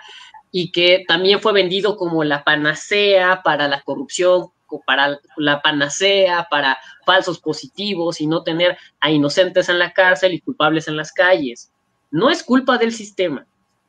y 0.51 0.71
que 0.71 1.03
también 1.07 1.39
fue 1.41 1.53
vendido 1.53 1.97
como 1.97 2.23
la 2.23 2.43
panacea 2.43 3.41
para 3.43 3.67
la 3.67 3.81
corrupción, 3.81 4.47
para 4.85 5.19
la 5.37 5.61
panacea, 5.61 6.47
para 6.49 6.77
falsos 7.05 7.39
positivos 7.39 8.21
y 8.21 8.27
no 8.27 8.43
tener 8.43 8.77
a 8.99 9.11
inocentes 9.11 9.69
en 9.69 9.79
la 9.79 9.93
cárcel 9.93 10.33
y 10.33 10.41
culpables 10.41 10.87
en 10.87 10.97
las 10.97 11.11
calles. 11.11 11.71
No 12.11 12.29
es 12.29 12.43
culpa 12.43 12.77
del 12.77 12.91
sistema, 12.91 13.45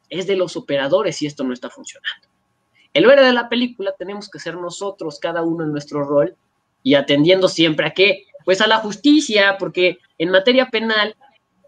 es 0.09 0.27
de 0.27 0.37
los 0.37 0.57
operadores 0.57 1.21
y 1.23 1.27
esto 1.27 1.45
no 1.45 1.53
está 1.53 1.71
funcionando. 1.71 2.29
El 2.93 3.05
héroe 3.05 3.25
de 3.25 3.33
la 3.33 3.49
película 3.49 3.95
tenemos 3.97 4.29
que 4.29 4.41
ser 4.41 4.57
nosotros, 4.57 5.19
cada 5.21 5.43
uno 5.43 5.65
en 5.65 5.71
nuestro 5.71 6.03
rol, 6.03 6.37
y 6.83 6.95
atendiendo 6.95 7.49
siempre 7.49 7.87
a 7.87 7.91
qué? 7.91 8.25
Pues 8.45 8.61
a 8.61 8.67
la 8.67 8.79
justicia, 8.79 9.57
porque 9.59 9.99
en 10.19 10.31
materia 10.31 10.67
penal, 10.67 11.15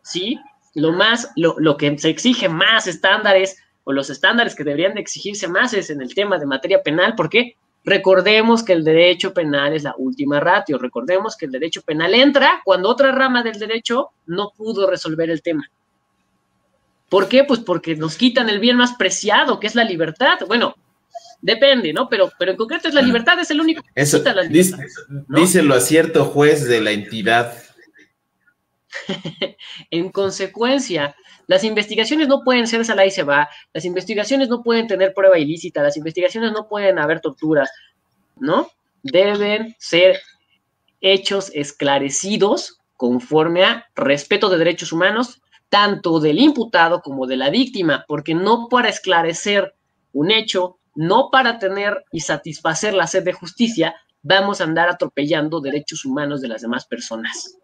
sí, 0.03 0.39
lo 0.75 0.93
más, 0.93 1.31
lo, 1.37 1.55
lo 1.59 1.77
que 1.77 1.99
se 1.99 2.11
exige 2.11 2.49
más 2.49 2.87
estándares 2.87 3.59
o 3.85 3.93
los 3.93 4.11
estándares 4.11 4.55
que 4.55 4.65
deberían 4.65 4.95
de 4.95 5.01
exigirse 5.01 5.49
más 5.49 5.75
es 5.75 5.91
en 5.91 6.01
el 6.01 6.15
tema 6.15 6.39
de 6.39 6.47
materia 6.47 6.83
penal, 6.83 7.15
porque 7.17 7.57
recordemos 7.85 8.63
que 8.63 8.73
el 8.73 8.85
derecho 8.85 9.35
penal 9.35 9.75
es 9.75 9.83
la 9.83 9.95
última 9.99 10.41
ratio, 10.41 10.79
recordemos 10.79 11.37
que 11.37 11.47
el 11.47 11.53
derecho 11.53 11.83
penal 11.83 12.15
entra 12.15 12.63
cuando 12.65 12.89
otra 12.89 13.13
rama 13.13 13.43
del 13.43 13.59
derecho 13.59 14.11
no 14.27 14.51
pudo 14.57 14.89
resolver 14.89 15.31
el 15.31 15.43
tema. 15.43 15.69
¿Por 17.09 17.29
qué? 17.29 17.45
Pues 17.45 17.61
porque 17.61 17.95
nos 17.97 18.17
quitan 18.17 18.49
el 18.49 18.59
bien 18.59 18.79
más 18.79 18.95
preciado, 18.95 19.61
que 19.61 19.67
es 19.67 19.75
la 19.75 19.85
libertad. 19.85 20.39
Bueno, 20.47 20.77
depende, 21.43 21.93
¿no? 21.93 22.09
Pero, 22.09 22.33
pero 22.39 22.53
en 22.53 22.57
concreto 22.57 22.89
es 22.89 22.95
la 22.95 23.03
libertad, 23.03 23.39
es 23.39 23.51
el 23.51 23.61
único 23.61 23.83
que 23.83 23.91
Eso, 23.95 24.19
quita 24.19 24.33
la 24.33 24.45
libertad. 24.45 24.79
Díselo 25.29 25.75
a 25.75 25.81
cierto 25.81 26.25
juez 26.25 26.67
de 26.67 26.81
la 26.81 26.93
entidad. 26.93 27.53
en 29.91 30.11
consecuencia, 30.11 31.15
las 31.47 31.65
investigaciones 31.65 32.29
no 32.29 32.43
pueden 32.45 32.67
ser 32.67 32.81
esa 32.81 33.05
y 33.05 33.11
se 33.11 33.25
va, 33.25 33.49
las 33.73 33.85
investigaciones 33.85 34.49
no 34.49 34.63
pueden 34.63 34.87
tener 34.87 35.13
prueba 35.13 35.39
ilícita, 35.39 35.83
las 35.83 35.97
investigaciones 35.97 36.53
no 36.53 36.69
pueden 36.69 36.99
haber 36.99 37.21
torturas, 37.21 37.71
¿no? 38.39 38.71
Deben 39.03 39.75
ser 39.79 40.21
hechos 41.01 41.51
esclarecidos 41.55 42.79
conforme 42.97 43.65
a 43.65 43.87
respeto 43.97 44.49
de 44.49 44.59
derechos 44.59 44.93
humanos, 44.93 45.43
tanto 45.69 46.21
del 46.21 46.39
imputado 46.39 47.01
como 47.01 47.27
de 47.27 47.37
la 47.37 47.51
víctima, 47.51 48.05
porque 48.07 48.35
no 48.35 48.69
para 48.69 48.89
esclarecer 48.89 49.75
un 50.13 50.31
hecho, 50.31 50.79
no 50.95 51.31
para 51.31 51.59
tener 51.59 52.05
y 52.13 52.21
satisfacer 52.21 52.95
la 52.95 53.07
sed 53.07 53.25
de 53.25 53.33
justicia, 53.33 53.95
vamos 54.23 54.61
a 54.61 54.65
andar 54.65 54.89
atropellando 54.89 55.61
derechos 55.61 56.05
humanos 56.05 56.41
de 56.41 56.49
las 56.49 56.63
demás 56.63 56.87
personas. 56.87 57.57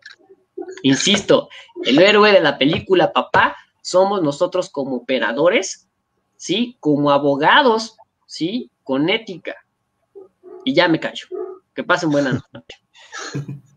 Insisto, 0.83 1.49
el 1.85 1.99
héroe 1.99 2.33
de 2.33 2.41
la 2.41 2.59
película 2.59 3.13
Papá 3.13 3.57
somos 3.83 4.23
nosotros 4.23 4.71
como 4.71 4.97
operadores, 4.97 5.89
¿sí? 6.37 6.77
Como 6.81 7.11
abogados, 7.11 7.97
¿sí? 8.27 8.71
Con 8.83 9.09
ética. 9.09 9.55
Y 10.65 10.75
ya 10.75 10.89
me 10.89 11.01
callo. 11.01 11.27
Que 11.75 11.85
pasen 11.85 12.11
buena 12.11 12.33
noche. 12.33 12.79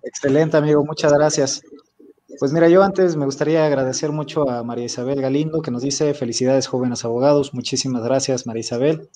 Excelente, 0.04 0.58
amigo. 0.58 0.84
Muchas 0.84 1.14
gracias. 1.14 1.62
Pues 2.40 2.54
mira, 2.54 2.70
yo 2.70 2.84
antes 2.84 3.16
me 3.16 3.26
gustaría 3.26 3.66
agradecer 3.66 4.12
mucho 4.12 4.50
a 4.50 4.64
María 4.64 4.86
Isabel 4.86 5.22
Galindo, 5.22 5.62
que 5.62 5.72
nos 5.72 5.82
dice 5.82 6.14
felicidades 6.14 6.68
jóvenes 6.68 7.06
abogados. 7.06 7.54
Muchísimas 7.54 8.04
gracias, 8.04 8.48
María 8.48 8.62
Isabel. 8.62 9.10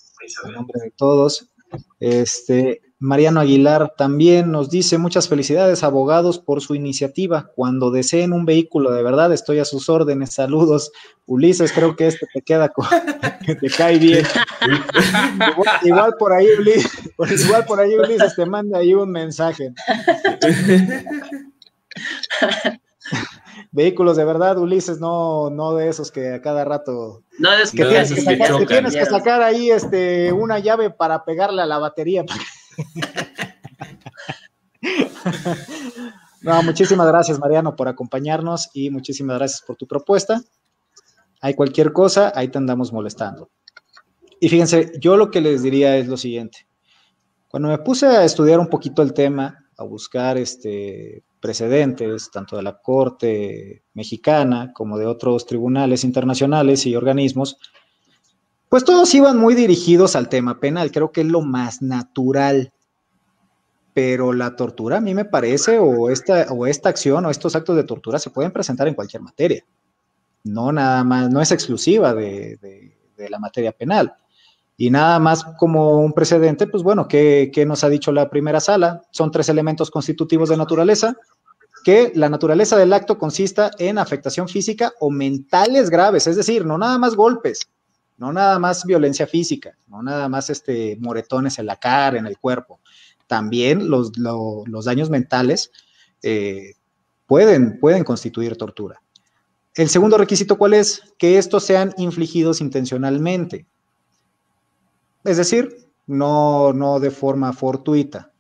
En 0.45 0.53
nombre 0.53 0.79
de 0.81 0.91
todos. 0.91 1.51
Este, 1.99 2.81
Mariano 2.99 3.41
Aguilar 3.41 3.93
también 3.97 4.51
nos 4.51 4.69
dice 4.69 4.97
muchas 4.97 5.27
felicidades 5.27 5.83
abogados 5.83 6.39
por 6.39 6.61
su 6.61 6.75
iniciativa. 6.75 7.51
Cuando 7.55 7.91
deseen 7.91 8.33
un 8.33 8.45
vehículo 8.45 8.91
de 8.91 9.03
verdad, 9.03 9.33
estoy 9.33 9.59
a 9.59 9.65
sus 9.65 9.89
órdenes. 9.89 10.33
Saludos, 10.33 10.91
Ulises. 11.25 11.71
Creo 11.71 11.95
que 11.95 12.07
este 12.07 12.27
te 12.33 12.41
queda 12.41 12.71
que 13.45 13.55
te 13.61 13.69
cae 13.69 13.99
bien. 13.99 14.25
igual, 15.83 16.15
por 16.17 16.33
ahí, 16.33 16.47
Ulises, 16.57 17.45
igual 17.45 17.65
por 17.65 17.79
ahí 17.79 17.95
Ulises 17.95 18.35
te 18.35 18.45
manda 18.45 18.79
ahí 18.79 18.93
un 18.93 19.11
mensaje. 19.11 19.73
Vehículos 23.71 24.17
de 24.17 24.25
verdad, 24.25 24.57
Ulises, 24.57 24.99
no, 24.99 25.49
no 25.49 25.75
de 25.75 25.89
esos 25.89 26.11
que 26.11 26.33
a 26.33 26.41
cada 26.41 26.65
rato 26.65 27.23
no, 27.37 27.53
es 27.53 27.71
que, 27.71 27.85
tienes, 27.85 28.13
que, 28.13 28.21
sacar, 28.21 28.65
tienes 28.65 28.95
que 28.95 29.05
sacar 29.05 29.41
ahí 29.41 29.71
este, 29.71 30.31
una 30.31 30.59
llave 30.59 30.89
para 30.89 31.25
pegarle 31.25 31.61
a 31.61 31.65
la 31.65 31.79
batería. 31.79 32.23
no, 36.41 36.63
muchísimas 36.63 37.07
gracias, 37.07 37.39
Mariano, 37.39 37.75
por 37.75 37.87
acompañarnos 37.87 38.69
y 38.73 38.89
muchísimas 38.89 39.37
gracias 39.37 39.61
por 39.61 39.75
tu 39.75 39.87
propuesta. 39.87 40.41
Hay 41.41 41.53
cualquier 41.53 41.91
cosa, 41.91 42.31
ahí 42.35 42.47
te 42.47 42.57
andamos 42.57 42.93
molestando. 42.93 43.49
Y 44.39 44.49
fíjense, 44.49 44.91
yo 44.99 45.17
lo 45.17 45.31
que 45.31 45.41
les 45.41 45.63
diría 45.63 45.97
es 45.97 46.07
lo 46.07 46.17
siguiente. 46.17 46.67
Cuando 47.49 47.69
me 47.69 47.77
puse 47.79 48.07
a 48.07 48.23
estudiar 48.23 48.59
un 48.59 48.67
poquito 48.67 49.01
el 49.01 49.13
tema, 49.13 49.65
a 49.77 49.83
buscar 49.83 50.37
este, 50.37 51.23
precedentes, 51.45 52.31
tanto 52.31 52.57
de 52.57 52.63
la 52.63 52.81
Corte 52.81 53.83
mexicana 53.93 54.73
como 54.73 54.97
de 54.97 55.05
otros 55.05 55.45
tribunales 55.45 56.03
internacionales 56.03 56.87
y 56.87 56.95
organismos, 56.95 57.59
pues 58.67 58.83
todos 58.83 59.13
iban 59.13 59.37
muy 59.37 59.53
dirigidos 59.53 60.15
al 60.15 60.27
tema 60.27 60.59
penal, 60.59 60.91
creo 60.91 61.11
que 61.11 61.21
es 61.21 61.27
lo 61.27 61.41
más 61.41 61.83
natural. 61.83 62.73
Pero 63.93 64.33
la 64.33 64.55
tortura 64.55 64.97
a 64.97 65.01
mí 65.01 65.13
me 65.13 65.25
parece, 65.25 65.77
o 65.77 66.09
esta, 66.09 66.47
o 66.51 66.65
esta 66.65 66.89
acción 66.89 67.23
o 67.25 67.29
estos 67.29 67.55
actos 67.55 67.75
de 67.75 67.83
tortura 67.83 68.17
se 68.17 68.31
pueden 68.31 68.51
presentar 68.51 68.87
en 68.87 68.95
cualquier 68.95 69.21
materia. 69.21 69.63
No 70.43 70.71
nada 70.71 71.03
más, 71.03 71.29
no 71.29 71.41
es 71.41 71.51
exclusiva 71.51 72.15
de, 72.15 72.91
la 73.29 73.37
materia 73.37 73.71
penal. 73.71 74.15
Y 74.77 74.89
nada 74.89 75.19
más 75.19 75.45
como 75.57 75.99
un 75.99 76.13
precedente, 76.13 76.67
pues 76.67 76.83
bueno, 76.83 77.07
¿qué, 77.07 77.49
¿qué, 77.53 77.65
nos 77.65 77.83
ha 77.83 77.89
dicho 77.89 78.11
la 78.11 78.29
primera 78.29 78.59
sala? 78.59 79.03
Son 79.11 79.31
tres 79.31 79.47
elementos 79.49 79.89
constitutivos 79.89 80.49
de 80.49 80.57
naturaleza, 80.57 81.15
que 81.85 82.11
la 82.15 82.29
naturaleza 82.29 82.77
del 82.77 82.93
acto 82.93 83.17
consista 83.17 83.71
en 83.77 83.97
afectación 83.99 84.49
física 84.49 84.93
o 84.99 85.11
mentales 85.11 85.89
graves, 85.89 86.27
es 86.27 86.35
decir, 86.35 86.65
no 86.65 86.77
nada 86.77 86.97
más 86.97 87.15
golpes, 87.15 87.69
no 88.17 88.33
nada 88.33 88.57
más 88.59 88.85
violencia 88.85 89.27
física, 89.27 89.77
no 89.87 90.01
nada 90.01 90.27
más 90.27 90.49
este, 90.49 90.97
moretones 90.99 91.59
en 91.59 91.67
la 91.67 91.75
cara, 91.75 92.17
en 92.17 92.25
el 92.25 92.37
cuerpo. 92.37 92.79
También 93.27 93.89
los, 93.89 94.11
daños 94.83 95.09
mentales 95.09 95.71
eh, 96.21 96.73
pueden, 97.27 97.79
pueden 97.79 98.03
constituir 98.03 98.55
tortura. 98.57 99.01
El 99.75 99.89
segundo 99.89 100.17
requisito, 100.17 100.57
¿cuál 100.57 100.73
es? 100.73 101.01
Que 101.17 101.37
estos 101.37 101.65
sean 101.65 101.93
infligidos 101.97 102.61
intencionalmente. 102.61 103.67
Es 105.25 105.37
decir, 105.37 105.89
no, 106.07 106.71
no 106.73 106.99
de 106.99 107.11
forma 107.11 107.51
fortuita. 107.51 108.31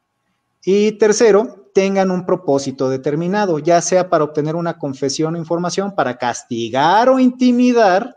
Y 0.63 0.93
tercero, 0.93 1.69
tengan 1.73 2.09
un 2.09 2.25
propósito 2.25 2.89
determinado, 2.89 3.59
ya 3.59 3.81
sea 3.81 4.09
para 4.09 4.23
obtener 4.23 4.55
una 4.55 4.77
confesión 4.77 5.35
o 5.35 5.37
información, 5.37 5.93
para 5.93 6.17
castigar 6.17 7.09
o 7.09 7.19
intimidar 7.19 8.15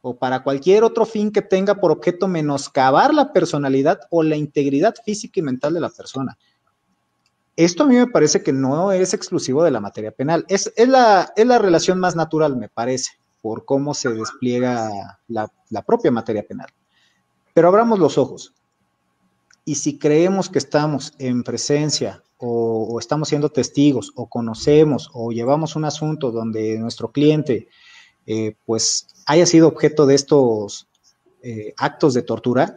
o 0.00 0.16
para 0.16 0.42
cualquier 0.42 0.84
otro 0.84 1.06
fin 1.06 1.32
que 1.32 1.42
tenga 1.42 1.74
por 1.74 1.90
objeto 1.90 2.28
menoscabar 2.28 3.12
la 3.12 3.32
personalidad 3.32 4.00
o 4.10 4.22
la 4.22 4.36
integridad 4.36 4.94
física 5.04 5.40
y 5.40 5.42
mental 5.42 5.74
de 5.74 5.80
la 5.80 5.88
persona. 5.88 6.38
Esto 7.56 7.84
a 7.84 7.86
mí 7.86 7.96
me 7.96 8.06
parece 8.06 8.42
que 8.42 8.52
no 8.52 8.92
es 8.92 9.14
exclusivo 9.14 9.64
de 9.64 9.70
la 9.70 9.80
materia 9.80 10.12
penal, 10.12 10.44
es, 10.48 10.72
la, 10.76 11.32
la, 11.36 11.58
relación 11.58 11.98
más 12.00 12.16
natural, 12.16 12.56
me 12.56 12.68
parece, 12.68 13.12
por 13.40 13.64
cómo 13.64 13.94
se 13.94 14.10
despliega 14.10 14.90
la, 15.26 15.82
propia 15.86 16.10
materia 16.10 16.42
penal. 16.42 16.68
Pero 17.54 17.68
abramos 17.68 17.98
los 17.98 18.18
ojos. 18.18 18.52
Y 19.64 19.76
si 19.76 19.98
creemos 19.98 20.50
que 20.50 20.58
estamos 20.58 21.14
en 21.18 21.42
presencia 21.42 22.22
o, 22.36 22.98
estamos 23.00 23.28
siendo 23.28 23.48
testigos 23.48 24.12
o 24.14 24.28
conocemos 24.28 25.10
o 25.14 25.30
llevamos 25.30 25.76
un 25.76 25.86
asunto 25.86 26.30
donde 26.30 26.78
nuestro 26.78 27.12
cliente 27.12 27.68
eh, 28.26 28.56
pues 28.66 29.06
haya 29.24 29.46
sido 29.46 29.68
objeto 29.68 30.04
de 30.04 30.16
estos, 30.16 30.88
eh, 31.42 31.72
actos 31.78 32.12
de 32.12 32.22
tortura, 32.22 32.74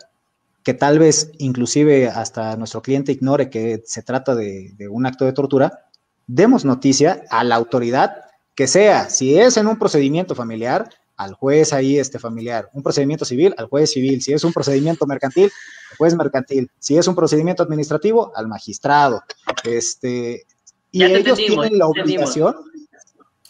que 0.63 0.73
tal 0.73 0.99
vez 0.99 1.31
inclusive 1.39 2.07
hasta 2.07 2.55
nuestro 2.55 2.81
cliente 2.81 3.11
ignore 3.11 3.49
que 3.49 3.81
se 3.85 4.03
trata 4.03 4.35
de 4.35 4.87
un 4.89 5.05
acto 5.05 5.25
de 5.25 5.33
tortura, 5.33 5.87
demos 6.27 6.65
noticia 6.65 7.23
a 7.29 7.43
la 7.43 7.55
autoridad 7.55 8.27
que 8.55 8.67
sea, 8.67 9.09
si 9.09 9.37
es 9.37 9.55
en 9.57 9.67
un 9.67 9.77
procedimiento 9.77 10.35
familiar, 10.35 10.89
al 11.17 11.33
juez 11.33 11.73
ahí 11.73 11.97
este 11.97 12.19
familiar, 12.19 12.69
un 12.73 12.83
procedimiento 12.83 13.25
civil, 13.25 13.53
al 13.57 13.65
juez 13.65 13.91
civil, 13.91 14.21
si 14.21 14.33
es 14.33 14.43
un 14.43 14.53
procedimiento 14.53 15.05
mercantil, 15.07 15.51
al 15.91 15.97
juez 15.97 16.15
mercantil, 16.15 16.69
si 16.79 16.97
es 16.97 17.07
un 17.07 17.15
procedimiento 17.15 17.63
administrativo, 17.63 18.31
al 18.35 18.47
magistrado. 18.47 19.23
Este, 19.63 20.45
y 20.91 21.03
ellos 21.03 21.37
tienen 21.37 21.77
la 21.77 21.87
obligación, 21.87 22.55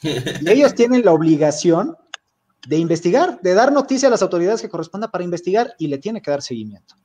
y 0.02 0.50
ellos 0.50 0.74
tienen 0.76 1.04
la 1.04 1.12
obligación 1.12 1.96
de 2.68 2.78
investigar, 2.78 3.40
de 3.42 3.54
dar 3.54 3.72
noticia 3.72 4.08
a 4.08 4.12
las 4.12 4.22
autoridades 4.22 4.62
que 4.62 4.70
corresponda 4.70 5.12
para 5.12 5.24
investigar 5.24 5.74
y 5.78 5.88
le 5.88 5.98
tiene 5.98 6.22
que 6.22 6.32
dar 6.32 6.42
seguimiento. 6.42 6.96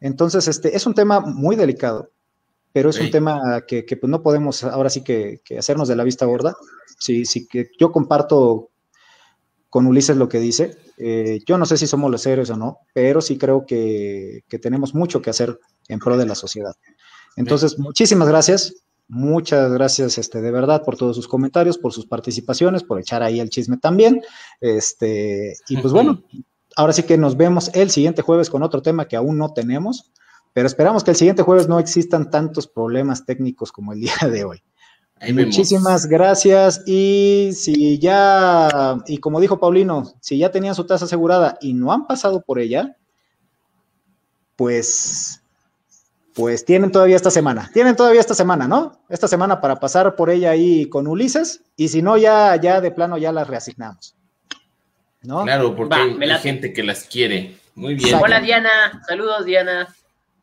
Entonces, 0.00 0.48
este 0.48 0.76
es 0.76 0.84
un 0.84 0.94
tema 0.94 1.20
muy 1.20 1.54
delicado, 1.54 2.10
pero 2.72 2.90
es 2.90 2.98
un 2.98 3.10
tema 3.10 3.62
que, 3.68 3.84
pues, 3.84 4.10
no 4.10 4.22
podemos 4.22 4.64
ahora 4.64 4.90
sí 4.90 5.02
que, 5.02 5.40
hacernos 5.56 5.86
de 5.86 5.94
la 5.94 6.04
vista 6.04 6.26
gorda. 6.26 6.56
Sí, 6.98 7.24
sí, 7.24 7.46
que 7.46 7.70
yo 7.78 7.92
comparto 7.92 8.71
con 9.72 9.86
Ulises 9.86 10.18
lo 10.18 10.28
que 10.28 10.38
dice. 10.38 10.76
Eh, 10.98 11.40
yo 11.46 11.56
no 11.56 11.64
sé 11.64 11.78
si 11.78 11.86
somos 11.86 12.10
los 12.10 12.26
héroes 12.26 12.50
o 12.50 12.58
no, 12.58 12.80
pero 12.92 13.22
sí 13.22 13.38
creo 13.38 13.64
que, 13.64 14.44
que 14.46 14.58
tenemos 14.58 14.94
mucho 14.94 15.22
que 15.22 15.30
hacer 15.30 15.58
en 15.88 15.98
pro 15.98 16.18
de 16.18 16.26
la 16.26 16.34
sociedad. 16.34 16.74
Entonces, 17.36 17.78
muchísimas 17.78 18.28
gracias. 18.28 18.74
Muchas 19.08 19.72
gracias, 19.72 20.18
este, 20.18 20.42
de 20.42 20.50
verdad, 20.50 20.84
por 20.84 20.98
todos 20.98 21.16
sus 21.16 21.26
comentarios, 21.26 21.78
por 21.78 21.94
sus 21.94 22.04
participaciones, 22.04 22.82
por 22.82 23.00
echar 23.00 23.22
ahí 23.22 23.40
el 23.40 23.48
chisme 23.48 23.78
también. 23.78 24.20
Este, 24.60 25.54
y 25.66 25.78
pues 25.78 25.94
bueno, 25.94 26.22
ahora 26.76 26.92
sí 26.92 27.04
que 27.04 27.16
nos 27.16 27.38
vemos 27.38 27.70
el 27.72 27.88
siguiente 27.88 28.20
jueves 28.20 28.50
con 28.50 28.62
otro 28.62 28.82
tema 28.82 29.08
que 29.08 29.16
aún 29.16 29.38
no 29.38 29.54
tenemos, 29.54 30.12
pero 30.52 30.66
esperamos 30.66 31.02
que 31.02 31.12
el 31.12 31.16
siguiente 31.16 31.44
jueves 31.44 31.66
no 31.66 31.78
existan 31.78 32.30
tantos 32.30 32.68
problemas 32.68 33.24
técnicos 33.24 33.72
como 33.72 33.94
el 33.94 34.00
día 34.00 34.28
de 34.30 34.44
hoy. 34.44 34.62
Muchísimas 35.30 36.06
gracias. 36.06 36.82
Y 36.86 37.50
si 37.54 37.98
ya, 37.98 38.98
y 39.06 39.18
como 39.18 39.40
dijo 39.40 39.60
Paulino, 39.60 40.12
si 40.20 40.38
ya 40.38 40.50
tenían 40.50 40.74
su 40.74 40.84
tasa 40.84 41.04
asegurada 41.04 41.58
y 41.60 41.74
no 41.74 41.92
han 41.92 42.06
pasado 42.06 42.42
por 42.42 42.58
ella, 42.58 42.96
pues 44.56 45.42
pues 46.34 46.64
tienen 46.64 46.90
todavía 46.90 47.16
esta 47.16 47.30
semana, 47.30 47.70
tienen 47.74 47.94
todavía 47.94 48.20
esta 48.20 48.34
semana, 48.34 48.66
¿no? 48.66 48.98
Esta 49.10 49.28
semana 49.28 49.60
para 49.60 49.76
pasar 49.76 50.16
por 50.16 50.30
ella 50.30 50.50
ahí 50.50 50.88
con 50.88 51.06
Ulises 51.06 51.62
y 51.76 51.88
si 51.88 52.00
no, 52.00 52.16
ya, 52.16 52.56
ya 52.56 52.80
de 52.80 52.90
plano 52.90 53.18
ya 53.18 53.32
las 53.32 53.48
reasignamos. 53.48 54.16
¿No? 55.22 55.44
Claro, 55.44 55.76
porque 55.76 55.94
hay, 55.94 56.38
gente 56.40 56.72
que 56.72 56.82
las 56.82 57.04
quiere. 57.04 57.58
Muy 57.74 57.94
bien. 57.94 58.18
Hola 58.20 58.40
Diana, 58.40 59.02
saludos 59.06 59.44
Diana. 59.44 59.94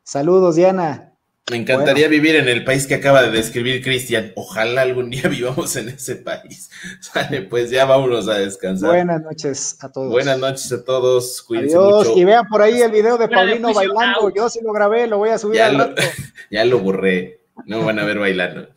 Saludos 0.04 0.56
Diana. 0.56 1.09
Me 1.50 1.56
encantaría 1.56 2.06
vivir 2.06 2.36
en 2.36 2.46
el 2.46 2.62
país 2.64 2.86
que 2.86 2.94
acaba 2.94 3.22
de 3.22 3.30
describir 3.32 3.82
Cristian. 3.82 4.32
Ojalá 4.36 4.82
algún 4.82 5.10
día 5.10 5.22
vivamos 5.28 5.74
en 5.74 5.88
ese 5.88 6.16
país. 6.16 6.70
Sale, 7.00 7.42
pues 7.42 7.70
ya 7.70 7.84
vámonos 7.84 8.28
a 8.28 8.34
descansar. 8.34 8.90
Buenas 8.90 9.20
noches 9.20 9.76
a 9.80 9.90
todos. 9.90 10.10
Buenas 10.10 10.38
noches 10.38 10.70
a 10.72 10.84
todos. 10.84 11.42
Cuídense 11.42 11.76
Adiós. 11.76 12.12
Y 12.14 12.24
vean 12.24 12.46
por 12.46 12.62
ahí 12.62 12.80
el 12.80 12.92
video 12.92 13.18
de 13.18 13.28
Paulino 13.28 13.74
bailando. 13.74 14.32
Yo 14.32 14.48
sí 14.48 14.60
lo 14.62 14.72
grabé, 14.72 15.08
lo 15.08 15.18
voy 15.18 15.30
a 15.30 15.38
subir 15.38 15.56
ya, 15.56 15.70
lo, 15.70 15.92
ya 16.50 16.64
lo 16.64 16.78
borré. 16.78 17.40
No 17.66 17.84
van 17.84 17.98
a 17.98 18.04
ver 18.04 18.20
bailando. 18.20 18.68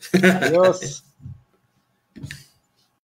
Adiós. 0.42 1.06